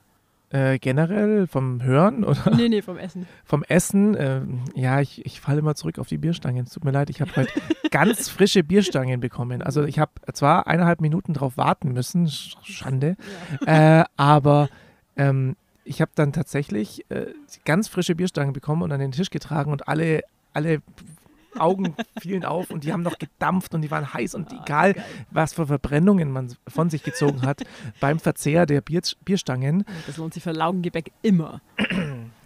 Äh, 0.50 0.78
generell 0.78 1.48
vom 1.48 1.82
Hören 1.82 2.22
oder? 2.22 2.54
Nee, 2.56 2.68
nee, 2.68 2.80
vom 2.80 2.98
Essen. 2.98 3.26
Vom 3.44 3.64
Essen, 3.64 4.16
ähm, 4.18 4.60
ja, 4.76 5.00
ich, 5.00 5.26
ich 5.26 5.40
falle 5.40 5.58
immer 5.58 5.74
zurück 5.74 5.98
auf 5.98 6.06
die 6.06 6.18
Bierstangen. 6.18 6.64
Es 6.66 6.72
tut 6.72 6.84
mir 6.84 6.92
leid, 6.92 7.10
ich 7.10 7.20
habe 7.20 7.34
heute 7.34 7.50
ganz 7.90 8.28
frische 8.28 8.62
Bierstangen 8.62 9.18
bekommen. 9.18 9.60
Also 9.60 9.82
ich 9.84 9.98
habe 9.98 10.12
zwar 10.32 10.68
eineinhalb 10.68 11.00
Minuten 11.00 11.32
drauf 11.34 11.56
warten 11.56 11.92
müssen, 11.92 12.28
Sch- 12.28 12.54
Schande, 12.62 13.16
äh, 13.66 14.04
aber 14.16 14.68
ähm, 15.16 15.56
ich 15.84 16.00
habe 16.00 16.12
dann 16.14 16.32
tatsächlich 16.32 17.04
äh, 17.10 17.26
ganz 17.64 17.88
frische 17.88 18.14
Bierstangen 18.14 18.52
bekommen 18.52 18.82
und 18.82 18.92
an 18.92 19.00
den 19.00 19.10
Tisch 19.12 19.30
getragen 19.30 19.72
und 19.72 19.88
alle, 19.88 20.22
alle 20.52 20.80
Augen 21.58 21.94
fielen 22.20 22.44
auf 22.44 22.70
und 22.70 22.84
die 22.84 22.92
haben 22.92 23.02
noch 23.02 23.18
gedampft 23.18 23.74
und 23.74 23.82
die 23.82 23.90
waren 23.90 24.12
heiß 24.12 24.34
und 24.34 24.52
egal, 24.52 24.94
was 25.30 25.54
für 25.54 25.66
Verbrennungen 25.66 26.30
man 26.30 26.54
von 26.68 26.90
sich 26.90 27.02
gezogen 27.02 27.42
hat 27.42 27.62
beim 28.00 28.18
Verzehr 28.18 28.66
der 28.66 28.80
Bier, 28.80 29.02
Bierstangen. 29.24 29.84
Das 30.06 30.16
lohnt 30.16 30.34
sich 30.34 30.42
für 30.42 30.52
Laugengebäck 30.52 31.12
immer. 31.22 31.60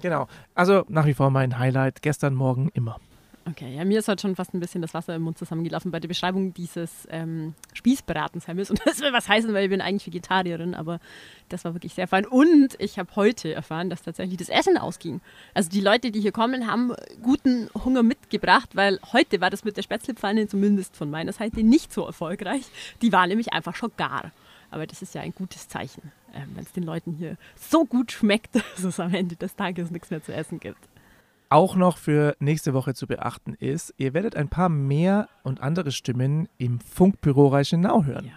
Genau. 0.03 0.29
Also 0.55 0.85
nach 0.89 1.05
wie 1.05 1.13
vor 1.13 1.29
mein 1.29 1.59
Highlight. 1.59 2.01
Gestern 2.01 2.35
Morgen 2.35 2.71
immer. 2.73 2.99
Okay, 3.51 3.75
ja, 3.75 3.85
mir 3.85 3.99
ist 3.99 4.07
heute 4.07 4.23
schon 4.23 4.37
fast 4.37 4.55
ein 4.55 4.61
bisschen 4.61 4.83
das 4.83 4.95
Wasser 4.95 5.15
im 5.17 5.23
Mund 5.23 5.37
zusammengelaufen 5.37 5.91
bei 5.91 5.99
der 5.99 6.09
Beschreibung 6.09 6.55
dieses 6.55 7.09
ähm, 7.11 7.55
Spießbratensemmels. 7.73 8.71
Und 8.71 8.81
das 8.85 9.01
will 9.01 9.13
was 9.13 9.29
heißen, 9.29 9.53
weil 9.53 9.65
ich 9.65 9.71
bin 9.71 9.81
eigentlich 9.81 10.07
Vegetarierin, 10.07 10.75
aber 10.75 11.01
das 11.49 11.65
war 11.65 11.75
wirklich 11.75 11.95
sehr 11.95 12.07
fein. 12.07 12.27
Und 12.27 12.77
ich 12.79 12.99
habe 12.99 13.11
heute 13.17 13.53
erfahren, 13.53 13.91
dass 13.91 14.03
tatsächlich 14.03 14.39
das 14.39 14.51
Essen 14.51 14.77
ausging. 14.77 15.21
Also 15.55 15.69
die 15.71 15.81
Leute, 15.81 16.13
die 16.13 16.21
hier 16.21 16.33
kommen, 16.33 16.71
haben 16.71 16.93
guten 17.23 17.69
Hunger 17.75 18.03
mitgebracht, 18.03 18.71
weil 18.75 19.01
heute 19.13 19.41
war 19.41 19.51
das 19.51 19.65
mit 19.65 19.77
der 19.77 19.83
Spätzlepfanne 19.83 20.47
zumindest 20.47 20.97
von 20.97 21.11
meiner 21.11 21.33
Seite 21.33 21.63
nicht 21.63 21.93
so 21.93 22.07
erfolgreich. 22.07 22.65
Die 23.03 23.13
war 23.13 23.27
nämlich 23.27 23.53
einfach 23.53 23.75
schon 23.75 23.91
gar. 23.97 24.31
Aber 24.71 24.87
das 24.87 25.03
ist 25.03 25.15
ja 25.15 25.23
ein 25.23 25.35
gutes 25.35 25.67
Zeichen, 25.67 26.13
ähm, 26.33 26.51
wenn 26.55 26.63
es 26.63 26.73
den 26.73 26.85
Leuten 26.85 27.15
hier 27.15 27.37
so 27.57 27.85
gut 27.85 28.13
schmeckt, 28.13 28.55
dass 28.77 28.85
es 28.85 29.01
am 29.01 29.13
Ende 29.13 29.35
des 29.35 29.57
Tages 29.57 29.91
nichts 29.91 30.11
mehr 30.11 30.23
zu 30.23 30.33
essen 30.33 30.61
gibt. 30.61 30.90
Auch 31.53 31.75
noch 31.75 31.99
für 31.99 32.37
nächste 32.39 32.75
Woche 32.75 32.95
zu 32.95 33.09
beachten 33.09 33.55
ist, 33.55 33.93
ihr 33.97 34.15
werdet 34.15 34.37
ein 34.37 34.49
paar 34.49 34.69
mehr 34.69 35.29
und 35.43 35.61
andere 35.61 35.91
Stimmen 35.91 36.49
im 36.59 36.79
Funkbüro 36.79 37.49
Reichenau 37.49 38.05
hören. 38.05 38.31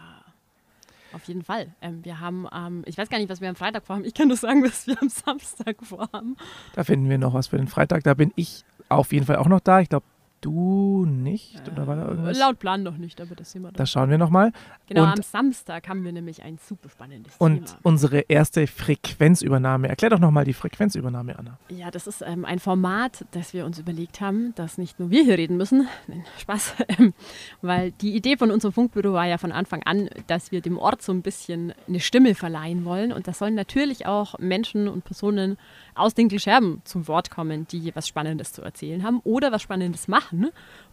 Auf 1.14 1.26
jeden 1.26 1.44
Fall. 1.44 1.68
Ähm, 1.80 2.04
wir 2.04 2.20
haben, 2.20 2.48
ähm, 2.52 2.82
ich 2.88 2.98
weiß 2.98 3.10
gar 3.10 3.20
nicht, 3.20 3.30
was 3.30 3.40
wir 3.40 3.48
am 3.48 3.56
Freitag 3.56 3.86
vorhaben. 3.86 4.04
Ich 4.04 4.16
kann 4.16 4.30
nur 4.30 4.38
sagen, 4.38 4.64
was 4.66 4.88
wir 4.88 5.00
am 5.00 5.10
Samstag 5.10 5.78
vorhaben. 5.84 6.36
Da 6.74 6.84
finden 6.84 7.08
wir 7.08 7.20
noch 7.20 7.36
was 7.36 7.48
für 7.48 7.58
den 7.58 7.68
Freitag. 7.68 8.04
Da 8.04 8.16
bin 8.16 8.34
ich 8.36 8.66
auf 8.90 9.14
jeden 9.14 9.28
Fall 9.28 9.36
auch 9.36 9.48
noch 9.48 9.60
da. 9.60 9.80
Ich 9.80 9.90
glaube, 9.90 10.08
du 10.44 11.06
nicht. 11.06 11.68
Oder 11.70 11.88
war 11.88 11.96
da 11.96 12.08
irgendwas? 12.08 12.38
Laut 12.38 12.60
Plan 12.60 12.84
noch 12.84 12.98
nicht, 12.98 13.20
aber 13.22 13.36
das 13.36 13.52
sehen 13.52 13.62
wir 13.62 13.70
dann. 13.70 13.78
Da 13.78 13.86
schauen 13.86 14.10
wir 14.10 14.18
nochmal. 14.18 14.52
Genau, 14.88 15.04
und, 15.04 15.10
am 15.10 15.22
Samstag 15.22 15.88
haben 15.88 16.04
wir 16.04 16.12
nämlich 16.12 16.44
ein 16.44 16.58
super 16.58 16.90
spannendes 16.90 17.36
und 17.40 17.66
Thema. 17.66 17.80
unsere 17.84 18.20
erste 18.20 18.68
Frequenzübernahme. 18.68 19.88
Erklär 19.88 20.12
doch 20.12 20.20
nochmal 20.20 20.46
die 20.46 20.54
Frequenzübernahme, 20.54 21.38
Anna. 21.38 21.58
Ja, 21.70 21.90
das 21.92 22.08
ist 22.08 22.22
ähm, 22.22 22.46
ein 22.46 22.60
Format, 22.60 23.26
das 23.32 23.54
wir 23.54 23.66
uns 23.66 23.80
überlegt 23.80 24.22
haben, 24.22 24.54
dass 24.56 24.78
nicht 24.78 25.00
nur 25.00 25.10
wir 25.10 25.24
hier 25.24 25.38
reden 25.38 25.58
müssen, 25.58 25.88
Nein, 26.08 26.24
Spaß, 26.40 26.76
ähm, 27.00 27.14
weil 27.62 27.92
die 27.92 28.16
Idee 28.16 28.38
von 28.38 28.52
unserem 28.52 28.74
Funkbüro 28.74 29.14
war 29.14 29.26
ja 29.26 29.38
von 29.38 29.52
Anfang 29.52 29.84
an, 29.84 30.10
dass 30.28 30.52
wir 30.52 30.62
dem 30.62 30.78
Ort 30.78 31.02
so 31.02 31.12
ein 31.12 31.22
bisschen 31.22 31.74
eine 31.88 32.00
Stimme 32.00 32.36
verleihen 32.36 32.86
wollen 32.86 33.14
und 33.14 33.28
das 33.28 33.40
sollen 33.40 33.56
natürlich 33.56 34.06
auch 34.06 34.38
Menschen 34.40 34.88
und 34.88 35.06
Personen 35.06 35.58
aus 35.96 36.14
den 36.14 36.30
Scherben 36.40 36.82
zum 36.84 37.08
Wort 37.08 37.30
kommen, 37.30 37.68
die 37.68 37.96
was 37.96 38.08
Spannendes 38.08 38.54
zu 38.54 38.62
erzählen 38.62 39.04
haben 39.04 39.20
oder 39.24 39.52
was 39.52 39.62
Spannendes 39.62 40.08
machen. 40.08 40.33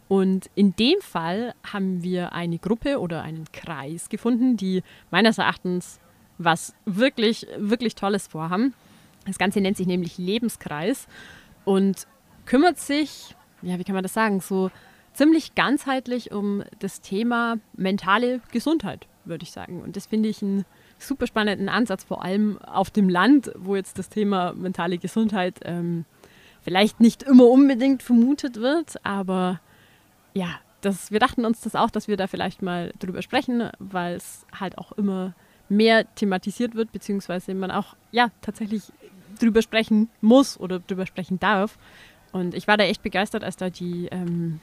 Und 0.09 0.51
in 0.57 0.74
dem 0.74 1.01
Fall 1.01 1.55
haben 1.72 2.03
wir 2.03 2.32
eine 2.32 2.59
Gruppe 2.59 2.99
oder 2.99 3.22
einen 3.22 3.45
Kreis 3.53 4.09
gefunden, 4.09 4.57
die 4.57 4.82
meines 5.11 5.38
Erachtens 5.38 6.01
was 6.36 6.74
wirklich, 6.84 7.47
wirklich 7.59 7.95
Tolles 7.95 8.26
vorhaben. 8.26 8.74
Das 9.26 9.38
Ganze 9.38 9.61
nennt 9.61 9.76
sich 9.76 9.86
nämlich 9.86 10.18
Lebenskreis 10.18 11.07
und 11.64 12.07
kümmert 12.47 12.78
sich, 12.78 13.36
ja, 13.62 13.78
wie 13.78 13.84
kann 13.84 13.95
man 13.95 14.03
das 14.03 14.14
sagen, 14.14 14.41
so 14.41 14.70
ziemlich 15.12 15.55
ganzheitlich 15.55 16.32
um 16.32 16.64
das 16.78 17.01
Thema 17.01 17.59
mentale 17.76 18.41
Gesundheit, 18.53 19.07
würde 19.24 19.43
ich 19.45 19.51
sagen. 19.53 19.82
Und 19.82 19.97
das 19.97 20.07
finde 20.07 20.28
ich 20.28 20.43
einen 20.43 20.64
super 20.99 21.26
spannenden 21.26 21.68
Ansatz, 21.68 22.05
vor 22.05 22.24
allem 22.24 22.59
auf 22.62 22.91
dem 22.91 23.09
Land, 23.09 23.53
wo 23.57 23.76
jetzt 23.76 23.99
das 23.99 24.09
Thema 24.09 24.55
mentale 24.55 24.99
Gesundheit 24.99 25.61
ähm, 25.64 26.05
vielleicht 26.63 27.01
nicht 27.01 27.23
immer 27.23 27.47
unbedingt 27.47 28.03
vermutet 28.03 28.57
wird, 28.57 29.05
aber 29.05 29.61
ja, 30.35 30.49
das, 30.81 31.11
wir 31.11 31.19
dachten 31.19 31.45
uns 31.45 31.61
das 31.61 31.75
auch, 31.75 31.91
dass 31.91 32.09
wir 32.09 32.17
da 32.17 32.27
vielleicht 32.27 32.63
mal 32.63 32.93
drüber 32.99 33.23
sprechen, 33.23 33.71
weil 33.79 34.15
es 34.15 34.47
halt 34.59 34.79
auch 34.79 34.93
immer 34.93 35.35
mehr 35.69 36.13
thematisiert 36.15 36.75
wird, 36.75 36.93
beziehungsweise 36.93 37.55
man 37.55 37.71
auch 37.71 37.97
ja 38.13 38.31
tatsächlich 38.41 38.85
drüber 39.39 39.63
sprechen 39.63 40.09
muss 40.21 40.59
oder 40.59 40.81
drüber 40.81 41.07
sprechen 41.07 41.39
darf. 41.39 41.79
Und 42.33 42.55
ich 42.55 42.69
war 42.69 42.77
da 42.77 42.85
echt 42.85 43.03
begeistert, 43.03 43.43
als 43.43 43.57
da 43.57 43.71
die, 43.71 44.09
ähm, 44.11 44.61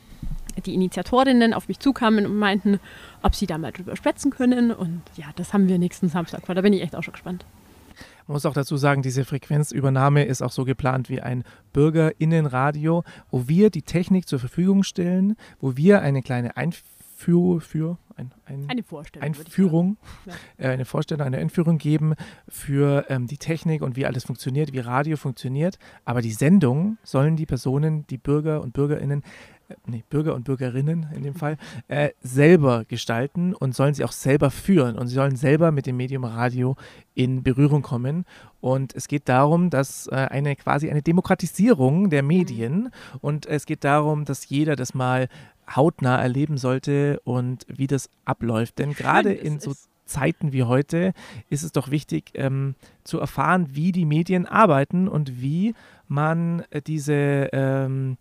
die 0.66 0.74
Initiatorinnen 0.74 1.54
auf 1.54 1.68
mich 1.68 1.80
zukamen 1.80 2.26
und 2.26 2.38
meinten, 2.38 2.80
ob 3.22 3.36
sie 3.36 3.48
da 3.48 3.58
mal 3.58 3.72
drüber 3.72 3.96
sprechen 3.96 4.32
können. 4.32 4.72
Und 4.72 5.02
ja, 5.16 5.26
das 5.36 5.54
haben 5.54 5.68
wir 5.68 5.78
nächsten 5.78 6.10
Samstag 6.10 6.46
vor. 6.46 6.56
Da 6.56 6.62
bin 6.62 6.74
ich 6.74 6.82
echt 6.82 6.96
auch 6.96 7.04
schon 7.04 7.14
gespannt. 7.14 7.46
Man 8.28 8.34
muss 8.34 8.46
auch 8.46 8.54
dazu 8.54 8.76
sagen, 8.76 9.02
diese 9.02 9.24
Frequenzübernahme 9.24 10.26
ist 10.26 10.42
auch 10.42 10.52
so 10.52 10.66
geplant 10.66 11.10
wie 11.10 11.22
ein 11.22 11.44
Bürgerinnenradio, 11.72 13.04
wo 13.32 13.48
wir 13.48 13.70
die 13.70 13.84
Technik 13.84 14.28
zur 14.28 14.40
Verfügung 14.40 14.84
stellen, 14.84 15.38
wo 15.60 15.78
wir 15.78 16.02
eine 16.02 16.22
kleine 16.22 16.58
Einführung 16.58 17.62
für 17.62 17.98
ein, 18.18 18.34
ein, 18.46 18.66
Eine 18.68 18.84
Vorstellung, 18.84 19.26
Einführung, 19.26 19.98
sagen. 20.26 20.38
äh, 20.58 20.68
eine 20.70 20.86
Vorstellung, 20.86 21.26
eine 21.26 21.38
Einführung 21.38 21.78
geben 21.78 22.16
für 22.48 23.06
ähm, 23.10 23.28
die 23.28 23.38
Technik 23.38 23.82
und 23.82 23.96
wie 23.96 24.06
alles 24.06 24.26
funktioniert, 24.26 24.74
wie 24.74 24.80
Radio 24.80 25.18
funktioniert. 25.18 25.78
Aber 26.04 26.22
die 26.22 26.32
Sendung 26.32 26.98
sollen 27.04 27.36
die 27.36 27.46
Personen, 27.46 28.08
die 28.08 28.18
Bürger 28.18 28.62
und 28.62 28.74
Bürgerinnen 28.74 29.24
nee, 29.86 30.04
Bürger 30.10 30.36
und 30.36 30.44
Bürgerinnen 30.44 31.08
in 31.16 31.24
dem 31.24 31.36
Fall, 31.36 31.58
äh, 31.88 32.10
selber 32.22 32.86
gestalten 32.86 33.54
und 33.54 33.76
sollen 33.76 33.94
sie 33.94 34.04
auch 34.04 34.12
selber 34.12 34.52
führen 34.52 34.98
und 34.98 35.08
sie 35.08 35.16
sollen 35.16 35.36
selber 35.36 35.72
mit 35.72 35.86
dem 35.86 35.98
Medium 35.98 36.24
Radio 36.24 36.76
in 37.14 37.44
Berührung 37.44 37.82
kommen. 37.82 38.26
Und 38.62 38.96
es 38.96 39.08
geht 39.08 39.30
darum, 39.30 39.70
dass 39.70 40.08
äh, 40.08 40.16
eine 40.16 40.56
quasi 40.56 40.90
eine 40.90 41.02
Demokratisierung 41.02 42.10
der 42.10 42.24
Medien 42.24 42.90
und 43.22 43.46
es 43.46 43.66
geht 43.66 43.84
darum, 43.84 44.26
dass 44.26 44.50
jeder 44.50 44.76
das 44.76 44.94
mal 44.94 45.28
hautnah 45.76 46.22
erleben 46.22 46.58
sollte 46.58 47.20
und 47.24 47.66
wie 47.68 47.88
das 47.88 48.10
abläuft. 48.26 48.80
Denn 48.80 48.94
gerade 48.94 49.34
in 49.34 49.60
so. 49.60 49.74
Zeiten 50.08 50.54
wie 50.54 50.64
heute 50.64 51.14
ist 51.50 51.64
es 51.64 51.72
doch 51.72 51.92
wichtig 51.92 52.32
ähm, 52.34 52.76
zu 53.04 53.20
erfahren, 53.20 53.68
wie 53.72 53.92
die 53.92 54.06
Medien 54.06 54.46
arbeiten 54.46 55.08
und 55.08 55.42
wie 55.42 55.76
man 56.08 56.64
äh, 56.70 56.82
diese 56.82 57.50
ähm, 57.52 58.18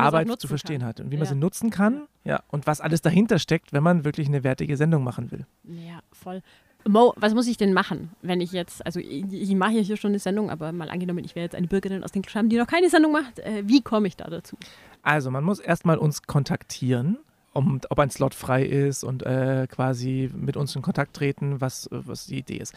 Arbeit 0.00 0.40
zu 0.40 0.48
verstehen 0.48 0.80
kann. 0.80 0.88
hat 0.88 1.00
und 1.00 1.10
wie 1.10 1.16
man 1.16 1.24
Ja. 1.26 1.30
sie 1.32 1.34
nutzen 1.38 1.70
kann. 1.70 2.06
Ja, 2.24 2.42
und 2.48 2.66
was 2.66 2.80
alles 2.80 3.02
dahinter 3.02 3.38
steckt, 3.38 3.72
wenn 3.72 3.82
man 3.82 4.04
wirklich 4.04 4.28
eine 4.28 4.44
wertige 4.44 4.76
Sendung 4.76 5.04
machen 5.04 5.30
will. 5.30 5.46
Ja, 5.64 6.00
voll. 6.12 6.42
Mo, 6.88 7.12
was 7.16 7.32
muss 7.34 7.46
ich 7.46 7.56
denn 7.56 7.72
machen, 7.72 8.10
wenn 8.22 8.40
ich 8.40 8.50
jetzt, 8.52 8.84
also 8.84 8.98
ich, 8.98 9.24
ich 9.32 9.54
mache 9.54 9.72
ja 9.72 9.80
hier 9.82 9.96
schon 9.96 10.10
eine 10.10 10.18
Sendung, 10.18 10.50
aber 10.50 10.72
mal 10.72 10.90
angenommen, 10.90 11.24
ich 11.24 11.36
wäre 11.36 11.44
jetzt 11.44 11.54
eine 11.54 11.68
Bürgerin 11.68 12.02
aus 12.02 12.10
den 12.10 12.24
Schreiben, 12.24 12.48
die 12.48 12.56
noch 12.56 12.66
keine 12.66 12.88
Sendung 12.90 13.12
macht, 13.12 13.38
äh, 13.38 13.62
wie 13.66 13.82
komme 13.82 14.08
ich 14.08 14.16
da 14.16 14.28
dazu? 14.28 14.56
Also, 15.02 15.30
man 15.30 15.44
muss 15.44 15.60
erstmal 15.60 15.98
uns 15.98 16.22
kontaktieren, 16.22 17.18
um, 17.52 17.80
ob 17.88 17.98
ein 18.00 18.10
Slot 18.10 18.34
frei 18.34 18.64
ist 18.64 19.04
und 19.04 19.22
äh, 19.24 19.68
quasi 19.70 20.28
mit 20.34 20.56
uns 20.56 20.74
in 20.74 20.82
Kontakt 20.82 21.14
treten, 21.14 21.60
was, 21.60 21.88
was 21.92 22.26
die 22.26 22.38
Idee 22.38 22.56
ist. 22.56 22.74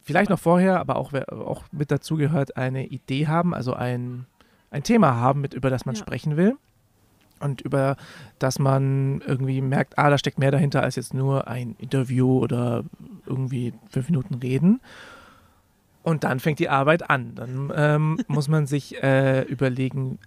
Vielleicht 0.00 0.30
noch 0.30 0.38
vorher, 0.40 0.80
aber 0.80 0.96
auch, 0.96 1.12
auch 1.12 1.64
mit 1.70 1.90
dazu 1.90 2.16
gehört, 2.16 2.56
eine 2.56 2.86
Idee 2.86 3.26
haben, 3.28 3.54
also 3.54 3.74
ein, 3.74 4.26
ein 4.72 4.82
Thema 4.82 5.14
haben, 5.14 5.40
mit, 5.40 5.54
über 5.54 5.70
das 5.70 5.86
man 5.86 5.94
Ja. 5.94 6.00
sprechen 6.00 6.36
will. 6.36 6.56
Und 7.40 7.60
über 7.60 7.96
das 8.38 8.58
man 8.58 9.20
irgendwie 9.26 9.60
merkt, 9.60 9.98
ah, 9.98 10.10
da 10.10 10.16
steckt 10.18 10.38
mehr 10.38 10.50
dahinter 10.52 10.82
als 10.82 10.94
jetzt 10.96 11.12
nur 11.12 11.48
ein 11.48 11.74
Interview 11.78 12.38
oder 12.38 12.84
irgendwie 13.26 13.72
fünf 13.90 14.08
Minuten 14.08 14.34
reden. 14.34 14.80
Und 16.04 16.24
dann 16.24 16.40
fängt 16.40 16.58
die 16.58 16.68
Arbeit 16.68 17.08
an. 17.10 17.34
Dann 17.34 17.72
ähm, 17.74 18.18
muss 18.28 18.48
man 18.48 18.66
sich 18.66 19.02
äh, 19.02 19.42
überlegen, 19.42 20.18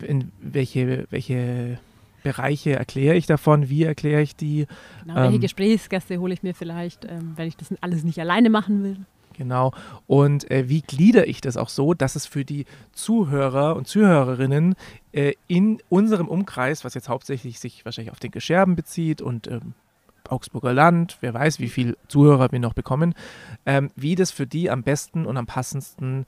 in 0.00 0.30
welche, 0.40 1.06
welche 1.10 1.78
Bereiche 2.24 2.72
erkläre 2.76 3.16
ich 3.16 3.26
davon, 3.26 3.68
wie 3.68 3.84
erkläre 3.84 4.22
ich 4.22 4.34
die. 4.36 4.66
Genau, 5.02 5.14
welche 5.16 5.36
Ähm, 5.36 5.40
Gesprächsgäste 5.40 6.18
hole 6.18 6.34
ich 6.34 6.42
mir 6.42 6.54
vielleicht, 6.54 7.04
ähm, 7.04 7.32
wenn 7.36 7.46
ich 7.48 7.56
das 7.56 7.72
alles 7.80 8.02
nicht 8.04 8.18
alleine 8.20 8.50
machen 8.50 8.82
will? 8.82 8.96
Genau. 9.38 9.72
Und 10.08 10.50
äh, 10.50 10.68
wie 10.68 10.82
glieder 10.82 11.28
ich 11.28 11.40
das 11.40 11.56
auch 11.56 11.68
so, 11.68 11.94
dass 11.94 12.16
es 12.16 12.26
für 12.26 12.44
die 12.44 12.66
Zuhörer 12.92 13.76
und 13.76 13.86
Zuhörerinnen 13.86 14.74
äh, 15.12 15.34
in 15.46 15.80
unserem 15.88 16.26
Umkreis, 16.26 16.84
was 16.84 16.94
jetzt 16.94 17.08
hauptsächlich 17.08 17.60
sich 17.60 17.84
wahrscheinlich 17.84 18.10
auf 18.10 18.18
den 18.18 18.32
Gescherben 18.32 18.74
bezieht 18.74 19.22
und 19.22 19.46
ähm, 19.46 19.74
Augsburger 20.28 20.74
Land, 20.74 21.18
wer 21.20 21.32
weiß, 21.32 21.60
wie 21.60 21.68
viele 21.68 21.96
Zuhörer 22.08 22.50
wir 22.50 22.58
noch 22.58 22.74
bekommen, 22.74 23.14
ähm, 23.64 23.90
wie 23.94 24.16
das 24.16 24.32
für 24.32 24.46
die 24.46 24.70
am 24.70 24.82
besten 24.82 25.24
und 25.24 25.36
am 25.36 25.46
passendsten 25.46 26.26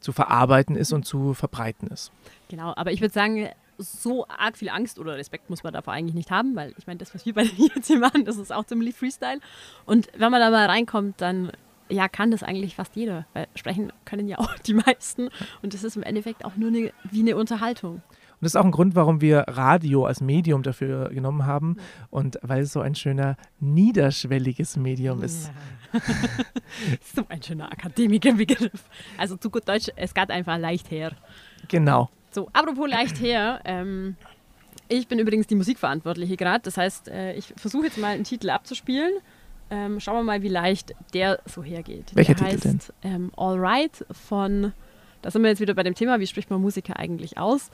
zu 0.00 0.12
verarbeiten 0.12 0.74
ist 0.74 0.92
und 0.92 1.04
zu 1.04 1.34
verbreiten 1.34 1.88
ist. 1.88 2.10
Genau, 2.48 2.72
aber 2.76 2.92
ich 2.92 3.02
würde 3.02 3.12
sagen, 3.12 3.48
so 3.76 4.26
arg 4.26 4.56
viel 4.56 4.70
Angst 4.70 4.98
oder 4.98 5.16
Respekt 5.16 5.50
muss 5.50 5.62
man 5.62 5.72
davor 5.74 5.92
eigentlich 5.92 6.14
nicht 6.14 6.30
haben, 6.30 6.56
weil 6.56 6.74
ich 6.78 6.86
meine, 6.86 6.98
das, 6.98 7.14
was 7.14 7.26
wir 7.26 7.34
bei 7.34 7.42
jetzt 7.74 7.86
hier 7.86 7.98
machen, 7.98 8.24
das 8.24 8.38
ist 8.38 8.52
auch 8.52 8.64
ziemlich 8.64 8.96
Freestyle. 8.96 9.40
Und 9.84 10.08
wenn 10.16 10.30
man 10.30 10.40
da 10.40 10.50
mal 10.50 10.66
reinkommt, 10.66 11.20
dann 11.20 11.52
ja, 11.88 12.08
kann 12.08 12.30
das 12.30 12.42
eigentlich 12.42 12.74
fast 12.76 12.96
jeder, 12.96 13.26
weil 13.32 13.46
sprechen 13.54 13.92
können 14.04 14.28
ja 14.28 14.38
auch 14.38 14.54
die 14.66 14.74
meisten. 14.74 15.28
Und 15.62 15.74
das 15.74 15.84
ist 15.84 15.96
im 15.96 16.02
Endeffekt 16.02 16.44
auch 16.44 16.56
nur 16.56 16.68
eine, 16.68 16.92
wie 17.10 17.20
eine 17.20 17.36
Unterhaltung. 17.36 17.94
Und 18.40 18.44
das 18.44 18.52
ist 18.52 18.56
auch 18.56 18.64
ein 18.64 18.70
Grund, 18.70 18.94
warum 18.94 19.20
wir 19.20 19.44
Radio 19.48 20.04
als 20.04 20.20
Medium 20.20 20.62
dafür 20.62 21.08
genommen 21.08 21.44
haben 21.44 21.76
und 22.10 22.38
weil 22.42 22.62
es 22.62 22.72
so 22.72 22.80
ein 22.80 22.94
schöner 22.94 23.36
niederschwelliges 23.58 24.76
Medium 24.76 25.22
ist. 25.22 25.50
Ja. 25.92 26.00
so 27.14 27.24
ein 27.28 27.42
schöner 27.42 27.72
Akademikerbegriff. 27.72 28.84
Also 29.16 29.36
zu 29.36 29.50
gut 29.50 29.68
Deutsch, 29.68 29.88
es 29.96 30.14
geht 30.14 30.30
einfach 30.30 30.56
leicht 30.56 30.90
her. 30.90 31.12
Genau. 31.66 32.10
So, 32.30 32.48
apropos 32.52 32.88
leicht 32.88 33.20
her, 33.20 33.60
ähm, 33.64 34.14
ich 34.88 35.08
bin 35.08 35.18
übrigens 35.18 35.48
die 35.48 35.56
Musikverantwortliche 35.56 36.36
gerade. 36.36 36.60
Das 36.62 36.76
heißt, 36.76 37.08
äh, 37.08 37.34
ich 37.34 37.52
versuche 37.56 37.86
jetzt 37.86 37.98
mal 37.98 38.14
einen 38.14 38.24
Titel 38.24 38.50
abzuspielen. 38.50 39.12
Ähm, 39.70 40.00
schauen 40.00 40.16
wir 40.16 40.22
mal, 40.22 40.42
wie 40.42 40.48
leicht 40.48 40.94
der 41.14 41.40
so 41.44 41.62
hergeht. 41.62 42.14
Welcher 42.14 42.34
der 42.34 42.50
Titel 42.50 42.68
heißt, 42.68 42.92
Ähm, 43.02 43.30
All 43.36 43.58
Right 43.58 44.04
von, 44.10 44.72
da 45.22 45.30
sind 45.30 45.42
wir 45.42 45.50
jetzt 45.50 45.60
wieder 45.60 45.74
bei 45.74 45.82
dem 45.82 45.94
Thema, 45.94 46.20
wie 46.20 46.26
spricht 46.26 46.50
man 46.50 46.60
Musiker 46.60 46.98
eigentlich 46.98 47.38
aus? 47.38 47.70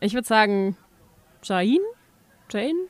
Ich 0.00 0.14
würde 0.14 0.26
sagen, 0.26 0.76
Jain? 1.42 1.78
Jane? 2.50 2.88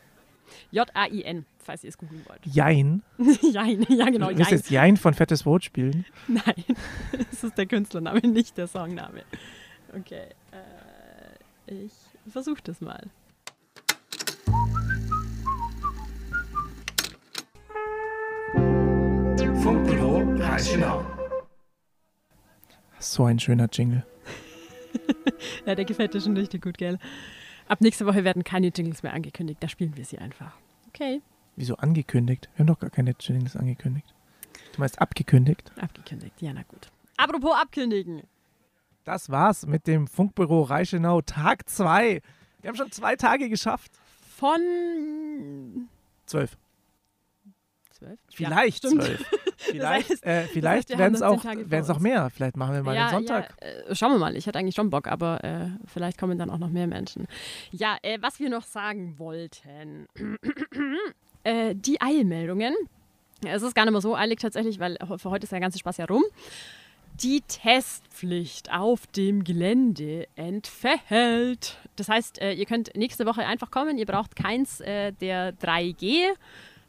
J-A-I-N, 0.72 1.44
falls 1.58 1.84
ihr 1.84 1.88
es 1.90 1.98
googeln 1.98 2.24
wollt. 2.26 2.40
Jein. 2.44 3.02
Jein, 3.42 3.86
ja 3.88 4.06
genau. 4.06 4.30
Du 4.30 4.38
willst 4.38 4.50
jetzt 4.50 4.70
Jein 4.70 4.96
von 4.96 5.14
Fettes 5.14 5.42
Brot 5.44 5.64
spielen? 5.64 6.04
Nein, 6.28 6.64
das 7.30 7.44
ist 7.44 7.58
der 7.58 7.66
Künstlername, 7.66 8.20
nicht 8.20 8.56
der 8.56 8.66
Songname. 8.66 9.22
Okay, 9.96 10.28
äh, 10.52 11.84
ich 11.84 11.92
versuche 12.32 12.62
das 12.62 12.80
mal. 12.80 13.02
Funkbüro 19.62 20.22
Reichenau. 20.38 21.04
So 22.98 23.24
ein 23.24 23.38
schöner 23.38 23.68
Jingle. 23.70 24.06
ja, 25.66 25.74
der 25.74 25.84
gefällt 25.84 26.14
dir 26.14 26.20
schon 26.22 26.36
richtig 26.36 26.62
gut, 26.62 26.78
gell? 26.78 26.98
Ab 27.68 27.82
nächste 27.82 28.06
Woche 28.06 28.24
werden 28.24 28.42
keine 28.42 28.68
Jingles 28.68 29.02
mehr 29.02 29.12
angekündigt, 29.12 29.62
da 29.62 29.68
spielen 29.68 29.96
wir 29.98 30.04
sie 30.06 30.18
einfach. 30.18 30.54
Okay. 30.88 31.20
Wieso 31.56 31.76
angekündigt? 31.76 32.48
Wir 32.54 32.60
haben 32.60 32.68
doch 32.68 32.78
gar 32.78 32.88
keine 32.88 33.14
Jingles 33.20 33.54
angekündigt. 33.54 34.14
Du 34.72 34.80
meinst 34.80 34.98
abgekündigt? 34.98 35.70
Abgekündigt, 35.78 36.40
ja, 36.40 36.54
na 36.54 36.62
gut. 36.62 36.88
Apropos 37.18 37.54
abkündigen. 37.54 38.22
Das 39.04 39.28
war's 39.28 39.66
mit 39.66 39.86
dem 39.86 40.06
Funkbüro 40.06 40.62
Reichenau 40.62 41.20
Tag 41.20 41.68
2. 41.68 42.22
Wir 42.62 42.68
haben 42.68 42.76
schon 42.76 42.92
zwei 42.92 43.16
Tage 43.16 43.50
geschafft. 43.50 43.92
Von 44.36 45.88
Zwölf. 46.24 46.56
Zwölf? 48.00 48.18
Vielleicht 48.32 48.84
ja, 48.84 48.90
zwölf. 48.90 49.24
Vielleicht, 49.56 50.10
heißt- 50.10 50.24
äh, 50.24 50.42
das 50.42 50.50
vielleicht 50.50 50.76
heißt, 50.76 50.88
wir 50.90 50.98
werden 50.98 51.14
es 51.14 51.22
auch, 51.22 51.44
werden's 51.44 51.90
auch 51.90 52.00
mehr. 52.00 52.30
Vielleicht 52.30 52.56
machen 52.56 52.74
wir 52.74 52.82
mal 52.82 52.94
ja, 52.94 53.08
den 53.08 53.10
Sonntag. 53.10 53.54
Ja, 53.60 53.66
äh, 53.66 53.94
schauen 53.94 54.12
wir 54.12 54.18
mal. 54.18 54.34
Ich 54.34 54.46
hätte 54.46 54.58
eigentlich 54.58 54.74
schon 54.74 54.88
Bock, 54.88 55.06
aber 55.06 55.44
äh, 55.44 55.66
vielleicht 55.86 56.18
kommen 56.18 56.38
dann 56.38 56.50
auch 56.50 56.58
noch 56.58 56.70
mehr 56.70 56.86
Menschen. 56.86 57.26
Ja, 57.70 57.98
äh, 58.02 58.18
was 58.20 58.40
wir 58.40 58.48
noch 58.48 58.64
sagen 58.64 59.18
wollten. 59.18 60.06
äh, 61.44 61.74
die 61.74 62.00
Eilmeldungen. 62.00 62.74
Es 63.46 63.62
ist 63.62 63.74
gar 63.74 63.84
nicht 63.84 63.92
mehr 63.92 64.00
so 64.00 64.16
eilig 64.16 64.38
tatsächlich, 64.40 64.80
weil 64.80 64.98
für 65.16 65.30
heute 65.30 65.44
ist 65.44 65.52
der 65.52 65.60
ganze 65.60 65.78
Spaß 65.78 65.98
ja 65.98 66.06
rum. 66.06 66.24
Die 67.22 67.42
Testpflicht 67.42 68.72
auf 68.72 69.06
dem 69.08 69.44
Gelände 69.44 70.26
entfällt. 70.36 71.78
Das 71.96 72.08
heißt, 72.08 72.40
äh, 72.40 72.52
ihr 72.52 72.64
könnt 72.64 72.96
nächste 72.96 73.26
Woche 73.26 73.46
einfach 73.46 73.70
kommen. 73.70 73.98
Ihr 73.98 74.06
braucht 74.06 74.36
keins 74.36 74.78
der 74.78 75.52
3G. 75.54 76.28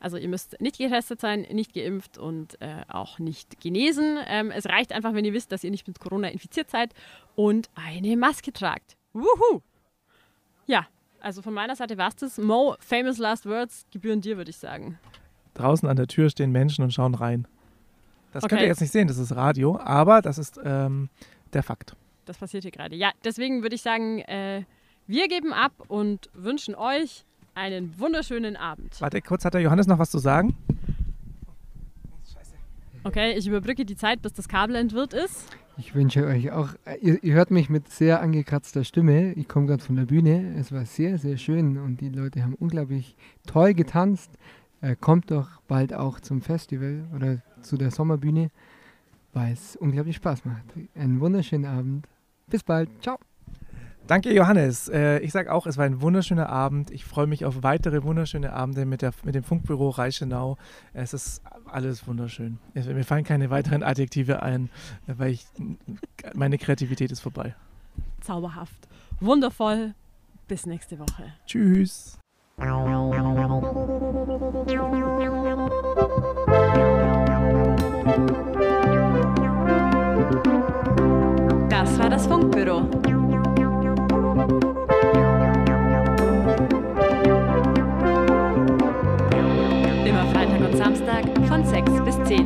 Also 0.02 0.18
ihr 0.18 0.28
müsst 0.28 0.60
nicht 0.60 0.78
getestet 0.80 1.22
sein, 1.22 1.42
nicht 1.52 1.74
geimpft 1.74 2.18
und 2.18 2.60
äh, 2.60 2.82
auch 2.90 3.20
nicht 3.20 3.62
genesen. 3.62 4.18
Ähm, 4.28 4.52
es 4.52 4.66
reicht 4.66 4.92
einfach, 4.92 5.14
wenn 5.14 5.24
ihr 5.24 5.34
wisst, 5.34 5.52
dass 5.52 5.64
ihr 5.64 5.72
nicht 5.72 5.88
mit 5.88 6.00
Corona 6.00 6.28
infiziert 6.28 6.70
seid 6.72 6.94
und 7.36 7.70
eine 7.76 8.18
Maske 8.18 8.52
tragt. 8.52 8.98
Wuhu! 9.14 9.62
Ja, 10.66 10.88
also 11.20 11.42
von 11.44 11.54
meiner 11.54 11.76
Seite 11.76 11.98
war 11.98 12.10
es 12.10 12.16
das. 12.16 12.38
Mo, 12.40 12.76
famous 12.80 13.20
last 13.20 13.46
words, 13.46 13.86
gebühren 13.92 14.22
dir, 14.22 14.38
würde 14.38 14.50
ich 14.50 14.58
sagen. 14.58 14.98
Draußen 15.54 15.88
an 15.88 15.96
der 15.98 16.08
Tür 16.08 16.30
stehen 16.30 16.52
Menschen 16.52 16.84
und 16.84 16.92
schauen 16.94 17.14
rein. 17.14 17.48
Das 18.32 18.42
könnt 18.44 18.54
Okay. 18.54 18.64
ihr 18.64 18.68
jetzt 18.70 18.82
nicht 18.82 18.92
sehen, 18.92 19.08
das 19.08 19.18
ist 19.18 19.36
Radio, 19.36 19.78
aber 19.80 20.22
das 20.22 20.38
ist 20.38 20.60
ähm, 20.64 21.10
der 21.54 21.62
Fakt. 21.64 21.96
Das 22.26 22.38
passiert 22.38 22.64
hier 22.64 22.72
gerade. 22.72 22.96
Ja, 22.96 23.12
deswegen 23.24 23.62
würde 23.62 23.76
ich 23.76 23.82
sagen, 23.82 24.20
äh, 24.20 24.64
wir 25.06 25.28
geben 25.28 25.52
ab 25.54 25.74
und 25.90 26.30
wünschen 26.34 26.74
euch 26.74 27.26
einen 27.56 27.98
wunderschönen 28.00 28.56
Abend. 28.56 29.00
Warte, 29.00 29.22
kurz 29.22 29.46
hat 29.46 29.54
der 29.54 29.62
Johannes 29.62 29.88
noch 29.88 30.00
was 30.00 30.12
zu 30.12 30.20
sagen? 30.20 30.56
Okay, 33.04 33.34
ich 33.36 33.48
überbrücke 33.48 33.84
die 33.84 33.96
Zeit, 33.96 34.22
bis 34.22 34.34
das 34.34 34.48
Kabel 34.48 34.76
entwirrt 34.76 35.14
ist. 35.14 35.48
Ich 35.78 35.96
wünsche 35.96 36.26
euch 36.26 36.52
auch, 36.52 36.70
äh, 36.86 36.98
ihr, 37.02 37.24
ihr 37.24 37.34
hört 37.34 37.50
mich 37.50 37.70
mit 37.70 37.90
sehr 37.90 38.22
angekratzter 38.22 38.84
Stimme. 38.84 39.34
Ich 39.34 39.48
komme 39.48 39.66
gerade 39.66 39.84
von 39.84 39.96
der 39.96 40.06
Bühne. 40.06 40.54
Es 40.60 40.72
war 40.72 40.86
sehr, 40.86 41.18
sehr 41.18 41.38
schön 41.38 41.80
und 41.80 42.02
die 42.02 42.10
Leute 42.10 42.44
haben 42.44 42.54
unglaublich 42.54 43.16
toll 43.48 43.74
getanzt. 43.74 44.32
Äh, 44.82 44.96
kommt 44.96 45.32
doch 45.32 45.62
bald 45.68 45.94
auch 45.94 46.20
zum 46.20 46.42
Festival 46.42 47.08
oder 47.16 47.42
zu 47.62 47.78
der 47.78 47.90
Sommerbühne, 47.90 48.52
weil 49.34 49.54
es 49.54 49.76
unglaublich 49.76 50.18
Spaß 50.18 50.46
macht. 50.46 50.66
Einen 50.94 51.20
wunderschönen 51.20 51.66
Abend. 51.66 52.08
Bis 52.48 52.62
bald. 52.62 52.90
Ciao. 53.02 53.18
Danke, 54.12 54.34
Johannes. 54.34 54.90
Äh, 54.90 55.20
ich 55.20 55.32
sage 55.32 55.54
auch, 55.54 55.66
es 55.66 55.78
war 55.78 55.86
ein 55.86 56.02
wunderschöner 56.02 56.50
Abend. 56.50 56.92
Ich 56.92 57.06
freue 57.06 57.28
mich 57.28 57.46
auf 57.46 57.64
weitere 57.64 58.04
wunderschöne 58.04 58.52
Abende 58.52 58.86
mit, 58.86 59.02
der, 59.02 59.14
mit 59.24 59.36
dem 59.36 59.44
Funkbüro 59.46 59.88
Reichenau. 59.88 60.58
Es 60.92 61.14
ist 61.14 61.42
alles 61.64 62.06
wunderschön. 62.06 62.58
Mir 62.74 63.06
fallen 63.06 63.24
keine 63.24 63.50
weiteren 63.52 63.84
Adjektive 63.84 64.44
ein, 64.44 64.70
weil 65.08 65.32
ich, 65.32 65.46
meine 66.34 66.58
Kreativität 66.58 67.10
ist 67.10 67.22
vorbei. 67.22 67.56
Zauberhaft. 68.20 68.90
Wundervoll. 69.22 69.94
Bis 70.46 70.66
nächste 70.66 71.00
Woche. 71.00 71.32
Tschüss. 71.46 72.20
Das 81.70 81.98
war 81.98 82.10
das 82.10 82.28
Funkbüro. 82.28 83.11
Samstag 90.92 91.24
von 91.48 91.64
6 91.64 91.90
bis 92.04 92.22
10. 92.24 92.46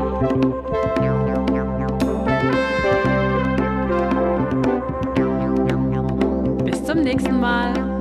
Bis 6.63 6.83
zum 6.83 6.99
nächsten 6.99 7.39
Mal. 7.39 7.94